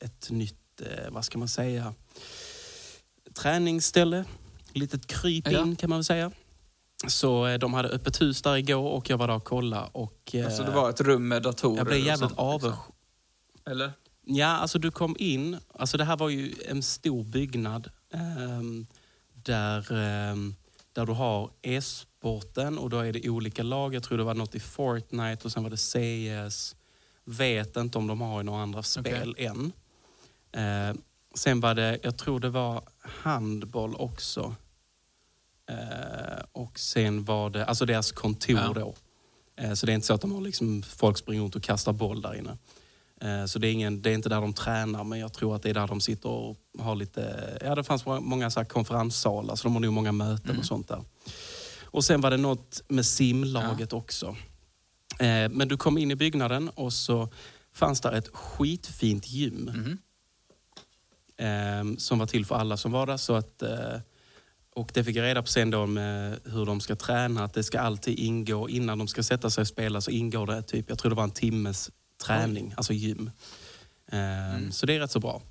ett 0.00 0.30
nytt, 0.30 0.82
vad 1.10 1.24
ska 1.24 1.38
man 1.38 1.48
säga, 1.48 1.94
träningsställe. 3.34 4.24
Litet 4.72 5.06
kryp 5.06 5.48
in 5.48 5.76
kan 5.76 5.90
man 5.90 5.98
väl 5.98 6.04
säga. 6.04 6.30
Så 7.08 7.46
eh, 7.46 7.58
de 7.58 7.74
hade 7.74 7.88
öppet 7.88 8.20
hus 8.20 8.42
där 8.42 8.56
igår 8.56 8.90
och 8.90 9.10
jag 9.10 9.18
var 9.18 9.28
där 9.28 9.34
och 9.34 9.44
kollade. 9.44 9.88
Och, 9.92 10.30
eh, 10.34 10.44
Alltså 10.46 10.62
det 10.62 10.70
var 10.70 10.90
ett 10.90 11.00
rum 11.00 11.28
med 11.28 11.42
datorer 11.42 11.76
jag 11.76 11.86
blev 11.86 11.98
jävligt 11.98 12.18
sånt, 12.18 12.38
avundsjuk. 12.38 12.72
liksom. 13.54 13.72
Eller? 13.72 13.92
Ja, 14.24 14.46
alltså 14.46 14.78
du 14.78 14.90
kom 14.90 15.16
in. 15.18 15.56
Alltså 15.74 15.96
det 15.96 16.04
här 16.04 16.16
var 16.16 16.28
ju 16.28 16.54
en 16.68 16.82
stor 16.82 17.24
byggnad 17.24 17.90
ehm, 18.14 18.86
där, 19.34 19.92
ehm, 19.92 20.54
där 20.92 21.06
du 21.06 21.12
har 21.12 21.50
e-sporten 21.62 22.78
och 22.78 22.90
då 22.90 22.98
är 22.98 23.12
det 23.12 23.28
olika 23.28 23.62
lag. 23.62 23.94
Jag 23.94 24.02
tror 24.02 24.18
det 24.18 24.24
var 24.24 24.34
något 24.34 24.54
i 24.54 24.60
Fortnite 24.60 25.44
och 25.44 25.52
sen 25.52 25.62
var 25.62 25.70
det 25.70 25.76
CS. 25.76 26.76
Vet 27.24 27.76
inte 27.76 27.98
om 27.98 28.06
de 28.06 28.20
har 28.20 28.40
i 28.40 28.44
några 28.44 28.62
andra 28.62 28.82
spel 28.82 29.34
än. 29.38 29.72
Eh, 30.52 30.96
sen 31.34 31.60
var 31.60 31.74
det, 31.74 31.98
jag 32.02 32.18
tror 32.18 32.40
det 32.40 32.48
var 32.50 32.82
handboll 33.00 33.94
också. 33.94 34.54
Eh, 35.70 36.44
och 36.52 36.78
sen 36.78 37.24
var 37.24 37.50
det, 37.50 37.64
alltså 37.66 37.86
deras 37.86 38.12
kontor 38.12 38.56
Ja. 38.60 38.72
då. 38.74 38.94
Eh, 39.56 39.72
så 39.74 39.86
det 39.86 39.92
är 39.92 39.94
inte 39.94 40.06
så 40.06 40.14
att 40.14 40.20
de 40.20 40.32
har 40.32 40.40
liksom, 40.40 40.82
folk 40.82 41.18
springer 41.18 41.42
runt 41.42 41.56
och 41.56 41.62
kastar 41.62 41.92
boll 41.92 42.22
där 42.22 42.34
inne. 42.34 42.56
Eh, 43.20 43.46
Så 43.46 43.58
det 43.58 43.68
är, 43.68 43.72
ingen, 43.72 44.02
det 44.02 44.10
är 44.10 44.14
inte 44.14 44.28
där 44.28 44.40
de 44.40 44.52
tränar, 44.54 45.04
men 45.04 45.18
jag 45.18 45.32
tror 45.32 45.56
att 45.56 45.62
det 45.62 45.70
är 45.70 45.74
där 45.74 45.86
de 45.86 46.00
sitter 46.00 46.28
och 46.28 46.56
har 46.78 46.94
lite... 46.94 47.58
Ja, 47.64 47.74
det 47.74 47.84
fanns 47.84 48.06
må- 48.06 48.20
många 48.20 48.50
så 48.50 48.60
här 48.60 48.64
konferenssalar, 48.64 49.56
så 49.56 49.62
de 49.64 49.72
har 49.72 49.80
nog 49.80 49.92
många 49.92 50.12
möten 50.12 50.58
och 50.58 50.64
sånt 50.64 50.88
där. 50.88 51.04
Och 51.82 52.04
sen 52.04 52.20
var 52.20 52.30
det 52.30 52.36
något 52.36 52.82
med 52.88 53.06
simlaget 53.06 53.92
också. 53.92 54.36
Eh, 55.18 55.48
Men 55.50 55.68
du 55.68 55.76
kom 55.76 55.98
in 55.98 56.10
i 56.10 56.14
byggnaden 56.16 56.68
och 56.68 56.92
så 56.92 57.28
fanns 57.74 58.00
där 58.00 58.12
ett 58.12 58.28
skitfint 58.28 59.28
gym. 59.28 59.70
Mhm. 59.74 59.98
eh, 61.36 61.96
som 61.98 62.18
var 62.18 62.26
till 62.26 62.46
för 62.46 62.54
alla 62.54 62.76
som 62.76 62.92
var 62.92 63.06
där. 63.06 63.16
Så 63.16 63.34
att, 63.34 63.62
och 64.74 64.90
det 64.94 65.04
fick 65.04 65.16
jag 65.16 65.22
reda 65.24 65.42
på 65.42 65.48
sen 65.48 65.70
då 65.70 65.86
med 65.86 66.40
hur 66.44 66.66
de 66.66 66.80
ska 66.80 66.96
träna. 66.96 67.44
Att 67.44 67.54
det 67.54 67.64
ska 67.64 67.80
alltid 67.80 68.18
ingå, 68.18 68.68
innan 68.68 68.98
de 68.98 69.08
ska 69.08 69.22
sätta 69.22 69.50
sig 69.50 69.62
och 69.62 69.68
spela 69.68 70.00
så 70.00 70.10
ingår 70.10 70.46
det 70.46 70.62
typ, 70.62 70.88
jag 70.88 70.98
tror 70.98 71.10
det 71.10 71.16
var 71.16 71.24
en 71.24 71.30
timmes 71.30 71.90
träning, 72.24 72.74
alltså 72.76 72.92
gym. 72.92 73.30
Eh, 74.12 74.70
Så 74.70 74.86
det 74.86 74.94
är 74.94 75.00
rätt 75.00 75.10
så 75.10 75.20
bra. 75.20 75.42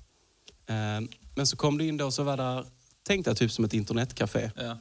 Eh, 0.66 1.00
men 1.34 1.46
så 1.46 1.56
kom 1.56 1.78
du 1.78 1.86
in 1.86 1.96
då 1.96 2.10
så 2.10 2.22
var 2.22 2.36
där, 2.36 2.64
tänkte 3.06 3.30
jag 3.30 3.36
typ 3.36 3.52
som 3.52 3.64
ett 3.64 3.74
internetcafé. 3.74 4.50
Ja. 4.56 4.78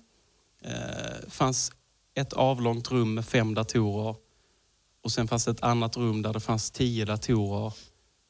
Eh, 0.69 1.29
fanns 1.29 1.71
ett 2.13 2.33
avlångt 2.33 2.91
rum 2.91 3.13
med 3.13 3.25
fem 3.25 3.53
datorer. 3.53 4.15
Och 5.03 5.11
sen 5.11 5.27
fanns 5.27 5.45
det 5.45 5.51
ett 5.51 5.63
annat 5.63 5.97
rum 5.97 6.21
där 6.21 6.33
det 6.33 6.39
fanns 6.39 6.71
tio 6.71 7.05
datorer. 7.05 7.73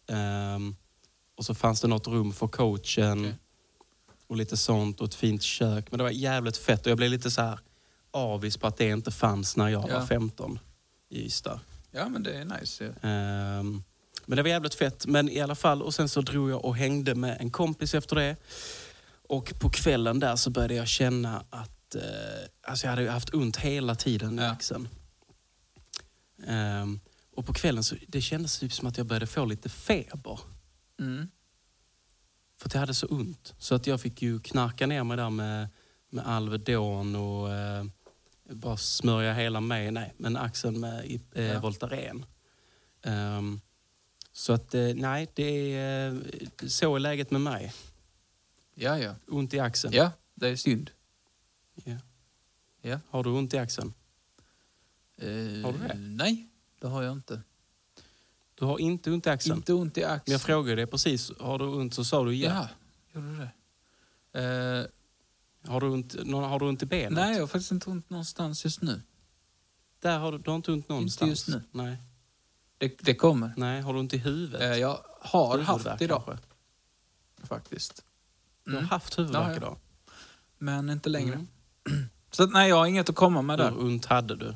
Ehm, 0.08 0.76
och 1.38 1.46
så 1.46 1.56
fanns 1.56 1.82
det 1.82 1.88
något 1.88 2.08
rum 2.08 2.34
för 2.34 2.48
coachen. 2.48 3.20
Okej. 3.20 3.36
Och 4.32 4.38
lite 4.38 4.58
sånt 4.58 5.02
och 5.02 5.08
ett 5.08 5.16
fint 5.16 5.42
kök. 5.44 5.92
Men 5.92 5.98
det 5.98 6.04
var 6.04 6.12
jävligt 6.12 6.58
fett 6.58 6.86
och 6.86 6.90
jag 6.92 6.98
blev 6.98 7.12
lite 7.12 7.32
så 7.32 7.42
här 7.42 7.60
avis 8.12 8.58
på 8.58 8.68
att 8.68 8.78
det 8.78 8.90
inte 8.90 9.12
fanns 9.12 9.58
när 9.58 9.68
jag 9.70 9.90
Ja. 9.90 10.00
var 10.00 10.06
15 10.06 10.60
i 11.10 11.26
Ystad. 11.26 11.60
ja, 11.92 12.10
men 12.10 12.24
det 12.24 12.34
är 12.34 12.46
nice. 12.46 12.84
ju. 12.84 12.90
Ehm, 13.10 13.84
men 14.26 14.36
det 14.36 14.42
var 14.42 14.50
jävligt 14.50 14.74
fett. 14.76 15.06
Men 15.06 15.30
i 15.30 15.40
alla 15.40 15.56
fall, 15.56 15.82
och 15.82 15.94
sen 15.94 16.10
så 16.10 16.22
drog 16.22 16.50
jag 16.50 16.66
och 16.66 16.76
hängde 16.76 17.16
med 17.16 17.38
en 17.40 17.52
kompis 17.52 17.94
efter 17.96 18.16
det. 18.16 18.36
Och 19.30 19.54
på 19.60 19.70
kvällen 19.70 20.20
där 20.20 20.36
så 20.36 20.50
började 20.50 20.74
jag 20.76 20.88
känna 20.88 21.46
att 21.50 21.96
eh, 21.96 22.02
alltså 22.68 22.86
jag 22.86 22.90
hade 22.92 23.02
ju 23.02 23.10
haft 23.10 23.34
ont 23.34 23.58
hela 23.58 23.96
tiden 23.96 24.40
i 24.40 24.42
Ja. 24.42 24.50
axeln. 24.52 24.88
Ehm, 26.48 27.00
och 27.36 27.46
på 27.46 27.54
kvällen 27.54 27.84
så 27.84 27.96
det 28.08 28.22
kändes 28.22 28.60
typ 28.60 28.74
som 28.74 28.88
att 28.88 28.98
jag 28.98 29.08
började 29.08 29.28
få 29.28 29.46
lite 29.46 29.70
feber. 29.70 30.40
Mm. 31.00 31.28
För 32.62 32.70
att 32.70 32.74
jag 32.74 32.80
hade 32.80 32.94
så 32.94 33.08
ont. 33.08 33.54
Så 33.58 33.76
att 33.76 33.88
jag 33.88 34.02
fick 34.02 34.22
ju 34.22 34.40
knarka 34.40 34.88
ner 34.88 35.04
mig 35.04 35.18
där 35.18 35.30
med, 35.30 35.68
med 36.10 36.28
Alvedon 36.28 37.16
och 37.16 37.52
eh, 37.54 37.86
bara 38.50 38.78
smörja 38.78 39.34
hela 39.34 39.62
mig, 39.62 39.92
nej, 39.92 40.14
men 40.18 40.38
axeln 40.38 40.80
med 40.80 41.22
eh, 41.34 41.44
Ja. 41.46 41.60
Voltaren. 41.60 42.26
Ehm, 43.02 43.62
så 44.32 44.54
att 44.54 44.74
eh, 44.76 44.94
nej, 44.96 45.28
det 45.34 45.74
är, 45.76 46.12
eh, 46.14 46.20
så 46.68 46.96
är 46.96 47.00
läget 47.00 47.32
med 47.32 47.42
mig. 47.42 47.74
Ja, 48.76 48.98
ja. 49.00 49.16
Ont 49.28 49.54
i 49.54 49.60
axeln. 49.60 49.94
Ja, 49.94 50.12
det 50.34 50.50
är 50.50 50.56
synd. 50.56 50.92
Ja. 51.84 51.98
Ja. 52.82 53.00
Har 53.10 53.24
du 53.24 53.30
ont 53.30 53.54
i 53.54 53.58
axeln? 53.58 53.94
Eh, 55.18 55.28
Har 55.64 55.74
du 55.74 55.88
det? 55.88 55.96
Nej, 55.98 56.48
det 56.80 56.88
har 56.88 57.04
jag 57.04 57.14
inte. 57.14 57.42
Du 58.62 58.66
har 58.66 58.80
inte 58.80 59.12
ont 59.12 59.28
i 59.28 59.30
axeln? 59.30 59.56
Inte 59.58 59.74
ont 59.74 59.98
i 59.98 60.02
Men 60.02 60.10
axeln. 60.12 60.32
jag 60.32 60.42
frågade 60.42 60.76
dig 60.76 60.88
precis, 60.88 61.32
har 61.40 61.58
du 61.60 61.66
ont 61.66 61.94
så 61.94 62.04
sa 62.04 62.24
du 62.24 62.36
ja. 62.36 62.50
Ja, 62.54 62.68
gjorde 63.14 63.28
du 63.28 63.38
det? 63.38 63.50
Eh, 65.64 65.72
Har, 65.72 65.82
du 65.82 65.88
ont, 65.88 66.16
har 66.34 66.60
du 66.60 66.66
ont 66.66 66.84
i 66.84 66.86
benet? 66.86 67.12
nej, 67.12 67.34
jag 67.34 67.40
har 67.40 67.48
faktiskt 67.48 67.72
inte 67.72 67.90
ont 67.90 68.10
någonstans 68.10 68.64
just 68.66 68.82
nu. 68.82 69.02
Där 70.00 70.20
har 70.20 70.32
du, 70.32 70.38
du 70.38 70.50
har 70.50 70.56
inte 70.56 70.72
ont 70.72 70.90
någonstans? 70.90 71.30
just 71.30 71.48
nu. 71.48 71.64
Nej. 71.72 71.98
Det, 72.78 72.98
det 73.02 73.16
kommer. 73.16 73.54
nej. 73.58 73.82
Har 73.82 73.94
du 73.94 74.00
ont 74.00 74.14
i 74.14 74.18
huvudet? 74.18 74.62
Eh, 74.62 74.68
jag 74.78 75.00
har 75.22 75.52
Huvudvärk 75.58 75.86
haft 75.88 76.02
idag, 76.02 76.24
kanske? 76.26 76.46
faktiskt. 77.48 78.04
Du 78.66 78.72
har 78.72 78.78
Mm. 78.78 78.90
haft 78.90 79.20
huvudvärk 79.20 79.44
Ja, 79.48 79.52
ja. 79.52 79.58
idag? 79.58 79.78
Men 80.58 80.90
inte 80.90 81.10
längre. 81.10 81.34
Mm. 81.34 81.48
Så 82.32 82.46
nej, 82.46 82.70
jag 82.70 82.76
har 82.76 82.86
inget 82.86 83.10
att 83.10 83.16
komma 83.16 83.42
med 83.42 83.60
där, 83.60 83.72
Hur 83.72 83.80
ont 83.86 84.06
hade 84.06 84.36
du? 84.36 84.56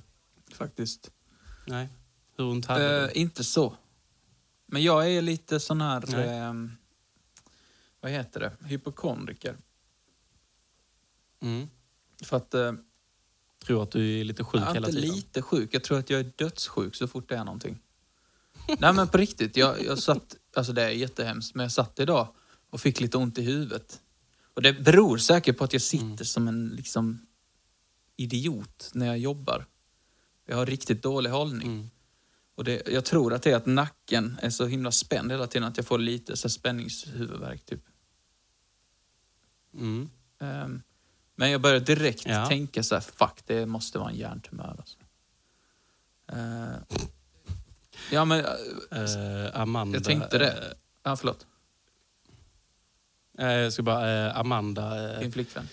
faktiskt. 0.53 1.11
Nej. 1.65 1.89
Hur 2.37 2.45
ont 2.45 2.65
hade 2.65 3.01
Eh, 3.01 3.07
du? 3.07 3.13
inte 3.13 3.43
så. 3.43 3.75
Men 4.65 4.83
jag 4.83 5.11
är 5.11 5.21
lite 5.21 5.59
sån 5.59 5.81
här... 5.81 6.15
Ehm, 6.15 6.71
vad 8.01 8.11
heter 8.11 8.39
det? 8.39 8.51
Hypokondriker. 8.67 9.57
Mm. 11.41 11.67
För 12.23 12.37
att... 12.37 12.53
Eh, 12.53 12.73
Tror 13.65 13.83
att 13.83 13.91
du 13.91 14.19
är 14.19 14.23
lite 14.23 14.43
sjuk 14.43 14.61
jag 14.61 14.69
är 14.69 14.73
hela 14.73 14.87
inte 14.87 15.01
tiden? 15.01 15.15
lite 15.15 15.41
sjuk. 15.41 15.69
Jag 15.73 15.83
tror 15.83 15.99
att 15.99 16.09
jag 16.09 16.19
är 16.19 16.31
dödssjuk 16.35 16.95
så 16.95 17.07
fort 17.07 17.29
det 17.29 17.35
är 17.35 17.43
någonting. 17.43 17.79
Nej 18.79 18.93
men 18.93 19.07
på 19.07 19.17
riktigt. 19.17 19.57
Jag, 19.57 19.85
jag 19.85 19.99
satt... 19.99 20.35
Alltså 20.55 20.73
det 20.73 20.81
är 20.83 20.89
jättehemskt. 20.89 21.55
Men 21.55 21.63
jag 21.63 21.71
satt 21.71 21.99
idag 21.99 22.27
och 22.69 22.81
fick 22.81 22.99
lite 22.99 23.17
ont 23.17 23.37
i 23.37 23.41
huvudet. 23.41 24.01
Och 24.53 24.61
det 24.61 24.73
beror 24.73 25.17
säkert 25.17 25.57
på 25.57 25.63
att 25.63 25.73
jag 25.73 25.81
sitter 25.81 26.05
Mm. 26.05 26.17
som 26.25 26.47
en 26.47 26.69
liksom 26.69 27.25
idiot 28.15 28.91
när 28.93 29.05
jag 29.05 29.17
jobbar. 29.17 29.65
Jag 30.45 30.57
har 30.57 30.65
riktigt 30.65 31.03
dålig 31.03 31.29
hållning. 31.29 31.67
Mm. 31.67 31.89
Och 32.55 32.63
det, 32.63 32.87
jag 32.87 33.05
tror 33.05 33.33
att 33.33 33.43
det 33.43 33.51
är 33.51 33.55
att 33.55 33.65
nacken 33.65 34.37
är 34.41 34.49
så 34.49 34.65
himla 34.65 34.91
spänd 34.91 35.31
hela 35.31 35.47
tiden 35.47 35.67
att 35.67 35.77
jag 35.77 35.85
får 35.85 35.99
lite 35.99 36.37
så 36.37 36.49
spänningshuvudvärk 36.49 37.65
typ. 37.65 37.81
Mm. 39.73 40.09
Ehm, 40.39 40.81
men 41.35 41.51
jag 41.51 41.61
börjar 41.61 41.79
direkt 41.79 42.25
Ja. 42.25 42.45
tänka 42.47 42.83
så 42.83 42.95
här, 42.95 43.01
fuck 43.01 43.41
det 43.45 43.65
måste 43.65 43.99
vara 43.99 44.09
en 44.09 44.15
hjärntumör 44.15 44.75
alltså. 44.79 44.97
Ehm, 46.27 46.81
ja 48.11 48.25
men, 48.25 48.45
Eh, 48.91 49.59
Amanda... 49.61 49.97
jag 49.97 50.03
tänkte 50.03 50.37
det. 50.37 50.51
eh, 50.51 50.77
Ja 51.03 51.15
förlåt, 51.15 51.45
eh, 53.37 53.47
jag 53.51 53.73
ska 53.73 53.83
bara... 53.83 54.31
Amanda... 54.31 55.19
Din 55.19 55.31
flickvän. 55.31 55.67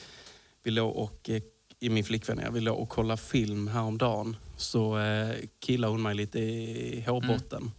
vi 0.63 0.71
låg 0.71 0.97
och... 0.97 1.31
I 1.83 1.89
min 1.91 2.05
flickvän, 2.05 2.41
ja, 2.45 2.51
vi 2.51 2.61
låg 2.61 2.79
och 2.79 2.89
kollade 2.89 3.23
film 3.23 3.69
häromdagen. 3.69 4.37
Så 4.57 4.99
eh, 4.99 5.37
killade 5.59 5.93
hon 5.93 6.03
mig 6.03 6.15
lite 6.15 6.39
i 6.39 7.05
hårbotten. 7.07 7.59
Mm. 7.63 7.73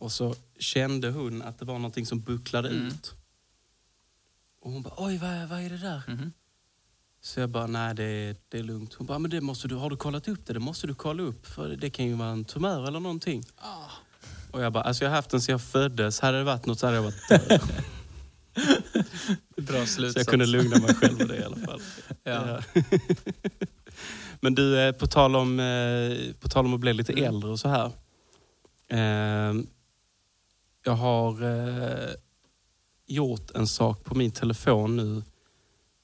Och 0.00 0.12
så 0.12 0.34
kände 0.58 1.10
hon 1.10 1.42
att 1.42 1.58
det 1.58 1.64
var 1.64 1.74
någonting 1.74 2.06
som 2.06 2.20
bucklade 2.20 2.68
Mm. 2.68 2.86
ut. 2.86 3.14
Och 4.60 4.70
hon 4.72 4.82
bara, 4.82 4.94
oj 4.96 5.18
vad, 5.18 5.48
vad 5.48 5.60
är 5.60 5.70
det 5.70 5.78
där? 5.78 6.02
Mhm. 6.08 6.32
Så 7.20 7.40
jag 7.40 7.48
bara, 7.50 7.66
nej 7.66 7.94
det 7.94 8.04
är, 8.04 8.36
det 8.48 8.58
är 8.58 8.62
lugnt. 8.62 8.94
Hon 8.94 9.06
bara, 9.06 9.18
men 9.18 9.30
det 9.30 9.40
måste 9.40 9.68
du, 9.68 9.74
har 9.74 9.90
du 9.90 9.96
kollat 9.96 10.28
upp 10.28 10.46
det? 10.46 10.52
Det 10.52 10.60
måste 10.60 10.86
du 10.86 10.94
kolla 10.94 11.22
upp 11.22 11.46
för 11.46 11.68
det 11.68 11.90
kan 11.90 12.06
ju 12.06 12.14
vara 12.14 12.28
en 12.28 12.44
tumör 12.44 12.88
eller 12.88 13.00
någonting. 13.00 13.42
Ah. 13.56 13.90
Och 14.52 14.62
jag 14.62 14.72
bara, 14.72 14.84
alltså 14.84 15.04
jag 15.04 15.10
har 15.10 15.16
haft 15.16 15.30
den 15.30 15.40
sedan 15.40 15.52
jag 15.52 15.62
föddes. 15.62 16.20
Hade 16.20 16.38
det 16.38 16.44
varit 16.44 16.66
något 16.66 16.78
så 16.78 16.86
hade 16.86 16.96
jag 16.96 17.02
varit 17.02 17.62
Bra 19.56 19.80
Så 19.80 19.86
slutsats. 19.86 20.16
jag 20.16 20.26
kunde 20.26 20.46
lugna 20.46 20.78
mig 20.78 20.94
själv 20.94 21.18
med 21.18 21.28
det 21.28 21.36
i 21.36 21.44
alla 21.44 21.56
fall. 21.56 21.80
Ja. 22.24 22.60
Men 24.40 24.54
du, 24.54 24.80
eh, 24.80 24.92
på 24.92 25.06
tal, 25.06 25.36
om, 25.36 25.60
eh, 25.60 26.34
på 26.40 26.48
tal 26.48 26.64
om 26.66 26.74
att 26.74 26.80
bli 26.80 26.92
lite 26.92 27.12
Mm. 27.12 27.24
äldre 27.24 27.50
och 27.50 27.60
så 27.60 27.68
här. 27.68 27.92
Eh, 28.88 29.54
Jag 30.84 30.92
har 30.92 31.36
gjort 33.06 33.50
en 33.50 33.66
sak 33.66 34.04
på 34.04 34.14
min 34.14 34.30
telefon 34.30 34.96
nu 34.96 35.22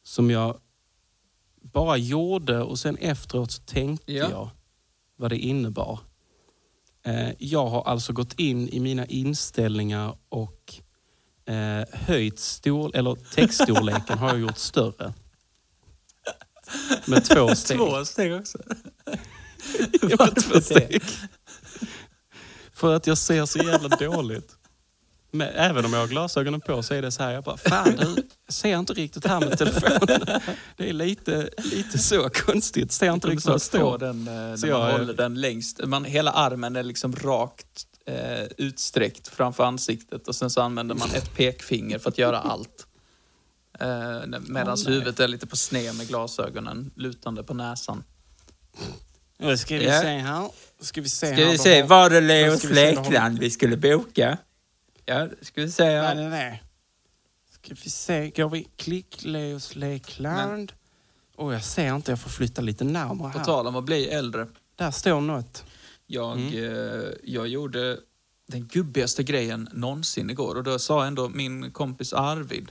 som 0.03 0.31
jag 0.31 0.57
bara 1.63 1.97
gjorde 1.97 2.63
och 2.63 2.79
sen 2.79 2.97
efteråt 2.97 3.51
så 3.53 3.63
tänkte 3.63 4.13
Ja. 4.13 4.31
jag 4.31 4.51
vad 5.17 5.31
det 5.31 5.39
innebar. 5.39 5.99
Jag 7.39 7.67
har 7.67 7.83
alltså 7.83 8.13
gått 8.13 8.41
in 8.41 8.69
i 8.69 8.81
mina 8.81 9.07
inställningar 9.07 10.17
och 10.29 10.75
eh, 11.47 11.85
höjt 12.07 12.39
stor, 12.39 12.97
eller 12.97 13.15
textstorleken 13.35 14.19
har 14.19 14.29
jag 14.29 14.39
gjort 14.41 14.59
större. 14.59 15.13
Med 17.07 17.25
två 17.25 17.49
steg. 17.55 17.79
Två 17.79 18.05
steg 18.05 18.35
också. 18.35 18.59
Med 20.03 20.37
två 20.37 20.61
steg. 20.61 21.03
För 22.73 22.95
att 22.95 23.07
jag 23.07 23.19
ser 23.19 23.47
så 23.47 23.59
jävla 23.59 23.89
dåligt. 23.89 24.53
Men 25.31 25.49
även 25.49 25.85
om 25.85 25.93
jag 25.93 26.01
har 26.01 26.07
glasögonen 26.09 26.61
på 26.61 26.83
så 26.83 26.95
är 26.95 27.03
det 27.03 27.11
så 27.13 27.23
här, 27.23 27.33
jag 27.33 27.45
bara, 27.45 27.57
fan 27.57 27.97
du, 27.97 28.15
jag 28.47 28.55
ser 28.55 28.79
inte 28.79 28.93
riktigt 28.93 29.27
här 29.27 29.41
med 29.41 29.59
telefonen. 29.59 30.41
Det 30.77 30.89
är 30.89 30.93
lite, 30.93 31.49
lite 31.59 31.99
så 31.99 32.29
konstigt, 32.31 32.93
ser 32.93 33.13
inte 33.13 33.29
riktigt 33.29 33.47
vad 33.47 33.57
det 33.57 33.61
står 33.61 33.99
den, 33.99 34.29
eh, 34.29 34.55
Så 34.57 34.67
man 34.67 34.81
jag- 34.81 34.93
håller 34.93 35.15
den 35.15 35.41
längst. 35.41 35.81
Man, 35.87 36.05
hela 36.05 36.31
armen 36.33 36.77
är 36.77 36.83
liksom 36.83 37.17
rakt 37.17 37.85
eh, 38.07 38.45
utsträckt 38.59 39.29
framför 39.29 39.65
ansiktet 39.65 40.29
och 40.29 40.35
sen 40.35 40.51
så 40.51 40.61
använder 40.61 40.95
man 40.95 41.09
ett 41.15 41.35
pekfinger 41.35 41.99
för 41.99 42.11
att 42.11 42.19
göra 42.19 42.39
allt. 42.39 42.87
Eh, 43.81 43.87
Medan 44.49 44.77
nej. 44.85 44.95
huvudet 44.95 45.21
är 45.21 45.29
lite 45.29 45.47
på 45.47 45.57
sned 45.57 45.95
med 45.97 46.09
glasögonen 46.09 46.91
lutande 46.97 47.43
på 47.43 47.55
näsan. 47.55 48.05
Nu 49.39 49.57
ska 49.57 49.75
vi 49.79 49.85
Ja. 49.85 50.01
se 50.01 50.09
här. 50.09 50.51
Ska 50.81 51.01
vi 51.01 51.09
se 51.09 51.27
Ska 51.27 51.45
här. 51.45 51.53
vi 51.53 51.59
se, 51.59 51.81
har- 51.81 51.89
var 51.89 52.11
det 52.11 52.21
Leos 52.21 52.65
Lekland 52.65 53.39
vi 53.39 53.51
skulle 53.51 53.77
boka? 53.77 54.39
Ja, 55.05 55.29
ska 55.43 55.61
vi 55.63 55.71
se. 55.71 55.85
Vad 55.85 55.93
är 56.11 56.15
Ja. 56.15 56.15
det 56.15 56.31
det? 56.31 56.61
Ska 57.53 57.75
vi 57.85 57.91
se, 57.91 58.31
går 58.31 58.49
vi 58.49 58.69
klick 58.77 59.25
Leos 59.25 59.77
Lekland? 59.77 60.73
Åh, 61.37 61.53
jag 61.53 61.65
ser 61.65 61.95
inte, 61.95 62.13
jag 62.13 62.21
får 62.21 62.31
flytta 62.31 62.63
lite 62.63 62.85
närmare 62.85 63.33
På 63.33 63.39
här. 63.39 63.45
tal 63.45 63.67
om 63.67 63.77
att 63.77 63.85
bli 63.85 64.09
äldre. 64.09 64.47
Där 64.77 64.91
står 64.91 65.21
något. 65.21 65.65
Jag, 66.07 66.33
Mm. 66.41 66.55
eh, 66.55 67.11
jag 67.25 67.49
gjorde 67.49 68.01
den 68.49 68.67
gubbigaste 68.67 69.23
grejen 69.23 69.69
någonsin 69.73 70.31
igår. 70.31 70.55
Och 70.57 70.65
då 70.65 70.79
sa 70.79 71.05
ändå 71.07 71.29
min 71.29 71.71
kompis 71.73 72.13
Arvid, 72.13 72.71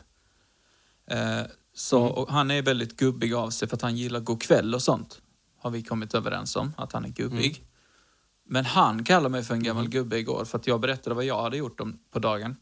eh, 1.07 1.41
så, 1.73 2.03
och 2.05 2.29
han 2.31 2.51
är 2.51 2.61
väldigt 2.61 2.97
gubbig 2.97 3.33
av 3.33 3.49
sig 3.49 3.67
för 3.67 3.75
att 3.75 3.81
han 3.81 3.97
gillar 3.97 4.39
kväll 4.39 4.75
och 4.75 4.81
sånt. 4.81 5.21
Har 5.57 5.69
vi 5.71 5.83
kommit 5.83 6.13
överens 6.13 6.55
om, 6.55 6.73
att 6.77 6.91
han 6.91 7.05
är 7.05 7.09
gubbig. 7.09 7.63
Men 8.47 8.65
han 8.65 9.03
kallade 9.03 9.29
mig 9.29 9.43
för 9.43 9.53
en 9.53 9.63
gammal 9.63 9.87
gubbe 9.89 10.17
igår 10.17 10.45
för 10.45 10.57
att 10.57 10.67
jag 10.67 10.81
berättade 10.81 11.15
vad 11.15 11.25
jag 11.25 11.41
hade 11.41 11.57
gjort 11.57 11.79
om, 11.79 11.99
på 12.11 12.19
dagen. 12.19 12.55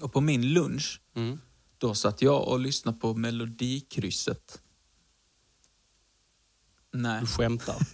Och 0.00 0.12
på 0.12 0.20
min 0.20 0.52
lunch, 0.52 1.00
Mm. 1.14 1.40
då 1.78 1.94
satt 1.94 2.22
jag 2.22 2.48
och 2.48 2.60
lyssnade 2.60 2.98
på 2.98 3.14
Melodikrysset. 3.14 4.60
Nej, 6.92 7.20
Du 7.20 7.26
skämtar. 7.26 7.76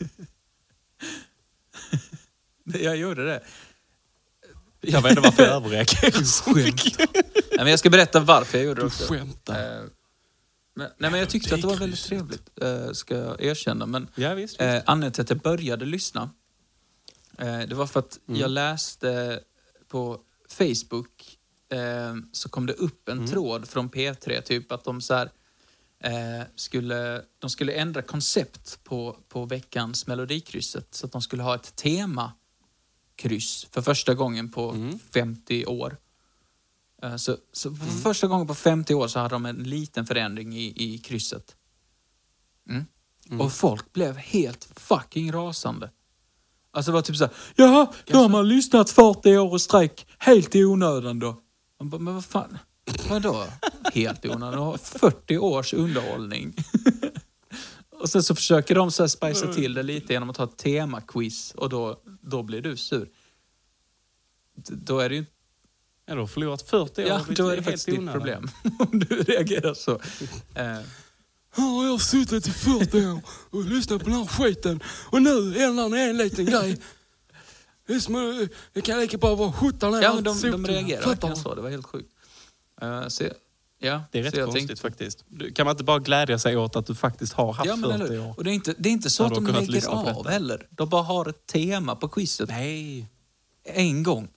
jag 2.80 2.96
gjorde 2.96 3.24
det. 3.24 3.42
Jag 4.80 5.02
vet 5.02 5.10
inte 5.10 5.20
varför 5.22 5.42
jag 5.42 5.52
överreagerar 5.56 6.22
så 6.24 6.50
mycket. 6.50 6.98
Nej, 7.14 7.58
men 7.58 7.66
jag 7.66 7.78
ska 7.78 7.90
berätta 7.90 8.20
varför 8.20 8.58
jag 8.58 8.64
gjorde 8.66 8.80
det 8.80 8.82
Du 8.82 8.86
också. 8.86 9.12
skämtar. 9.14 9.78
Eh, 9.80 9.84
men, 10.74 10.90
nej, 10.98 11.10
men 11.10 11.20
jag 11.20 11.30
tyckte 11.30 11.54
att 11.54 11.60
det 11.60 11.66
var 11.66 11.76
väldigt 11.76 12.02
trevligt, 12.04 12.50
eh, 12.62 12.92
ska 12.92 13.14
jag 13.16 13.42
erkänna. 13.44 13.86
Men 13.86 14.08
Ja, 14.14 14.34
visst. 14.34 14.52
visst. 14.54 14.60
eh, 14.60 14.82
anledningen 14.86 15.12
till 15.12 15.22
att 15.22 15.30
jag 15.30 15.38
började 15.38 15.84
lyssna, 15.84 16.30
eh, 17.38 17.58
det 17.58 17.74
var 17.74 17.86
för 17.86 18.00
att 18.00 18.18
Mm. 18.28 18.40
jag 18.40 18.50
läste 18.50 19.40
på 19.88 20.20
Facebook, 20.48 21.34
så 22.32 22.48
kom 22.48 22.66
det 22.66 22.72
upp 22.72 23.08
en 23.08 23.18
Mm. 23.18 23.30
tråd 23.30 23.68
från 23.68 23.90
P3, 23.90 24.40
typ 24.42 24.72
att 24.72 24.84
de 24.84 25.00
så 25.00 25.14
här, 25.14 25.30
skulle, 26.56 27.22
de 27.38 27.50
skulle 27.50 27.72
ändra 27.72 28.02
koncept 28.02 28.84
på, 28.84 29.18
på 29.28 29.44
veckans 29.44 30.06
Melodikrysset. 30.06 30.94
Så 30.94 31.06
att 31.06 31.12
de 31.12 31.22
skulle 31.22 31.42
ha 31.42 31.54
ett 31.54 31.76
temakryss 33.18 33.66
för 33.70 33.82
första 33.82 34.14
gången 34.14 34.50
på 34.50 34.70
Mm. 34.70 34.98
50 35.14 35.66
år. 35.66 35.96
Eh, 37.02 37.16
Så, 37.16 37.36
så 37.52 37.74
för 37.74 37.86
första 38.02 38.26
gången 38.26 38.46
på 38.46 38.54
50 38.54 38.94
år 38.94 39.08
så 39.08 39.18
hade 39.18 39.34
de 39.34 39.46
en 39.46 39.56
liten 39.62 40.06
förändring 40.06 40.52
i, 40.56 40.72
i 40.94 40.98
krysset. 40.98 41.56
Mm. 42.68 43.40
Och 43.40 43.52
folk 43.52 43.92
blev 43.92 44.16
helt 44.16 44.68
fucking 44.76 45.32
rasande. 45.32 45.90
Alltså 46.70 46.90
det 46.90 46.94
var 46.94 47.02
typ 47.02 47.16
såhär, 47.16 47.32
jaha, 47.56 47.92
då 48.06 48.18
har 48.18 48.28
man 48.28 48.48
lyssnat 48.48 48.90
40 48.90 49.36
år 49.38 49.56
i 49.56 49.58
sträck, 49.58 50.06
helt 50.18 50.54
i 50.56 50.64
onödan 50.64 51.18
då. 51.18 51.40
Man 51.80 51.90
bara, 51.90 51.98
men 52.00 52.14
vad 52.14 52.24
fan, 52.24 52.58
vadå 53.08 53.46
helt 53.94 54.24
i 54.24 54.28
onödan? 54.28 54.52
Du 54.52 54.58
har 54.58 54.76
40 54.78 55.38
års 55.38 55.74
underhållning. 55.74 56.54
och 58.01 58.09
sen 58.11 58.22
så 58.22 58.34
försöker 58.34 58.74
de 58.74 58.90
så 58.90 59.09
spicea 59.09 59.53
till 59.53 59.74
det 59.74 59.82
lite 59.82 60.12
genom 60.12 60.30
att 60.30 60.36
ha 60.36 60.44
ett 60.44 60.57
temaquiz 60.57 61.53
och 61.57 61.68
då, 61.68 62.01
då 62.22 62.42
blir 62.42 62.62
du 62.62 62.76
sur. 62.76 63.09
D- 64.57 64.74
Då 64.76 64.99
är 64.99 65.09
det 65.09 65.14
ju 65.14 65.24
Ja, 66.07 66.14
du 66.14 66.20
har 66.20 66.26
förlorat 66.26 66.62
40 66.62 67.03
år. 67.03 67.09
Ja, 67.09 67.24
då 67.28 67.49
är 67.49 67.57
det 67.57 67.62
faktiskt 67.62 67.86
ditt 67.86 68.12
problem. 68.12 68.49
Om 68.78 68.99
du 68.99 69.22
reagerar 69.22 69.74
så. 69.74 70.01
Här 70.55 71.64
har 71.76 71.84
jag 71.86 72.01
suttit 72.01 72.46
i 72.49 72.51
40 72.51 73.07
år 73.07 73.20
och 73.51 73.64
lyssnat 73.64 74.03
på 74.05 74.09
den 74.11 74.18
här 74.18 74.26
skiten 74.26 74.80
och 75.11 75.22
nu 75.22 75.59
ändrar 75.59 75.88
ni 75.88 75.99
en 76.01 76.16
liten 76.16 76.46
grej. 76.46 76.80
Det, 77.86 77.96
att- 77.96 78.51
det 78.72 78.80
kan 78.80 79.01
lika 79.01 79.18
bra 79.18 79.34
vara 79.34 79.53
17 79.53 79.94
år. 79.94 80.03
ja, 80.03 80.14
men 80.14 80.24
de, 80.24 80.40
de 80.51 80.66
reagerar 80.66 81.07
verkligen 81.07 81.36
så. 81.36 81.55
Det 81.55 81.61
var 81.61 81.70
helt 81.70 81.86
sjukt. 81.86 82.12
Så, 83.09 83.24
ja, 83.79 84.03
Det 84.12 84.18
är 84.18 84.22
rätt 84.22 84.35
konstigt 84.45 84.66
tänkte- 84.68 84.83
faktiskt. 84.83 85.24
Kan 85.55 85.66
man 85.66 85.72
inte 85.74 85.85
bara 85.85 85.99
glädja 85.99 86.39
sig 86.39 86.57
åt 86.57 86.76
att 86.76 86.87
du 86.87 86.95
faktiskt 86.95 87.33
har 87.33 87.53
haft 87.53 87.68
Ja, 87.68 87.76
men 87.76 87.91
40 87.99 88.05
eller, 88.12 88.26
år? 88.29 88.35
Och 88.37 88.45
det 88.45 88.51
är, 88.51 88.55
inte, 88.55 88.74
det 88.79 88.89
är 88.89 88.93
inte 88.93 89.11
så 89.11 89.24
att 89.24 89.35
de 89.35 89.47
lägger 89.47 89.89
av 89.89 90.29
heller. 90.29 90.66
De 90.70 90.89
bara 90.89 91.03
har 91.03 91.29
ett 91.29 91.47
tema 91.47 91.97
på 91.97 92.09
quizet 92.09 92.49
Nej. 92.49 93.07
en 93.64 94.03
gång. 94.03 94.29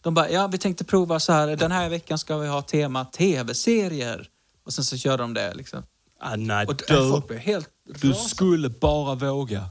De 0.00 0.14
bara, 0.14 0.30
ja 0.30 0.46
vi 0.46 0.58
tänkte 0.58 0.84
prova 0.84 1.20
så 1.20 1.32
här, 1.32 1.56
den 1.56 1.72
här 1.72 1.88
veckan 1.88 2.18
ska 2.18 2.36
vi 2.38 2.48
ha 2.48 2.62
tema 2.62 3.04
tv-serier. 3.04 4.28
Och 4.64 4.72
sen 4.72 4.84
så 4.84 4.96
kör 4.96 5.18
de 5.18 5.34
det 5.34 5.54
liksom. 5.54 5.82
Ah, 6.20 6.36
nej, 6.36 6.66
Och 6.66 6.74
du, 6.88 7.10
folk 7.10 7.28
blev 7.28 7.38
helt 7.38 7.68
Du 7.84 7.92
rasande. 7.92 8.14
skulle 8.28 8.68
bara 8.68 9.14
våga. 9.14 9.68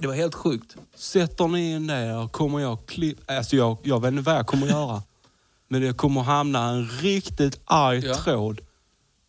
Det 0.00 0.06
var 0.06 0.14
helt 0.14 0.34
sjukt. 0.34 0.76
Sätter 0.96 1.48
ni 1.48 1.72
in 1.72 1.86
det 1.86 2.14
och 2.16 2.32
kommer 2.32 2.60
jag 2.60 2.86
klippa... 2.86 3.36
Alltså 3.36 3.56
jag, 3.56 3.76
jag 3.82 4.00
vet 4.02 4.08
inte 4.08 4.22
vad 4.22 4.34
jag 4.34 4.46
kommer 4.46 4.66
göra. 4.66 5.02
Men 5.74 5.82
det 5.82 5.92
kommer 5.96 6.22
hamna 6.22 6.68
en 6.68 6.88
riktigt 6.88 7.60
arg 7.64 8.04
Ja. 8.06 8.14
tråd 8.14 8.60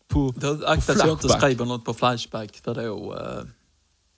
på, 0.08 0.32
på 0.32 0.60
akta 0.66 0.92
så 0.94 0.98
jag 0.98 1.08
inte 1.08 1.20
Flashback. 1.22 1.40
skriver 1.42 1.64
något 1.64 1.84
på 1.84 1.94
Flashback 1.94 2.56
för 2.64 2.74
då... 2.74 3.14
eh, 3.14 3.44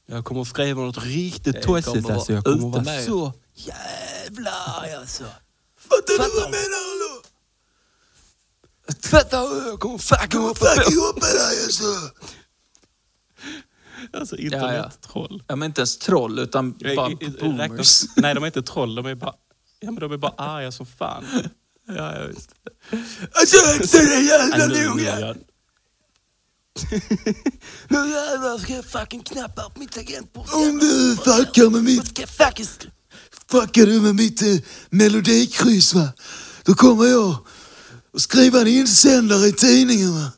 Jag 0.06 0.24
kommer 0.24 0.44
skriva 0.44 0.82
något 0.82 1.04
riktigt 1.04 1.62
tossigt 1.62 2.10
alltså. 2.10 2.32
Jag 2.32 2.44
kommer 2.44 2.68
vara 2.68 2.82
med. 2.82 3.04
så 3.04 3.32
jävla 3.54 4.50
arg 4.50 4.92
alltså. 4.94 5.24
Fattar 5.78 6.12
du 6.12 6.16
vad 6.18 6.26
jag 6.26 6.50
menar 6.50 6.82
eller? 6.92 7.22
Du? 8.86 9.68
Jag 9.70 9.80
kommer 9.80 9.98
fucking 9.98 10.40
hoppa 10.40 10.60
på 11.14 11.20
dig 11.20 11.64
alltså. 11.64 11.82
Alltså 14.12 14.36
ja. 14.36 14.42
internettroll. 14.44 15.42
Ja, 15.46 15.56
men 15.56 15.66
inte 15.66 15.80
ens 15.80 15.98
troll, 15.98 16.38
utan 16.38 16.74
Jag- 16.78 16.96
bara 16.96 17.10
boomers. 17.40 18.02
Nej, 18.16 18.34
de 18.34 18.42
är 18.44 18.46
inte 18.46 18.62
troll. 18.62 18.94
De 18.94 19.06
är 19.06 19.14
bara, 19.14 19.34
ja, 19.80 19.90
men 19.90 20.00
de 20.00 20.12
är 20.12 20.16
bara 20.16 20.32
arga 20.36 20.72
som 20.72 20.86
fan. 20.86 21.24
Ja, 21.88 22.18
ja, 22.20 22.26
visst. 22.26 22.50
Alltså 23.32 23.56
extra 23.80 24.00
jävla 24.20 24.56
Nej, 24.56 24.68
nu- 24.68 24.74
nu- 24.74 24.84
noga. 24.88 25.34
Nu 27.88 27.96
jävlar 28.10 28.58
ska 28.58 28.72
jag 28.74 28.84
fucking 28.84 29.22
knappa 29.22 29.70
på 29.70 29.80
mitt 29.80 29.92
tangentbord. 29.92 30.46
Om 30.52 30.78
du 30.78 31.16
fuckar 31.16 31.70
med 31.70 31.84
mitt... 31.84 32.06
Ska 32.06 32.26
fucking... 32.26 32.66
Fuckar 33.50 33.86
du 33.86 34.00
med 34.00 34.14
mitt 34.14 34.42
eh, 34.42 34.56
melodikryss 34.90 35.94
va? 35.94 36.08
Då 36.64 36.74
kommer 36.74 37.04
jag 37.06 37.36
att 38.14 38.20
skriva 38.22 38.60
en 38.60 38.66
insändare 38.66 39.46
i 39.46 39.52
tidningen 39.52 40.14
va? 40.14 40.32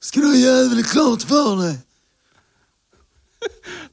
Ska 0.00 0.20
du 0.20 0.26
ha 0.26 0.34
jävligt 0.34 0.90
klart 0.90 1.22
för 1.22 1.56
dig. 1.56 1.78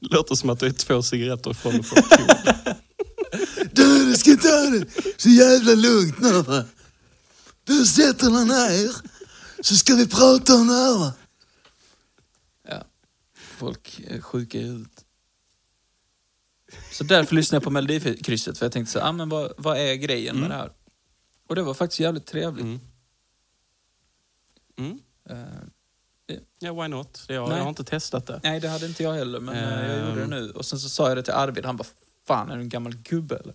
Låter 0.00 0.34
som 0.34 0.50
att 0.50 0.60
du 0.60 0.66
är 0.66 0.70
två 0.72 1.02
cigaretter 1.02 1.50
ifrån 1.50 1.80
att 1.80 1.86
få. 1.86 1.96
Du, 3.72 4.04
du 4.06 4.14
ska 4.16 4.36
ta 4.36 4.48
det 4.70 4.86
så 5.16 5.28
jävla 5.28 5.74
lugnt 5.74 6.18
nu 6.20 6.42
va? 6.42 6.64
Du 7.64 7.86
sätter 7.86 8.30
dig 8.30 8.44
ner 8.44 8.90
så 9.62 9.76
ska 9.76 9.94
vi 9.94 10.06
prata 10.08 10.54
om 10.54 10.66
det 10.66 10.74
här 10.74 10.98
va? 10.98 11.12
Ja. 12.68 12.84
Folk 13.34 14.00
är 14.08 14.20
sjuka 14.20 14.58
i 14.58 14.62
huvudet. 14.62 15.04
Så 16.92 17.04
därför 17.04 17.34
lyssnade 17.34 17.56
jag 17.56 17.62
på 17.64 17.70
Melodikrysset, 17.70 18.58
för 18.58 18.64
jag 18.66 18.72
tänkte 18.72 18.92
så 18.92 18.98
här, 18.98 19.08
ah, 19.08 19.12
men 19.12 19.28
vad, 19.28 19.52
vad 19.58 19.78
är 19.78 19.94
grejen 19.94 20.40
med 20.40 20.50
det 20.50 20.54
här? 20.56 20.72
Och 21.48 21.54
det 21.54 21.62
var 21.62 21.74
faktiskt 21.74 22.00
jävligt 22.00 22.26
trevligt. 22.26 22.64
Mm. 22.64 22.80
Mm. 24.78 24.98
Eh, 25.30 25.36
Ja, 26.58 26.82
why 26.82 26.88
not? 26.88 27.24
Jag, 27.28 27.34
jag 27.52 27.56
har 27.62 27.68
inte 27.68 27.84
testat 27.84 28.26
det. 28.26 28.40
nej, 28.42 28.60
det 28.60 28.68
hade 28.68 28.86
inte 28.86 29.02
jag 29.02 29.12
heller, 29.12 29.40
men 29.40 29.54
eh, 29.56 29.90
jag 29.90 30.00
gjorde 30.08 30.14
det 30.16 30.22
Ehm. 30.24 30.30
nu. 30.30 30.50
Och 30.50 30.64
sen 30.66 30.78
så 30.78 30.88
sa 30.88 31.08
jag 31.08 31.16
det 31.18 31.22
till 31.22 31.32
Arvid, 31.32 31.64
han 31.64 31.76
bara, 31.76 31.86
fan 32.26 32.50
är 32.50 32.56
du 32.56 32.62
en 32.62 32.68
gammal 32.68 32.94
gubbe 32.94 33.36
eller? 33.36 33.54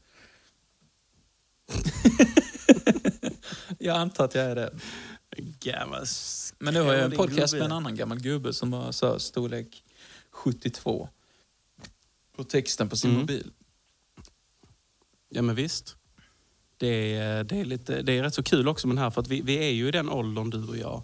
jag 3.79 3.97
antar 3.97 4.25
att 4.25 4.35
jag 4.35 4.45
är 4.45 4.55
det. 4.55 4.73
Gammal 5.59 6.05
Men 6.59 6.73
nu 6.73 6.81
har 6.81 6.93
jag 6.93 7.05
en 7.05 7.11
podcast 7.11 7.53
med 7.53 7.61
en 7.61 7.71
annan 7.71 7.95
gammal 7.95 8.19
gubbe 8.19 8.53
som 8.53 8.73
har 8.73 8.91
så 8.91 9.11
här 9.11 9.17
storlek 9.17 9.83
72 10.31 11.09
på 12.35 12.43
texten 12.43 12.89
på 12.89 12.95
sin 12.95 13.09
Mm. 13.09 13.21
mobil. 13.21 13.51
Ja 15.29 15.41
men 15.41 15.55
visst. 15.55 15.95
Det 16.77 17.15
är, 17.15 17.43
det, 17.43 17.59
är 17.59 17.65
lite, 17.65 18.01
det 18.01 18.17
är 18.17 18.23
rätt 18.23 18.33
så 18.33 18.43
kul 18.43 18.67
också 18.67 18.87
med 18.87 18.95
den 18.95 19.03
här 19.03 19.11
för 19.11 19.21
att 19.21 19.27
vi, 19.27 19.41
vi 19.41 19.57
är 19.57 19.71
ju 19.71 19.87
i 19.87 19.91
den 19.91 20.09
åldern 20.09 20.49
du 20.49 20.67
och 20.67 20.77
jag 20.77 21.03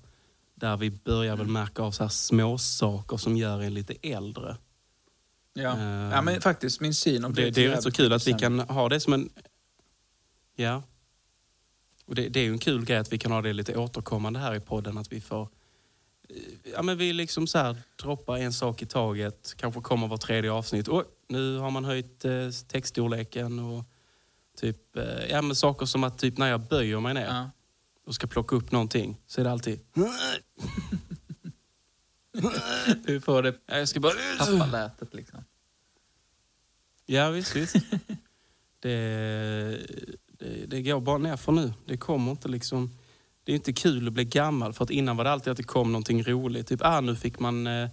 där 0.56 0.78
vi 0.78 0.92
börjar 0.92 1.36
väl 1.36 1.48
märka 1.48 1.82
av 1.82 1.92
så 1.92 2.04
här 2.04 2.10
små 2.10 2.58
saker 2.58 3.18
som 3.18 3.38
gör 3.38 3.62
en 3.62 3.74
lite 3.74 3.94
äldre. 4.02 4.58
Ja. 5.58 5.72
Ehm, 5.78 6.12
ja, 6.12 6.22
men 6.22 6.42
faktiskt 6.42 6.82
min 6.82 6.94
syn 6.94 7.26
om 7.26 7.34
Det, 7.34 7.50
det 7.50 7.66
är 7.66 7.70
rätt 7.70 7.84
så 7.84 7.92
kul 7.92 8.14
att 8.14 8.28
vi 8.28 8.34
kan 8.34 8.60
ha 8.60 8.90
det 8.90 9.00
som 9.00 9.14
en... 9.14 9.30
Ja. 10.56 10.84
Och 12.06 12.16
det, 12.16 12.30
det 12.30 12.40
är 12.40 12.44
ju 12.44 12.52
en 12.52 12.60
kul 12.60 12.86
grej 12.86 12.98
att 12.98 13.14
vi 13.14 13.18
kan 13.18 13.32
ha 13.32 13.42
det 13.42 13.54
lite 13.54 13.78
återkommande 13.78 14.40
här 14.40 14.56
i 14.56 14.60
podden. 14.60 14.98
Att 14.98 15.12
vi 15.12 15.22
får... 15.22 15.42
eh, 16.30 16.36
Ja 16.74 16.82
men 16.82 16.98
vi 16.98 17.14
liksom 17.14 17.48
så 17.48 17.58
här 17.58 17.78
droppar 18.04 18.38
en 18.38 18.54
sak 18.54 18.82
i 18.82 18.86
taget. 18.86 19.54
Kanske 19.58 19.82
kommer 19.82 20.08
var 20.08 20.18
tredje 20.18 20.52
avsnitt. 20.52 20.88
Och 20.88 21.04
nu 21.30 21.58
har 21.58 21.72
man 21.72 21.86
höjt 21.86 22.26
eh, 22.26 22.50
textstorleken 22.68 23.60
och 23.60 23.84
typ... 24.58 24.98
Eh, 24.98 25.04
ja 25.30 25.42
men 25.42 25.56
saker 25.56 25.86
som 25.86 26.04
att 26.04 26.18
typ 26.20 26.38
när 26.38 26.48
jag 26.50 26.62
böjer 26.62 27.00
mig 27.00 27.14
ner 27.14 27.26
Ja. 27.26 27.50
och 28.06 28.16
ska 28.16 28.28
plocka 28.28 28.56
upp 28.56 28.72
någonting 28.72 29.18
så 29.28 29.42
är 29.42 29.46
det 29.46 29.52
alltid... 29.52 29.80
Du 33.06 33.22
får 33.22 33.44
det 33.44 33.56
Ja, 33.66 33.78
Jag 33.78 33.90
ska 33.90 34.00
bara... 34.00 34.14
pappalätet 34.40 35.14
liksom. 35.14 35.44
Ja, 37.06 37.30
visst, 37.30 37.56
visst. 37.56 37.76
det, 38.80 38.90
det, 40.40 40.66
det 40.68 40.82
går 40.82 41.00
bara 41.02 41.18
ner 41.18 41.38
för 41.38 41.52
nu. 41.52 41.74
Det 41.86 41.98
kommer 41.98 42.32
inte 42.32 42.48
liksom... 42.48 42.98
Det 43.44 43.52
är 43.52 43.56
inte 43.56 43.74
kul 43.74 44.08
att 44.08 44.14
bli 44.14 44.26
gammal. 44.26 44.74
För 44.74 44.84
att 44.84 44.90
innan 44.90 45.18
var 45.18 45.24
det 45.24 45.32
alltid 45.32 45.52
att 45.52 45.58
det 45.58 45.64
kom 45.64 45.92
någonting 45.92 46.24
roligt. 46.24 46.68
Typ, 46.68 46.80
ah, 46.84 47.02
nu 47.02 47.16
fick 47.16 47.40
man, 47.40 47.68
eh, 47.68 47.90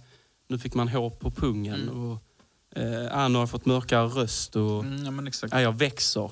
nu 0.47 0.59
fick 0.59 0.73
man 0.73 0.87
hår 0.87 1.09
på 1.09 1.31
pungen. 1.31 1.89
Och, 1.89 2.23
eh, 2.81 3.17
ah, 3.19 3.27
nu 3.27 3.33
har 3.35 3.41
jag 3.41 3.49
fått 3.49 3.65
mörkare 3.65 4.07
röst. 4.07 4.55
Och, 4.55 4.83
Mm, 4.83 5.05
ja, 5.05 5.11
men 5.11 5.27
exakt. 5.27 5.53
ah, 5.53 5.61
jag 5.61 5.77
växer. 5.77 6.31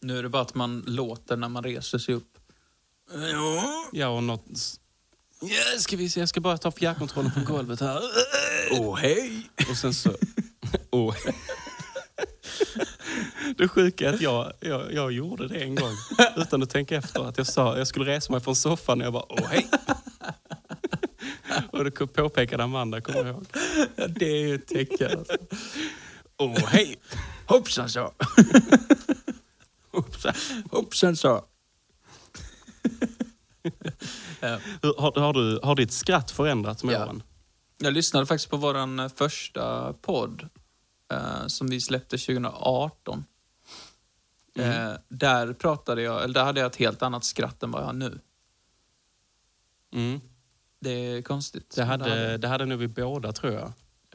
Nu 0.00 0.18
är 0.18 0.22
det 0.22 0.28
bara 0.28 0.42
att 0.42 0.54
man 0.54 0.80
låter 0.86 1.36
när 1.36 1.48
man 1.48 1.62
reser 1.64 1.98
sig 1.98 2.14
upp. 2.14 2.38
Ja, 3.92 4.08
och 4.08 4.22
något... 4.22 4.44
Ja, 5.40 5.78
ska 5.78 5.96
vi 5.96 6.10
se, 6.10 6.20
jag 6.20 6.28
ska 6.28 6.40
bara 6.40 6.58
ta 6.58 6.70
fjärrkontrollen 6.70 7.32
från 7.32 7.44
golvet 7.44 7.80
här. 7.80 8.02
Åh, 8.70 8.96
hej! 8.96 9.50
Och 9.70 9.76
sen 9.76 9.94
så... 9.94 10.12
Oh. 10.90 11.16
Det 13.56 13.68
sjuka 13.68 14.08
är 14.08 14.14
att 14.14 14.20
jag, 14.20 14.52
jag, 14.60 14.92
jag 14.92 15.12
gjorde 15.12 15.48
det 15.48 15.58
en 15.58 15.74
gång 15.74 15.94
utan 16.36 16.62
att 16.62 16.70
tänka 16.70 16.96
efter. 16.96 17.28
Att 17.28 17.38
jag 17.38 17.46
sa 17.46 17.78
jag 17.78 17.86
skulle 17.86 18.10
resa 18.16 18.32
mig 18.32 18.40
från 18.40 18.56
soffan 18.56 19.00
och 19.00 19.06
jag 19.06 19.12
bara 19.12 19.24
åh 19.28 19.46
hej. 19.50 19.68
Och 21.72 21.84
det 21.84 21.90
påpekade 21.90 22.64
Amanda, 22.64 23.00
kommer 23.00 23.18
jag 23.18 23.28
ihåg. 23.28 23.46
Ja, 23.96 24.06
det 24.06 24.26
är 24.26 24.46
ju 24.46 24.54
ett 24.54 24.66
tecken. 24.66 25.18
Alltså. 25.18 25.36
Åh 26.38 26.66
hej! 26.66 26.96
Hoppsan 27.46 27.88
så. 27.88 28.12
Hoppsan. 29.92 30.34
Hoppsan 30.70 31.16
så. 31.16 31.44
Har, 34.98 35.20
har, 35.20 35.32
du, 35.32 35.60
har 35.62 35.76
ditt 35.76 35.92
skratt 35.92 36.30
förändrats 36.30 36.84
med 36.84 36.94
Ja. 36.94 37.04
åren? 37.06 37.22
Jag 37.78 37.92
lyssnade 37.92 38.26
faktiskt 38.26 38.50
på 38.50 38.56
vår 38.56 39.08
första 39.08 39.92
podd 39.92 40.48
eh, 41.12 41.46
som 41.46 41.66
vi 41.66 41.80
släppte 41.80 42.18
2018. 42.18 43.24
Eh, 44.58 44.92
där 45.08 45.52
pratade 45.52 46.02
jag, 46.02 46.24
eller 46.24 46.34
där 46.34 46.44
hade 46.44 46.60
jag 46.60 46.66
ett 46.66 46.76
helt 46.76 47.02
annat 47.02 47.24
skratt 47.24 47.62
än 47.62 47.70
vad 47.70 47.82
jag 47.82 47.86
har 47.86 47.92
nu. 47.92 48.20
Mm. 49.94 50.20
Det 50.80 50.90
är 50.90 51.22
konstigt. 51.22 51.70
Det, 51.76 51.80
men 51.80 51.88
hade, 52.00 52.36
det 52.36 52.48
hade 52.48 52.64
nog 52.66 52.78
vi 52.78 52.88
båda 52.88 53.32
tror 53.32 53.52
jag. 53.52 53.72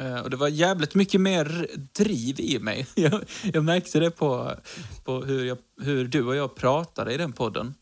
Eh, 0.08 0.20
Och 0.22 0.30
det 0.30 0.38
var 0.38 0.48
jävligt 0.48 0.96
mycket 0.96 1.22
mer 1.22 1.68
driv 1.94 2.40
i 2.40 2.60
mig. 2.60 2.88
Jag, 2.96 3.24
jag 3.54 3.64
märkte 3.64 4.00
det 4.00 4.12
på, 4.12 4.56
på 5.04 5.22
hur, 5.22 5.46
jag, 5.46 5.58
hur 5.82 6.08
du 6.08 6.24
och 6.26 6.36
jag 6.36 6.56
pratade 6.56 7.14
i 7.14 7.18
den 7.18 7.34
podden. 7.34 7.76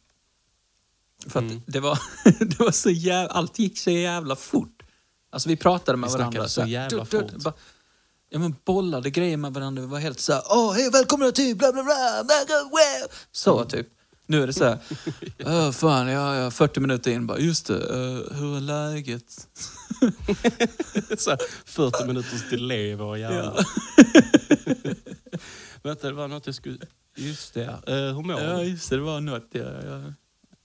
För 1.28 1.40
att 1.40 1.46
Mm. 1.52 1.62
det 1.68 1.80
var, 1.80 2.00
det 2.46 2.60
var 2.60 2.72
så 2.72 2.90
jävla, 2.90 3.30
allt 3.34 3.60
gick 3.60 3.80
så 3.80 3.92
jävla 3.92 4.36
fort. 4.36 4.84
Alltså 5.32 5.50
vi 5.50 5.56
pratade 5.56 5.98
med 5.98 6.10
Vi 6.10 6.18
varandra. 6.18 6.48
så 6.48 6.62
här, 6.62 6.68
jävla 6.68 6.98
dutt, 7.04 7.10
fort. 7.12 7.32
bara- 7.44 7.54
Ja 8.34 8.40
men 8.40 8.56
bollade 8.66 9.10
grejer 9.10 9.38
med 9.38 9.54
varandra. 9.54 9.82
Vi 9.82 9.88
var 9.88 10.00
helt 10.00 10.20
så 10.20 10.34
här, 10.34 10.42
åh 10.50 10.74
hej 10.74 10.90
välkomna 10.92 11.32
till 11.32 11.58
bla 11.58 11.72
bla 11.74 11.84
bla, 11.84 12.24
bla. 12.26 13.08
Så 13.32 13.66
typ. 13.66 13.88
Nu 14.26 14.44
är 14.44 14.48
det 14.48 14.54
så 14.54 14.66
här, 14.66 14.78
"Åh, 15.46 15.72
fan 15.72 16.08
ja, 16.08 16.36
ja, 16.36 16.52
40 16.52 16.80
minuter 16.80 17.12
in 17.12 17.28
bara, 17.28 17.40
just 17.40 17.66
det, 17.68 17.76
eh, 17.78 18.38
hur 18.38 18.58
är 18.58 18.62
läget? 18.62 19.48
Så 21.20 21.30
här, 21.30 21.40
40 21.66 22.06
minuters 22.08 22.50
delay 22.50 22.92
i 22.92 22.96
våra 22.96 23.18
hjärnor. 23.18 23.60
Vänta, 25.84 26.08
det 26.08 26.14
var 26.14 26.28
något 26.28 26.46
jag 26.46 26.56
skulle... 26.56 26.78
Just 27.18 27.54
det. 27.54 27.64
Eh, 27.64 27.96
hur 27.96 28.24
mår 28.24 28.42
Ja 28.42 28.58
du? 28.58 28.64
just 28.64 28.90
det, 28.90 28.96
det 28.96 29.02
var 29.02 29.22
något. 29.22 29.48
Ja, 29.52 29.62
ja. 29.62 30.14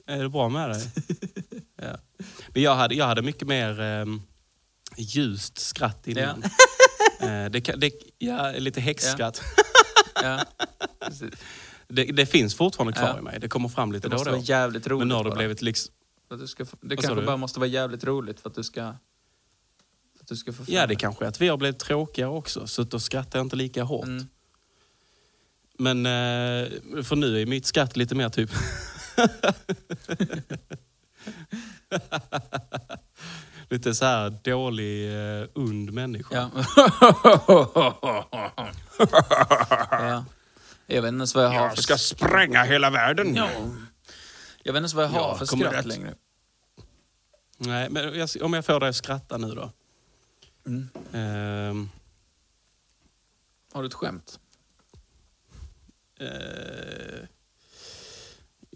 Är 0.06 0.22
det 0.22 0.28
bra 0.28 0.48
med 0.48 0.70
dig? 0.70 0.90
ja. 1.82 1.96
Men 2.48 2.62
jag 2.62 2.74
hade, 2.74 2.94
jag 2.94 3.06
hade 3.06 3.22
mycket 3.22 3.48
mer 3.48 3.80
um, 3.80 4.22
ljust 4.96 5.58
skratt 5.58 6.06
innan. 6.06 6.42
Eh, 7.20 7.50
det, 7.50 7.60
det, 7.60 7.90
ja, 8.18 8.50
lite 8.50 8.80
häxskratt. 8.80 9.42
Ja. 10.22 10.44
Det, 11.88 12.04
det 12.04 12.26
finns 12.26 12.54
fortfarande 12.54 12.92
kvar 12.92 13.08
Ja. 13.08 13.18
i 13.18 13.22
mig. 13.22 13.40
Det 13.40 13.48
kommer 13.48 13.68
fram 13.68 13.92
lite 13.92 14.08
Det 14.08 14.16
då 14.16 14.20
och 14.22 14.26
då. 14.26 14.38
jävligt 14.38 14.86
roligt 14.86 14.98
Men 14.98 15.08
nu 15.08 15.14
har 15.14 15.24
det 15.24 15.30
blivit 15.30 15.62
liksom... 15.62 15.94
Du 16.30 16.46
ska 16.46 16.66
det 16.80 16.96
kanske 16.96 17.22
bara 17.24 17.36
måste 17.36 17.60
vara 17.60 17.68
jävligt 17.68 18.04
roligt 18.04 18.40
för 18.40 18.48
att 18.48 18.54
du 18.54 18.64
ska... 18.64 18.82
För 18.82 20.20
att 20.20 20.28
du 20.28 20.36
ska 20.36 20.52
få 20.52 20.64
Ja, 20.66 20.86
det 20.86 20.94
kanske 20.96 21.24
är 21.24 21.28
att 21.28 21.40
vi 21.40 21.48
har 21.48 21.56
blivit 21.56 21.78
tråkigare 21.78 22.30
också. 22.30 22.66
Så 22.66 22.82
då 22.82 23.00
skrattar 23.00 23.38
jag 23.38 23.46
inte 23.46 23.56
lika 23.56 23.82
hårt. 23.82 24.06
Mm. 24.06 24.26
Men 25.78 26.06
eh, 26.06 27.02
för 27.02 27.16
nu 27.16 27.42
är 27.42 27.46
mitt 27.46 27.66
skratt 27.66 27.96
lite 27.96 28.14
mer 28.14 28.28
typ... 28.28 28.50
lite 33.68 33.94
så 33.94 34.04
här 34.04 34.30
dålig, 34.44 35.12
eh, 35.40 35.46
und 35.54 35.92
människa. 35.92 36.34
Ja. 36.34 36.50
ja. 39.90 40.24
Jag 40.86 41.02
vet 41.02 41.08
inte 41.08 41.18
ens 41.18 41.34
vad 41.34 41.44
jag 41.44 41.50
har 41.50 41.70
för... 41.70 41.96
spränga 41.96 42.62
hela 42.62 42.90
världen. 42.90 43.34
Ja. 43.34 43.50
Jag 44.62 44.72
vet 44.72 44.76
inte 44.78 44.78
ens 44.78 44.94
vad 44.94 45.04
jag 45.04 45.10
har 45.10 45.34
för 45.34 45.46
kommer 45.46 45.64
skratt 45.64 45.78
rätt. 45.78 45.86
längre. 45.86 46.14
Nej, 47.58 47.90
men 47.90 48.18
jag, 48.18 48.28
om 48.42 48.52
jag 48.54 48.64
får 48.64 48.80
dig 48.80 48.88
att 48.88 48.96
skratta 48.96 49.38
nu 49.38 49.54
då. 49.54 49.72
Mm. 50.66 50.88
Ehm, 51.12 51.90
Har 53.72 53.82
du 53.82 53.86
ett 53.88 53.94
skämt? 53.94 54.40
eh, 56.20 57.26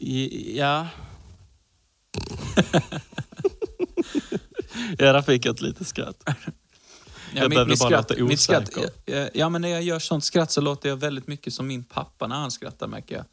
ja. 0.01 0.88
ja, 4.98 5.12
där 5.12 5.22
fick 5.22 5.44
jag 5.46 5.55
ett 5.55 5.61
litet 5.61 5.86
skratt. 5.86 6.22
Jag 7.34 7.51
behövde 7.51 7.76
bara 7.76 7.88
låta 7.90 8.14
skratt, 8.14 8.20
osäker. 8.20 8.90
ja, 9.05 9.28
ja, 9.34 9.48
men 9.48 9.62
när 9.62 9.68
jag 9.68 9.82
gör 9.82 9.98
sånt 9.98 10.24
skratt 10.24 10.53
så 10.53 10.61
låter 10.61 10.88
jag 10.88 10.96
väldigt 10.96 11.26
mycket 11.26 11.55
som 11.55 11.66
min 11.66 11.84
pappa 11.84 12.26
när 12.26 12.36
han 12.36 12.51
skrattar 12.51 12.86
märker 12.86 13.14
jag. 13.14 13.24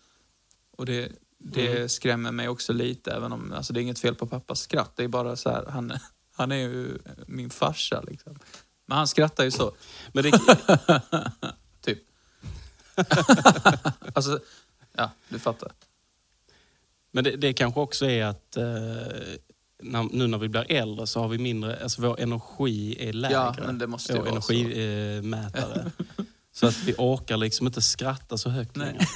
Och 0.78 0.86
det, 0.86 1.11
det 1.39 1.76
Mm. 1.76 1.89
skrämmer 1.89 2.32
mig 2.32 2.47
också 2.47 2.74
lite, 2.74 3.11
även 3.11 3.32
om 3.32 3.53
alltså, 3.53 3.74
det 3.74 3.80
är 3.80 3.82
inget 3.82 3.99
fel 3.99 4.15
på 4.15 4.28
pappas 4.28 4.59
skratt. 4.59 4.91
Det 4.95 5.03
är 5.03 5.07
bara 5.07 5.36
så 5.36 5.49
här, 5.49 5.65
han, 5.70 5.93
han 6.34 6.51
är 6.51 6.55
ju 6.55 6.97
min 7.28 7.49
farsa 7.49 8.01
liksom. 8.01 8.39
Men 8.86 8.97
han 8.97 9.07
skrattar 9.07 9.43
ju 9.43 9.51
så. 9.51 9.72
Men 10.13 10.24
det, 10.24 10.32
typ. 11.82 11.99
alltså, 14.13 14.39
ja, 14.93 15.11
du 15.30 15.39
fattar. 15.39 15.72
Men 17.12 17.24
det, 17.24 17.36
det 17.36 17.53
kanske 17.53 17.80
också 17.80 18.05
är 18.05 18.26
att 18.26 18.58
eh, 18.58 18.64
när, 19.84 20.03
nu 20.14 20.28
när 20.28 20.38
vi 20.38 20.49
blir 20.49 20.72
äldre 20.72 21.08
så 21.08 21.20
har 21.20 21.28
vi 21.28 21.38
mindre, 21.38 21.84
alltså 21.84 22.01
vår 22.01 22.20
energi 22.20 23.10
är 23.10 23.14
lägre. 23.14 23.34
Ja, 23.34 23.55
men 23.66 23.78
det 23.78 23.88
måste 23.88 24.14
ju 24.14 24.20
vår 24.20 24.28
energimätare. 24.28 25.91
så 26.51 26.68
att 26.68 26.84
vi 26.84 26.93
orkar 26.97 27.38
liksom 27.38 27.68
inte 27.68 27.82
skratta 27.82 28.38
så 28.38 28.49
högt 28.49 28.78
längre. 28.78 28.99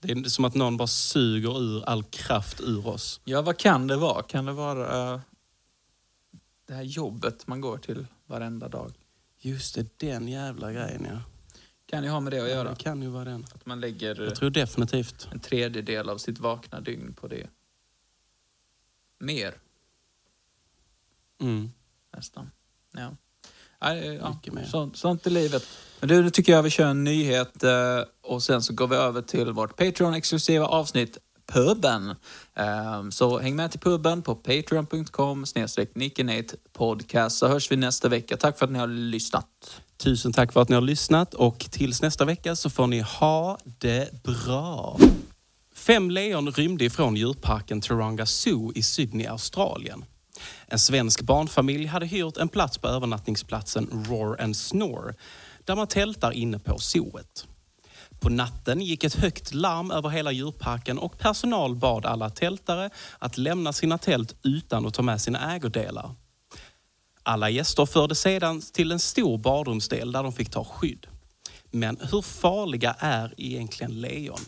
Det 0.00 0.12
är 0.12 0.28
som 0.28 0.44
att 0.44 0.54
någon 0.54 0.76
bara 0.76 0.88
suger 0.88 1.62
ur 1.62 1.84
all 1.84 2.04
kraft 2.04 2.60
ur 2.60 2.86
oss. 2.86 3.20
Ja, 3.24 3.42
vad 3.42 3.56
kan 3.58 3.86
det 3.86 3.96
vara? 3.96 4.22
Kan 4.22 4.44
det 4.44 4.52
vara 4.52 5.12
eh, 5.14 5.20
det 6.68 6.74
här 6.74 6.82
jobbet 6.82 7.46
man 7.46 7.60
går 7.60 7.78
till 7.78 8.06
varenda 8.26 8.68
dag? 8.68 8.92
Just 9.40 9.74
det, 9.74 9.98
den 9.98 10.28
jävla 10.28 10.72
grejen 10.72 11.06
ja. 11.10 11.20
Kan 11.90 12.04
ju 12.04 12.10
ha 12.10 12.20
med 12.20 12.32
det 12.32 12.40
att 12.42 12.48
göra. 12.48 12.68
Det 12.70 12.76
kan 12.76 13.02
ju 13.02 13.08
vara 13.08 13.24
den. 13.24 13.46
Att 13.54 13.66
man 13.66 13.80
lägger 13.80 14.22
Jag 14.22 14.36
tror 14.36 14.50
definitivt. 14.50 15.28
en 15.32 15.40
tredjedel 15.40 16.08
av 16.08 16.18
sitt 16.18 16.38
vakna 16.38 16.80
dygn 16.80 17.14
på 17.14 17.28
det. 17.28 17.46
Mer, 19.20 19.54
Mm. 21.40 21.70
nästan. 22.16 22.50
Ja. 22.92 23.10
Ja, 23.80 23.94
ja, 23.94 24.30
Mycket 24.34 24.52
mer. 24.54 24.64
sånt, 24.94 25.26
är 25.26 25.30
livet. 25.30 25.66
Men 26.00 26.08
du, 26.08 26.22
nu 26.22 26.30
tycker 26.30 26.52
jag 26.52 26.62
vi 26.62 26.70
kör 26.70 26.86
en 26.86 27.04
nyhet 27.04 27.62
eh, 27.64 27.70
och 28.22 28.42
sen 28.42 28.62
så 28.62 28.72
går 28.74 28.86
vi 28.88 28.96
över 28.96 29.22
till 29.22 29.52
vårt 29.52 29.76
Patreon-exklusiva 29.80 30.64
avsnitt 30.66 31.18
Puben. 31.46 32.14
Eh, 32.54 33.08
Så 33.10 33.38
häng 33.38 33.56
med 33.56 33.70
till 33.70 33.80
puben 33.80 34.22
på 34.22 34.34
patreon.com 34.34 35.44
podcast 36.72 37.38
så 37.38 37.48
hörs 37.48 37.70
vi 37.72 37.76
nästa 37.76 38.08
vecka. 38.08 38.36
Tack 38.36 38.58
för 38.58 38.64
att 38.64 38.72
ni 38.72 38.78
har 38.78 38.86
lyssnat. 38.86 39.80
Tusen 39.98 40.32
tack 40.32 40.52
för 40.52 40.62
att 40.62 40.68
ni 40.68 40.74
har 40.74 40.82
lyssnat 40.82 41.34
och 41.34 41.58
tills 41.70 42.02
nästa 42.02 42.24
vecka 42.24 42.56
så 42.56 42.70
får 42.70 42.86
ni 42.86 43.00
ha 43.00 43.58
det 43.78 44.22
bra. 44.22 44.98
Fem 45.74 46.10
lejon 46.10 46.50
rymde 46.50 46.84
ifrån 46.84 47.16
djurparken 47.16 47.80
Taronga 47.80 48.26
Zoo 48.26 48.72
i 48.74 48.82
Sydney, 48.82 49.26
Australien. 49.26 50.04
En 50.66 50.78
svensk 50.78 51.22
barnfamilj 51.22 51.86
hade 51.86 52.06
hyrt 52.06 52.36
en 52.36 52.48
plats 52.48 52.78
på 52.78 52.88
övernattningsplatsen 52.88 54.04
Roar 54.08 54.40
and 54.40 54.56
Snore 54.56 55.14
där 55.64 55.76
man 55.76 55.86
tältar 55.86 56.32
inne 56.32 56.58
på 56.58 56.78
zooet. 56.78 57.46
På 58.20 58.28
natten 58.28 58.80
gick 58.80 59.04
ett 59.04 59.14
högt 59.14 59.54
larm 59.54 59.90
över 59.90 60.08
hela 60.08 60.32
djurparken 60.32 60.98
och 60.98 61.18
personal 61.18 61.76
bad 61.76 62.06
alla 62.06 62.30
tältare 62.30 62.90
att 63.18 63.38
lämna 63.38 63.72
sina 63.72 63.98
tält 63.98 64.34
utan 64.42 64.86
att 64.86 64.94
ta 64.94 65.02
med 65.02 65.20
sina 65.20 65.54
ägodelar. 65.54 66.14
Alla 67.28 67.50
gäster 67.50 67.86
fördes 67.86 68.20
sedan 68.20 68.60
till 68.72 68.92
en 68.92 68.98
stor 68.98 69.38
badrumsdel 69.38 70.12
där 70.12 70.22
de 70.22 70.32
fick 70.32 70.50
ta 70.50 70.64
skydd. 70.64 71.06
Men 71.70 71.98
hur 72.12 72.22
farliga 72.22 72.96
är 72.98 73.34
egentligen 73.36 74.00
lejon? 74.00 74.38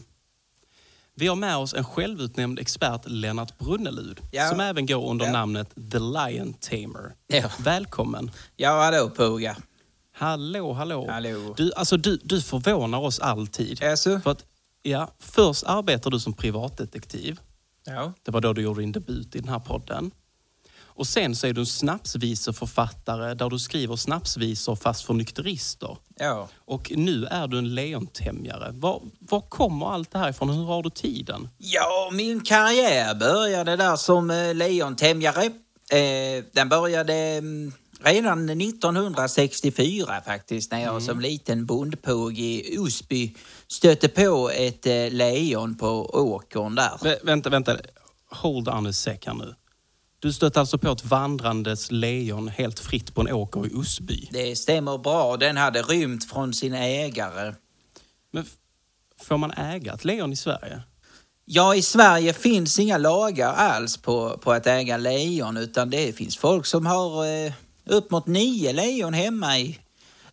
Vi 1.15 1.27
har 1.27 1.37
med 1.37 1.57
oss 1.57 1.75
en 1.75 1.85
självutnämnd 1.85 2.59
expert, 2.59 3.01
Lennart 3.05 3.59
Brunnelud, 3.59 4.21
Ja. 4.33 4.49
som 4.49 4.61
även 4.61 4.87
går 4.87 5.11
under 5.11 5.27
Ja. 5.27 5.33
namnet 5.33 5.69
The 5.93 5.99
Lion 5.99 6.53
Tamer. 6.55 7.15
Ja. 7.27 7.51
Välkommen! 7.59 8.31
Ja, 8.57 8.71
hallå 8.83 9.11
Puga. 9.17 9.57
Hallå, 10.13 10.73
hallå! 10.73 11.07
Hallå. 11.11 11.55
Du, 11.57 11.73
alltså, 11.77 11.97
du, 11.97 12.17
du 12.25 12.43
förvånar 12.43 12.99
oss 12.99 13.21
alltid. 13.21 13.83
Alltså? 13.85 14.21
För 14.21 14.31
att, 14.31 14.45
ja, 14.83 15.11
först 15.19 15.65
arbetar 15.67 16.11
du 16.11 16.21
som 16.21 16.33
privatdetektiv. 16.33 17.41
Ja. 17.87 18.13
Det 18.23 18.31
var 18.31 18.41
då 18.41 18.53
du 18.53 18.63
gjorde 18.63 18.81
din 18.81 18.93
debut 18.93 19.37
i 19.37 19.39
den 19.39 19.49
här 19.49 19.59
podden. 19.59 20.11
Och 20.95 21.07
sen 21.07 21.37
så 21.37 21.47
är 21.47 21.53
du 21.53 21.61
en 21.61 21.67
snapsviseförfattare 21.67 23.35
där 23.35 23.51
du 23.51 23.59
skriver 23.59 23.97
snapsvisor 23.97 24.77
fast 24.77 25.05
för 25.05 25.15
nykterister. 25.15 25.97
Ja. 26.17 26.49
Och 26.65 26.93
nu 26.97 27.27
är 27.27 27.49
du 27.49 27.59
en 27.59 27.75
lejontämjare. 27.75 28.71
Var, 28.73 29.03
var 29.19 29.41
kommer 29.41 29.93
allt 29.93 30.11
det 30.11 30.19
här 30.19 30.31
ifrån? 30.31 30.51
Hur 30.51 30.65
har 30.65 30.83
du 30.83 30.91
tiden? 30.91 31.49
Ja, 31.59 32.11
min 32.13 32.41
karriär 32.41 33.15
började 33.15 33.77
där 33.77 33.97
som 33.97 34.31
eh, 34.31 34.55
lejontämjare. 34.55 35.45
Eh, 35.91 36.45
den 36.53 36.69
började 36.69 37.15
mm, 37.15 37.73
redan 38.03 38.51
1964 38.51 40.21
faktiskt, 40.27 40.73
när 40.73 40.83
jag 40.83 41.03
som 41.03 41.21
liten 41.21 41.67
bondpåg 41.67 42.39
i 42.39 42.79
Osby 42.79 43.35
stötte 43.69 44.09
på 44.09 44.51
ett 44.51 44.87
eh, 44.87 45.11
lejon 45.11 45.77
på 45.77 46.11
åkern 46.13 46.75
där. 46.75 46.99
Vä 47.03 47.19
vänta, 47.23 47.51
vänta. 47.51 47.77
Hold 48.31 48.69
on 48.69 48.87
a 48.87 48.93
sec 48.93 49.19
här 49.27 49.35
nu. 49.35 49.55
Du 50.21 50.33
stötte 50.33 50.61
alltså 50.61 50.79
på 50.79 50.93
ett 50.93 51.05
vandrandes 51.05 51.91
lejon 51.91 52.49
helt 52.49 52.79
fritt 52.79 53.15
på 53.15 53.21
en 53.21 53.33
åker 53.33 53.67
i 53.67 53.75
Osby. 53.75 54.29
Det 54.33 54.57
stämmer 54.57 54.99
bra, 54.99 55.37
den 55.37 55.57
hade 55.57 55.83
rymt 55.83 56.25
från 56.25 56.55
sin 56.55 56.75
ägare. 56.75 57.55
Men 58.33 58.45
får 59.21 59.39
man 59.39 59.51
äga 59.51 59.95
ett 59.95 60.05
lejon 60.05 60.33
i 60.33 60.37
Sverige? 60.37 60.83
Ja, 61.45 61.75
i 61.75 61.83
Sverige 61.83 62.33
finns 62.33 62.79
inga 62.79 62.99
lagar 62.99 63.53
alls 63.53 63.97
på, 63.97 64.39
på 64.39 64.53
att 64.53 64.67
äga 64.67 64.97
lejon 64.97 65.57
utan 65.57 65.91
det 65.91 66.17
finns 66.17 66.37
folk 66.37 66.67
som 66.67 66.87
har 66.87 67.27
eh, 67.27 67.53
upp 67.87 68.11
mot 68.11 68.27
nio 68.27 68.73
lejon 68.73 69.15
hemma 69.15 69.59
i, 69.59 69.79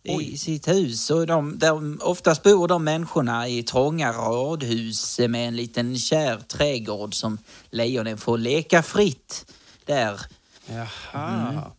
i 0.02 0.38
sitt 0.38 0.68
hus. 0.68 1.10
Och 1.10 1.26
de, 1.26 1.58
de, 1.58 2.00
oftast 2.02 2.42
bor 2.42 2.68
de 2.68 2.84
människorna 2.84 3.48
i 3.48 3.62
trånga 3.62 4.12
radhus 4.12 5.18
med 5.18 5.48
en 5.48 5.56
liten 5.56 5.98
kär 5.98 6.36
trädgård 6.36 7.14
som 7.14 7.38
lejonen 7.70 8.18
får 8.18 8.38
leka 8.38 8.82
fritt 8.82 9.46
där. 9.88 10.20
Jaha. 10.66 10.84
är 11.16 11.72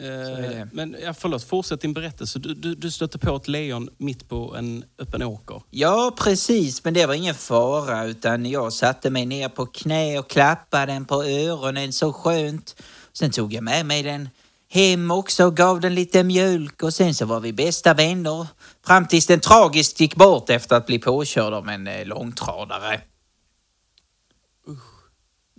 Eh, 0.00 0.66
men 0.72 0.96
ja, 1.02 1.14
förlåt, 1.14 1.44
fortsätt 1.44 1.80
din 1.80 1.92
berättelse. 1.92 2.38
Du, 2.38 2.54
du, 2.54 2.74
du 2.74 2.90
stötte 2.90 3.18
på 3.18 3.36
ett 3.36 3.48
lejon 3.48 3.88
mitt 3.98 4.28
på 4.28 4.56
en 4.56 4.84
öppen 4.98 5.22
åker. 5.22 5.62
Ja, 5.70 6.14
precis, 6.18 6.84
men 6.84 6.94
det 6.94 7.06
var 7.06 7.14
ingen 7.14 7.34
fara 7.34 8.04
utan 8.04 8.46
jag 8.46 8.72
satte 8.72 9.10
mig 9.10 9.26
ner 9.26 9.48
på 9.48 9.66
knä 9.66 10.18
och 10.18 10.30
klappade 10.30 10.92
den 10.92 11.04
på 11.04 11.24
öronen 11.24 11.92
så 11.92 12.12
skönt. 12.12 12.82
Sen 13.12 13.30
tog 13.30 13.52
jag 13.52 13.64
med 13.64 13.86
mig 13.86 14.02
den 14.02 14.28
hem 14.70 15.10
också 15.10 15.44
och 15.44 15.56
gav 15.56 15.80
den 15.80 15.94
lite 15.94 16.24
mjölk 16.24 16.82
och 16.82 16.94
sen 16.94 17.14
så 17.14 17.26
var 17.26 17.40
vi 17.40 17.52
bästa 17.52 17.94
vänner 17.94 18.46
fram 18.86 19.06
tills 19.06 19.26
den 19.26 19.40
tragiskt 19.40 20.00
gick 20.00 20.16
bort 20.16 20.50
efter 20.50 20.76
att 20.76 20.86
bli 20.86 20.98
påkörd 20.98 21.52
av 21.52 21.68
en 21.68 21.86
eh, 21.86 22.06
långtradare. 22.06 23.00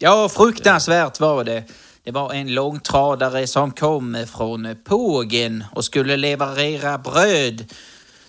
Ja, 0.02 0.30
fruktansvärt 0.30 1.20
var 1.20 1.44
det. 1.44 1.64
Det 2.04 2.12
var 2.12 2.34
en 2.34 2.54
långtradare 2.54 3.48
som 3.48 3.72
kom 3.72 4.26
från 4.36 4.76
Pågen 4.86 5.64
och 5.72 5.86
skulle 5.86 6.18
leverera 6.18 6.98
bröd 6.98 7.74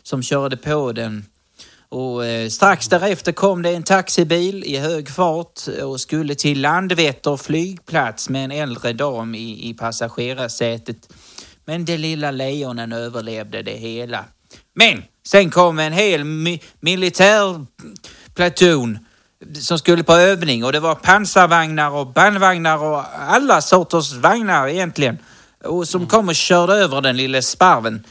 som 0.02 0.22
körde 0.22 0.56
på 0.56 0.92
den. 0.92 1.24
Och 1.88 2.26
eh, 2.26 2.48
strax 2.48 2.88
därefter 2.88 3.32
kom 3.32 3.62
det 3.62 3.70
en 3.70 3.82
taxibil 3.82 4.64
i 4.64 4.76
hög 4.76 5.10
fart 5.10 5.60
och 5.82 6.00
skulle 6.00 6.34
till 6.34 6.60
Landvetter 6.60 7.36
flygplats 7.36 8.28
med 8.28 8.44
en 8.44 8.50
äldre 8.50 8.92
dam 8.92 9.34
i, 9.34 9.70
i 9.70 9.74
passagerarsätet. 9.74 11.12
Men 11.64 11.84
det 11.84 11.98
lilla 11.98 12.30
lejonen 12.30 12.92
överlevde 12.92 13.62
det 13.62 13.76
hela. 13.76 14.24
Men 14.74 15.02
sen 15.26 15.50
kom 15.50 15.78
en 15.78 15.92
hel 15.92 16.24
mi 16.24 16.62
militärplaton 16.80 18.98
som 19.60 19.78
skulle 19.78 20.02
på 20.02 20.12
övning 20.12 20.64
och 20.64 20.72
det 20.72 20.80
var 20.80 20.94
pansarvagnar 20.94 21.90
och 21.90 22.06
bandvagnar 22.06 22.78
och 22.78 23.04
alla 23.18 23.60
sorters 23.60 24.12
vagnar 24.12 24.68
egentligen. 24.68 25.18
Och 25.64 25.88
som 25.88 26.06
kom 26.06 26.28
och 26.28 26.34
körde 26.34 26.72
över 26.74 27.00
den 27.00 27.16
lilla 27.16 27.42
sparven. 27.42 28.04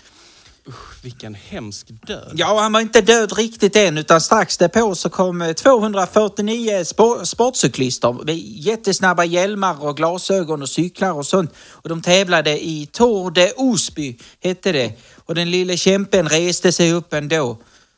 Vilken 1.04 1.36
hemsk 1.36 1.88
död. 2.08 2.32
Ja, 2.34 2.60
han 2.62 2.74
var 2.74 2.80
inte 2.80 3.02
död 3.02 3.38
riktigt 3.38 3.76
än 3.76 3.98
utan 3.98 4.22
strax 4.22 4.58
därpå 4.58 4.96
så 4.96 5.10
kom 5.10 5.42
eh, 5.42 5.54
249 5.54 6.84
spor- 6.84 7.24
sportcyklister 7.24 8.14
med 8.26 8.36
jättesnabba 8.38 9.24
hjälmar 9.24 9.84
och 9.84 9.98
glasögon 9.98 10.62
och 10.62 10.70
cyklar 10.70 11.12
och 11.12 11.26
sånt. 11.26 11.54
Och 11.70 11.90
de 11.90 12.02
tävlade 12.02 12.66
i 12.66 12.86
Tour 12.92 13.32
de 13.32 13.54
Osby, 13.58 14.18
hette 14.40 14.72
det. 14.72 14.94
Och 15.26 15.36
den 15.36 15.52
lille 15.52 15.78
kämpen 15.78 16.30
reste 16.30 16.72
sig 16.72 16.94
upp 16.94 17.14
ändå. 17.14 17.44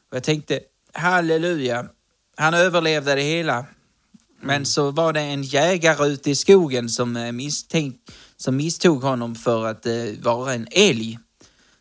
Och 0.10 0.16
jag 0.16 0.24
tänkte, 0.24 0.60
halleluja, 0.94 1.86
han 2.42 2.54
överlevde 2.54 3.16
det 3.16 3.22
hela. 3.22 3.66
Men 4.42 4.66
så 4.66 4.92
var 4.92 5.14
det 5.14 5.22
en 5.22 5.44
jägare 5.44 6.08
ute 6.08 6.30
i 6.32 6.36
skogen 6.36 6.90
som, 6.90 7.18
eh, 7.18 7.32
misstänk, 7.32 7.96
som 8.38 8.56
misstog 8.56 9.04
honom 9.04 9.36
för 9.36 9.66
att 9.66 9.86
eh, 9.86 9.94
vara 10.22 10.54
en 10.54 10.68
älg. 10.72 11.20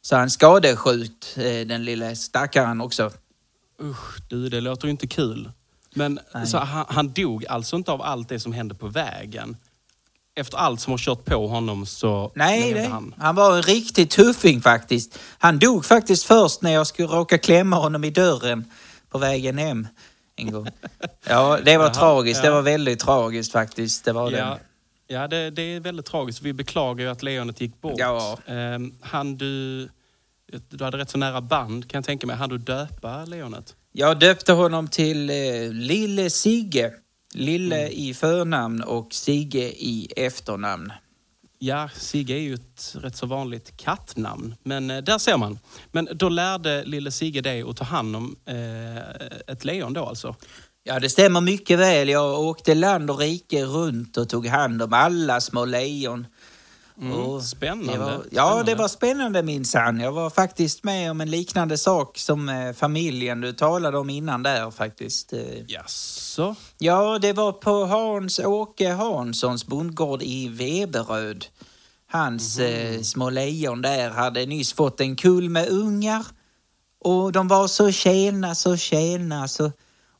Så 0.02 0.16
han 0.16 0.30
skadeskjut 0.30 1.36
eh, 1.36 1.66
den 1.66 1.84
lilla 1.84 2.14
stackaren 2.14 2.80
också. 2.80 3.10
Usch, 3.82 4.28
du, 4.28 4.48
det 4.48 4.60
låter 4.60 4.86
ju 4.86 4.90
inte 4.90 5.06
kul. 5.06 5.50
Men 5.94 6.20
Nej. 6.34 6.46
så 6.46 6.58
han, 6.58 6.86
han 6.88 7.12
dog 7.12 7.46
alltså 7.46 7.76
inte 7.76 7.92
av 7.92 8.02
allt 8.02 8.28
det 8.28 8.40
som 8.40 8.52
hände 8.52 8.74
på 8.74 8.88
vägen? 8.88 9.56
Efter 10.34 10.58
allt 10.58 10.80
som 10.80 10.90
har 10.90 10.98
kört 10.98 11.24
på 11.24 11.48
honom 11.48 11.86
så 11.86 12.32
Nej, 12.34 12.72
det, 12.72 12.86
han? 12.86 13.14
han 13.18 13.34
var 13.34 13.56
en 13.56 13.62
riktig 13.62 14.10
tuffing 14.10 14.60
faktiskt. 14.60 15.18
Han 15.38 15.58
dog 15.58 15.84
faktiskt 15.84 16.24
först 16.24 16.62
när 16.62 16.70
jag 16.70 16.86
skulle 16.86 17.08
råka 17.08 17.38
klämma 17.38 17.76
honom 17.76 18.04
i 18.04 18.10
dörren 18.10 18.64
på 19.10 19.18
vägen 19.18 19.58
hem 19.58 19.88
en 20.40 20.52
gång. 20.52 20.66
Ja, 21.28 21.58
det 21.64 21.76
var 21.76 21.84
Jaha, 21.84 21.94
tragiskt. 21.94 22.42
Det 22.42 22.48
ja. 22.48 22.54
var 22.54 22.62
väldigt 22.62 22.98
tragiskt 23.00 23.52
faktiskt. 23.52 24.04
Det 24.04 24.12
var 24.12 24.30
Ja, 24.30 24.58
det. 25.08 25.14
ja 25.14 25.28
det, 25.28 25.50
det 25.50 25.62
är 25.62 25.80
väldigt 25.80 26.06
tragiskt. 26.06 26.42
Vi 26.42 26.52
beklagar 26.52 27.04
ju 27.04 27.10
att 27.10 27.22
lejonet 27.22 27.60
gick 27.60 27.80
bort. 27.80 27.94
Ja. 27.96 28.38
Ehm, 28.46 28.94
han 29.00 29.36
du... 29.36 29.88
Du 30.68 30.84
hade 30.84 30.98
rätt 30.98 31.10
så 31.10 31.18
nära 31.18 31.40
band 31.40 31.90
kan 31.90 31.98
jag 31.98 32.04
tänka 32.04 32.26
mig. 32.26 32.36
Han 32.36 32.48
du 32.48 32.58
döpa 32.58 33.24
lejonet? 33.24 33.74
Jag 33.92 34.18
döpte 34.18 34.52
honom 34.52 34.88
till 34.88 35.30
eh, 35.30 35.36
Lille 35.72 36.30
Sigge. 36.30 36.92
Lille 37.34 37.80
Mm. 37.80 37.92
i 37.92 38.14
förnamn 38.14 38.82
och 38.82 39.12
Sigge 39.14 39.64
i 39.68 40.12
efternamn. 40.16 40.92
Ja, 41.62 41.88
Sigge 41.94 42.34
är 42.34 42.38
ju 42.38 42.54
ett 42.54 42.94
rätt 42.94 43.16
så 43.16 43.26
vanligt 43.26 43.76
kattnamn. 43.76 44.54
Men 44.62 44.90
eh, 44.90 44.98
där 44.98 45.18
ser 45.18 45.36
man. 45.36 45.58
Men 45.92 46.08
då 46.12 46.28
lärde 46.28 46.84
lille 46.84 47.10
Sigge 47.10 47.40
dig 47.40 47.62
att 47.62 47.76
ta 47.76 47.84
hand 47.84 48.16
om 48.16 48.36
eh, 48.46 49.52
ett 49.52 49.64
lejon 49.64 49.92
då 49.92 50.04
alltså? 50.04 50.36
Ja, 50.82 51.00
det 51.00 51.10
stämmer 51.10 51.40
mycket 51.40 51.78
väl. 51.78 52.08
Jag 52.08 52.40
åkte 52.40 52.74
land 52.74 53.10
och 53.10 53.18
rike 53.18 53.64
runt 53.64 54.16
och 54.16 54.28
tog 54.28 54.46
hand 54.46 54.82
om 54.82 54.92
alla 54.92 55.40
små 55.40 55.64
lejon. 55.64 56.26
Mm, 57.00 57.40
spännande. 57.40 57.92
Det 57.92 57.98
var, 57.98 58.10
ja, 58.10 58.46
Spännande. 58.46 58.72
det 58.72 58.74
var 58.74 58.88
spännande 58.88 59.42
minsann. 59.42 60.00
Jag 60.00 60.12
var 60.12 60.30
faktiskt 60.30 60.84
med 60.84 61.10
om 61.10 61.20
en 61.20 61.30
liknande 61.30 61.78
sak 61.78 62.18
som 62.18 62.48
eh, 62.48 62.72
familjen 62.72 63.40
du 63.40 63.52
talade 63.52 63.98
om 63.98 64.10
innan 64.10 64.42
där 64.42 64.70
faktiskt. 64.70 65.32
Eh, 65.32 65.40
Jaså? 65.68 66.54
Ja, 66.78 67.18
det 67.18 67.32
var 67.32 67.52
på 67.52 67.84
Hans-Åke 67.86 68.88
Hanssons 68.92 69.66
bondgård 69.66 70.22
i 70.22 70.48
Veberöd. 70.48 71.46
Hans 72.10 72.58
eh, 72.58 73.00
små 73.00 73.30
lejon 73.30 73.82
där 73.82 74.10
hade 74.10 74.46
nyss 74.46 74.72
fått 74.72 75.00
en 75.00 75.16
kull 75.16 75.50
med 75.50 75.68
ungar. 75.68 76.26
Och 77.04 77.32
de 77.32 77.48
var 77.48 77.66
så 77.68 77.90
tjäna, 77.90 78.54
så 78.54 78.76
tjäna, 78.76 79.48
så... 79.48 79.72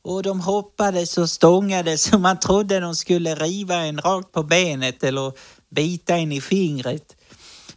Och 0.03 0.23
de 0.23 0.39
hoppades 0.41 1.17
och 1.17 1.29
stångade 1.29 1.97
så 1.97 2.17
man 2.19 2.39
trodde 2.39 2.79
de 2.79 2.95
skulle 2.95 3.35
riva 3.35 3.75
en 3.75 3.97
rakt 3.97 4.31
på 4.31 4.43
benet 4.43 5.03
eller 5.03 5.33
bita 5.75 6.17
en 6.17 6.31
i 6.31 6.41
fingret. 6.41 7.15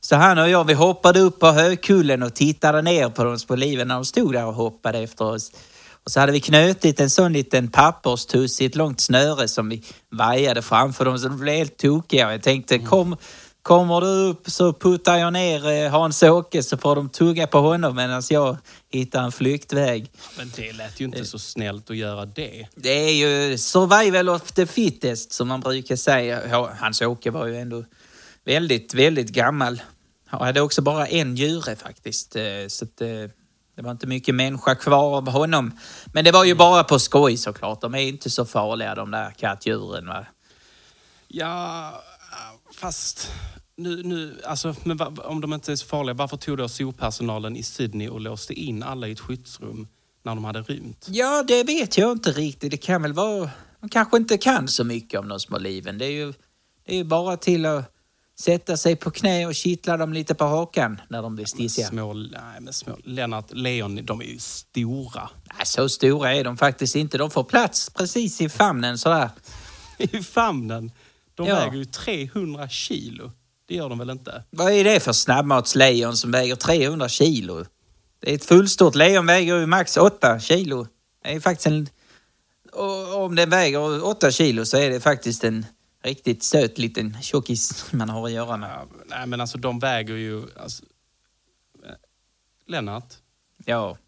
Så 0.01 0.17
han 0.17 0.39
och 0.39 0.49
jag, 0.49 0.65
vi 0.65 0.75
hoppade 0.75 1.21
upp 1.21 1.41
på 1.41 1.47
högkullen 1.47 2.23
och 2.23 2.35
tittade 2.35 2.83
ner 2.83 3.09
på 3.09 3.25
dem 3.25 3.39
på 3.49 3.57
livet 3.57 3.87
när 3.87 3.95
de 3.95 4.05
stod 4.05 4.33
där 4.33 4.47
och 4.47 4.55
hoppade 4.55 4.99
efter 4.99 5.25
oss. 5.25 5.53
Och 6.05 6.11
så 6.11 6.21
hade 6.21 6.33
vi 6.33 6.41
knutit 6.41 7.01
en 7.01 7.11
sån 7.11 7.33
liten 7.33 7.69
papperstuss 7.69 8.61
i 8.61 8.65
ett 8.65 8.77
långt 8.77 9.01
snöre 9.01 9.49
som 9.49 9.69
vi 9.69 9.83
vajade 10.11 10.63
framför 10.63 11.05
dem 11.05 11.19
så 11.19 11.29
de 11.29 11.39
blev 11.39 11.55
helt 11.55 11.77
tokiga. 11.77 12.33
Jag 12.33 12.43
tänkte, 12.43 12.79
kom, 12.79 13.17
kommer 13.65 14.01
du 14.01 14.07
upp 14.07 14.51
så 14.51 14.73
puttar 14.73 15.17
jag 15.17 15.33
ner 15.33 15.69
eh, 15.69 15.91
Hans-Åke 15.91 16.63
så 16.63 16.77
får 16.77 16.97
de 16.97 17.09
tugga 17.09 17.47
på 17.47 17.59
honom 17.59 17.97
medan 17.97 18.23
jag 18.31 18.57
hittar 18.91 19.23
en 19.23 19.33
flyktväg. 19.33 20.11
Men 20.39 20.53
det 20.57 20.73
lät 20.73 21.01
ju 21.01 21.05
inte 21.05 21.25
så 21.25 21.39
snällt 21.39 21.91
att 21.91 21.97
göra 21.97 22.27
det. 22.27 22.69
Det 22.77 22.91
är 22.91 23.13
ju 23.13 23.59
survival 23.59 24.29
of 24.29 24.53
the 24.53 24.67
fittest 24.67 25.33
som 25.33 25.49
man 25.49 25.61
brukar 25.61 25.97
säga. 25.97 26.67
Hans-Åke 26.81 27.31
var 27.31 27.47
ju 27.47 27.57
ändå 27.57 27.85
väldigt, 28.45 28.95
väldigt 28.95 29.29
gammal. 29.31 29.83
Han 30.27 30.41
hade 30.47 30.61
också 30.61 30.83
bara 30.83 31.07
en 31.07 31.37
djure 31.37 31.77
faktiskt. 31.77 32.37
eh, 32.37 32.43
Så 32.69 32.85
att, 32.85 33.01
eh, 33.01 33.09
det 33.77 33.83
var 33.83 33.91
inte 33.91 34.07
mycket 34.07 34.35
människa 34.35 34.75
kvar 34.75 35.17
av 35.17 35.29
honom. 35.31 35.79
Men 36.13 36.25
det 36.25 36.33
var 36.33 36.45
ju 36.45 36.55
bara 36.55 36.85
på 36.85 36.99
skoj 36.99 37.37
såklart. 37.37 37.81
De 37.81 37.95
är 37.95 37.99
inte 37.99 38.31
så 38.31 38.45
farliga 38.45 38.95
de 38.95 39.11
där 39.11 39.31
kattdjuren. 39.39 40.07
Va? 40.07 40.27
Ja, 41.29 41.93
fast 42.81 43.31
nu, 43.77 44.03
nu, 44.03 44.41
alltså, 44.47 44.75
men 44.85 45.01
om 45.19 45.41
de 45.41 45.53
inte 45.53 45.73
är 45.73 45.77
så 45.77 45.87
farliga, 45.87 46.15
varför 46.15 46.37
tog 46.37 46.59
då 46.59 46.69
zoopersonalen 46.69 47.57
i 47.57 47.63
Sydney 47.63 48.09
och 48.09 48.21
låste 48.21 48.55
in 48.55 48.83
alla 48.83 49.09
i 49.09 49.13
ett 49.13 49.21
skyddsrum 49.21 49.89
när 50.23 50.35
de 50.35 50.45
hade 50.45 50.63
rymt? 50.63 51.07
Ja, 51.11 51.43
det 51.49 51.65
vet 51.65 51.99
jag 51.99 52.13
inte 52.13 52.31
riktigt. 52.33 52.71
Det 52.71 52.77
kan 52.77 53.03
väl 53.03 53.13
vara... 53.13 53.51
De 53.81 53.89
kanske 53.89 54.17
inte 54.17 54.39
kan 54.39 54.69
så 54.69 54.85
mycket 54.85 55.21
om 55.21 55.29
de 55.29 55.41
små 55.41 55.59
liven. 55.59 55.99
Det 55.99 56.05
är 56.05 56.11
ju, 56.11 56.33
det 56.87 56.93
är 56.93 56.97
ju 56.97 57.05
bara 57.05 57.37
till 57.37 57.67
att 57.67 57.91
sätta 58.41 58.77
sig 58.77 58.97
på 58.97 59.11
knä 59.11 59.47
och 59.47 59.55
kittla 59.55 59.97
dem 59.97 60.13
lite 60.13 60.35
på 60.35 60.45
hakan 60.45 61.01
när 61.09 61.23
de 61.23 61.35
blir 61.37 61.45
stissiga. 61.47 61.87
Små, 61.89 62.13
nej, 62.13 62.61
men 62.61 62.73
små, 62.73 62.97
Lennart, 63.05 63.53
lejon, 63.53 64.01
de 64.05 64.21
är 64.21 64.25
ju 64.25 64.39
stora. 64.39 65.31
Nej, 65.57 65.67
så 65.67 65.89
stora 65.89 66.35
är 66.35 66.45
de 66.45 66.57
faktiskt 66.57 66.97
inte. 66.97 67.19
De 67.19 67.31
får 67.31 67.45
plats 67.45 67.91
precis 67.91 68.41
i 68.41 68.49
famnen 68.49 68.99
sådär. 68.99 69.31
I 69.99 70.23
famnen. 70.23 70.93
De 71.35 71.47
Ja. 71.47 71.55
väger 71.55 71.77
ju 71.77 71.85
300 71.85 72.69
kilo. 72.69 73.33
Det 73.67 73.75
gör 73.75 73.89
de 73.89 73.99
väl 73.99 74.11
inte? 74.11 74.45
Vad 74.51 74.73
är 74.73 74.85
det 74.85 75.01
för 75.01 75.13
snabbmatslejon 75.13 76.17
som 76.17 76.31
väger 76.31 76.57
300 76.57 77.09
kilo? 77.09 77.65
Det 78.21 78.31
är 78.31 78.35
ett 78.35 78.45
fullstort 78.45 78.95
lejon 78.95 79.27
väger 79.27 79.59
ju 79.59 79.67
max 79.67 79.97
8 79.97 80.41
kilo. 80.41 80.87
Det 81.23 81.35
är 81.35 81.41
faktiskt 81.41 81.67
en... 81.67 81.89
Och 82.73 83.25
om 83.25 83.35
den 83.35 83.51
väger 83.51 84.05
8 84.05 84.31
kilo 84.31 84.65
så 84.65 84.77
är 84.77 84.91
det 84.91 85.01
faktiskt 85.01 85.45
en 85.45 85.67
riktigt 86.03 86.43
söt 86.43 86.79
liten 86.79 87.23
tjockis 87.23 87.93
man 87.93 88.09
har 88.09 88.27
att 88.27 88.33
göra 88.33 88.57
med. 88.57 88.71
Ja, 88.71 88.87
nej, 89.07 89.27
men 89.27 89.41
alltså 89.41 89.59
de 89.59 89.79
väger 89.79 90.15
ju... 90.15 90.43
Alltså, 90.57 90.85
eh, 91.85 91.91
Lennart, 92.67 93.15
Ja. 93.65 93.99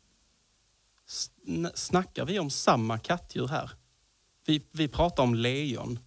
sn- 1.08 1.70
snackar 1.74 2.24
vi 2.24 2.38
om 2.38 2.50
samma 2.50 2.98
kattdjur 2.98 3.48
här? 3.48 3.70
Vi, 4.46 4.62
vi 4.72 4.88
pratar 4.88 5.22
om 5.22 5.34
lejon. 5.34 5.98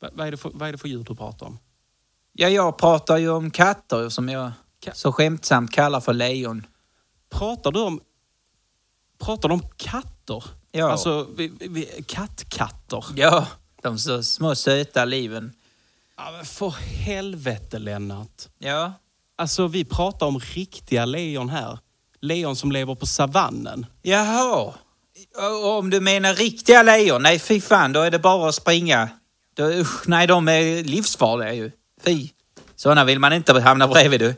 Va, 0.00 0.08
vad, 0.12 0.26
är 0.26 0.30
det 0.30 0.36
för, 0.36 0.50
vad 0.54 0.68
är 0.68 0.72
det 0.72 0.78
för 0.78 0.88
djur 0.88 1.04
du 1.04 1.14
pratar 1.16 1.46
om? 1.46 1.58
Ja, 2.32 2.48
jag 2.48 2.78
pratar 2.78 3.16
ju 3.16 3.30
om 3.30 3.50
katter 3.50 4.08
som 4.08 4.28
jag 4.28 4.52
så 4.92 5.12
skämtsamt 5.12 5.70
kallar 5.72 6.00
för 6.00 6.12
lejon. 6.12 6.66
Pratar 7.30 7.70
du 7.72 7.80
om... 7.80 8.00
Pratar 9.18 9.48
du 9.48 9.52
om 9.54 9.68
katter? 9.76 10.44
Ja. 10.72 10.90
Alltså, 10.90 11.26
vi, 11.36 11.52
vi- 11.60 12.04
kattkatter? 12.06 13.04
Ja, 13.16 13.46
de 13.82 13.98
så 13.98 14.22
små 14.22 14.54
söta 14.54 15.04
liven. 15.04 15.52
Ja, 16.16 16.30
men 16.36 16.44
för 16.44 16.70
helvete, 17.04 17.78
Lennart. 17.78 18.48
Ja. 18.58 18.92
Alltså, 19.36 19.66
vi 19.66 19.84
pratar 19.84 20.26
om 20.26 20.38
riktiga 20.40 21.04
lejon 21.04 21.48
här. 21.48 21.78
Lejon 22.20 22.56
som 22.56 22.72
lever 22.72 22.94
på 22.94 23.06
savannen. 23.06 23.86
Jaha. 24.02 24.74
Om 25.78 25.90
du 25.90 26.00
menar 26.00 26.34
riktiga 26.34 26.82
lejon? 26.82 27.22
Nej, 27.22 27.38
fy 27.38 27.60
fan, 27.60 27.92
då 27.92 28.00
är 28.00 28.10
det 28.10 28.18
bara 28.18 28.48
att 28.48 28.54
springa. 28.54 29.08
Då, 29.54 29.64
usch, 29.64 30.08
nej, 30.08 30.26
de 30.26 30.48
är 30.48 30.84
livsfarliga 30.84 31.52
ju. 31.54 31.70
Fy. 32.04 32.28
Såna 32.76 33.04
vill 33.04 33.18
man 33.18 33.32
inte 33.32 33.60
hamna 33.60 33.88
bredvid 33.88 34.20
du. 34.20 34.34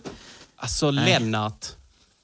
Alltså, 0.57 0.91
Lennart. 0.91 1.67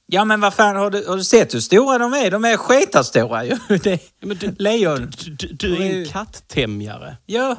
Ja, 0.06 0.24
men 0.24 0.40
vad 0.40 0.54
fan, 0.54 0.76
har 0.76 0.90
du, 0.90 1.04
har 1.06 1.16
du 1.16 1.24
sett 1.24 1.54
hur 1.54 1.60
stora 1.60 1.98
de 1.98 2.12
är? 2.14 2.30
De 2.30 2.44
är 2.44 2.56
sketarstora 2.56 3.44
ju. 3.44 3.56
Det, 3.82 4.00
Ja, 4.20 4.34
du, 4.34 4.54
lejon. 4.58 5.12
du, 5.18 5.30
du, 5.30 5.46
du 5.52 5.76
är 5.76 5.98
en 6.00 6.08
katttämjare. 6.08 7.16
Ja. 7.26 7.56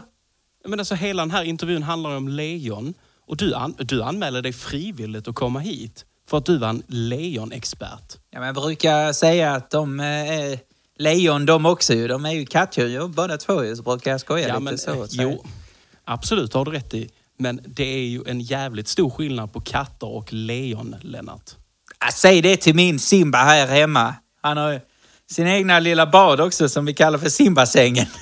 Men 0.67 0.79
alltså, 0.79 0.95
hela 0.95 1.21
den 1.21 1.31
här 1.31 1.43
intervjun 1.43 1.83
handlar 1.83 2.15
om 2.17 2.27
lejon. 2.27 2.93
Och 3.27 3.37
du, 3.37 3.53
an, 3.55 3.75
du 3.77 4.03
anmälde 4.03 4.41
dig 4.41 4.53
frivilligt 4.53 5.27
att 5.27 5.35
komma 5.35 5.59
hit 5.59 6.05
för 6.29 6.37
att 6.37 6.45
du 6.45 6.57
var 6.57 6.69
en 6.69 6.83
lejonexpert. 6.87 8.17
ja, 8.31 8.39
men 8.39 8.45
jag 8.45 8.55
brukar 8.55 9.13
säga 9.13 9.51
att 9.55 9.69
de 9.71 9.99
eh, 9.99 10.05
är 10.05 10.59
lejon 10.97 11.45
de 11.45 11.65
också 11.65 11.93
ju. 11.93 12.07
De 12.07 12.25
är 12.25 12.31
ju 12.31 12.45
kattdjur 12.45 12.87
ju, 12.87 13.07
båda 13.07 13.37
två 13.37 13.63
ju. 13.63 13.75
Så 13.75 13.83
brukar 13.83 14.11
jag 14.11 14.19
skoja 14.21 14.47
lite 14.47 14.59
men, 14.59 14.77
så. 14.77 15.03
eh, 15.03 15.07
jo, 15.11 15.45
absolut 16.05 16.53
har 16.53 16.65
du 16.65 16.71
rätt 16.71 16.93
i. 16.93 17.09
Men 17.39 17.61
det 17.65 17.83
är 17.83 18.07
ju 18.07 18.23
en 18.27 18.41
jävligt 18.41 18.87
stor 18.87 19.09
skillnad 19.09 19.53
på 19.53 19.61
katter 19.61 20.07
och 20.07 20.33
lejon, 20.33 20.95
Lennart. 21.01 21.51
Ja, 21.99 22.07
säg 22.13 22.41
det 22.41 22.57
till 22.57 22.75
min 22.75 22.99
Simba 22.99 23.37
här 23.37 23.67
hemma. 23.67 24.15
Han 24.41 24.57
har 24.57 24.71
ju 24.71 24.79
sin 25.31 25.47
egna 25.47 25.79
lilla 25.79 26.05
bad 26.05 26.41
också 26.41 26.69
som 26.69 26.85
vi 26.85 26.93
kallar 26.93 27.17
för 27.19 27.29
Simbasängen. 27.29 28.05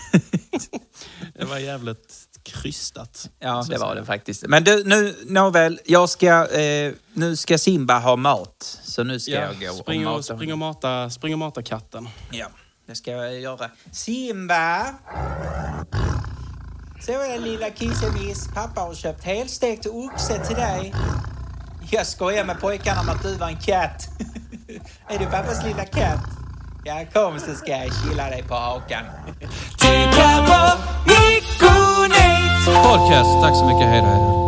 Det 1.40 1.46
var 1.46 1.58
jävligt 1.58 2.28
krystat. 2.44 3.30
ja, 3.40 3.66
det 3.70 3.78
var 3.78 3.96
det 3.96 4.06
faktiskt. 4.06 4.48
Men 4.48 4.64
du, 4.64 4.84
nu, 4.84 5.16
nåväl, 5.26 5.80
jag 5.86 6.10
ska, 6.10 6.48
eh, 6.60 6.94
nu 7.14 7.36
ska 7.36 7.58
Simba 7.58 8.00
ha 8.00 8.16
mat. 8.16 8.80
Så 8.84 9.04
nu 9.04 9.20
ska 9.20 9.32
Ja, 9.32 9.42
jag 9.42 9.60
gå 9.60 9.74
spring, 9.84 10.08
och 10.08 10.14
och, 10.14 10.18
mata 10.18 10.36
spring, 10.36 10.52
och 10.52 10.58
mata, 10.58 11.10
spring 11.10 11.34
och 11.34 11.40
mata 11.40 11.62
katten. 11.62 12.10
Ja, 12.32 12.48
det 12.88 12.96
ska 12.96 13.12
jag 13.12 13.40
göra. 13.40 13.70
Simba! 13.92 14.86
Så 17.00 17.12
är 17.12 17.40
lilla 17.40 17.70
kissemiss. 17.70 18.48
Pappa 18.54 18.82
har 18.82 18.94
köpt 18.94 19.24
helstekt 19.24 19.86
oxe 19.86 20.46
till 20.46 20.56
dig. 20.56 20.94
Jag 21.92 22.08
skojar 22.08 22.46
med 22.46 22.60
pojkarna 22.60 23.02
om 23.02 23.10
att 23.10 23.24
du 23.24 23.36
var 23.36 23.48
en 23.48 23.58
katt. 23.58 24.08
är 25.08 25.20
du 25.20 25.26
pappas 25.26 25.64
lilla 25.64 25.86
katt? 25.86 26.20
Ja, 26.84 27.06
kom 27.14 27.40
så 27.40 27.54
ska 27.56 27.72
jag 27.72 27.90
killa 28.04 28.30
dig 28.30 28.44
på 28.44 28.56
hakan. 28.56 29.06
Podcast, 32.84 33.42
tack 33.42 33.56
så 33.56 33.66
mycket. 33.66 33.88
Hej 33.88 34.02
då. 34.02 34.47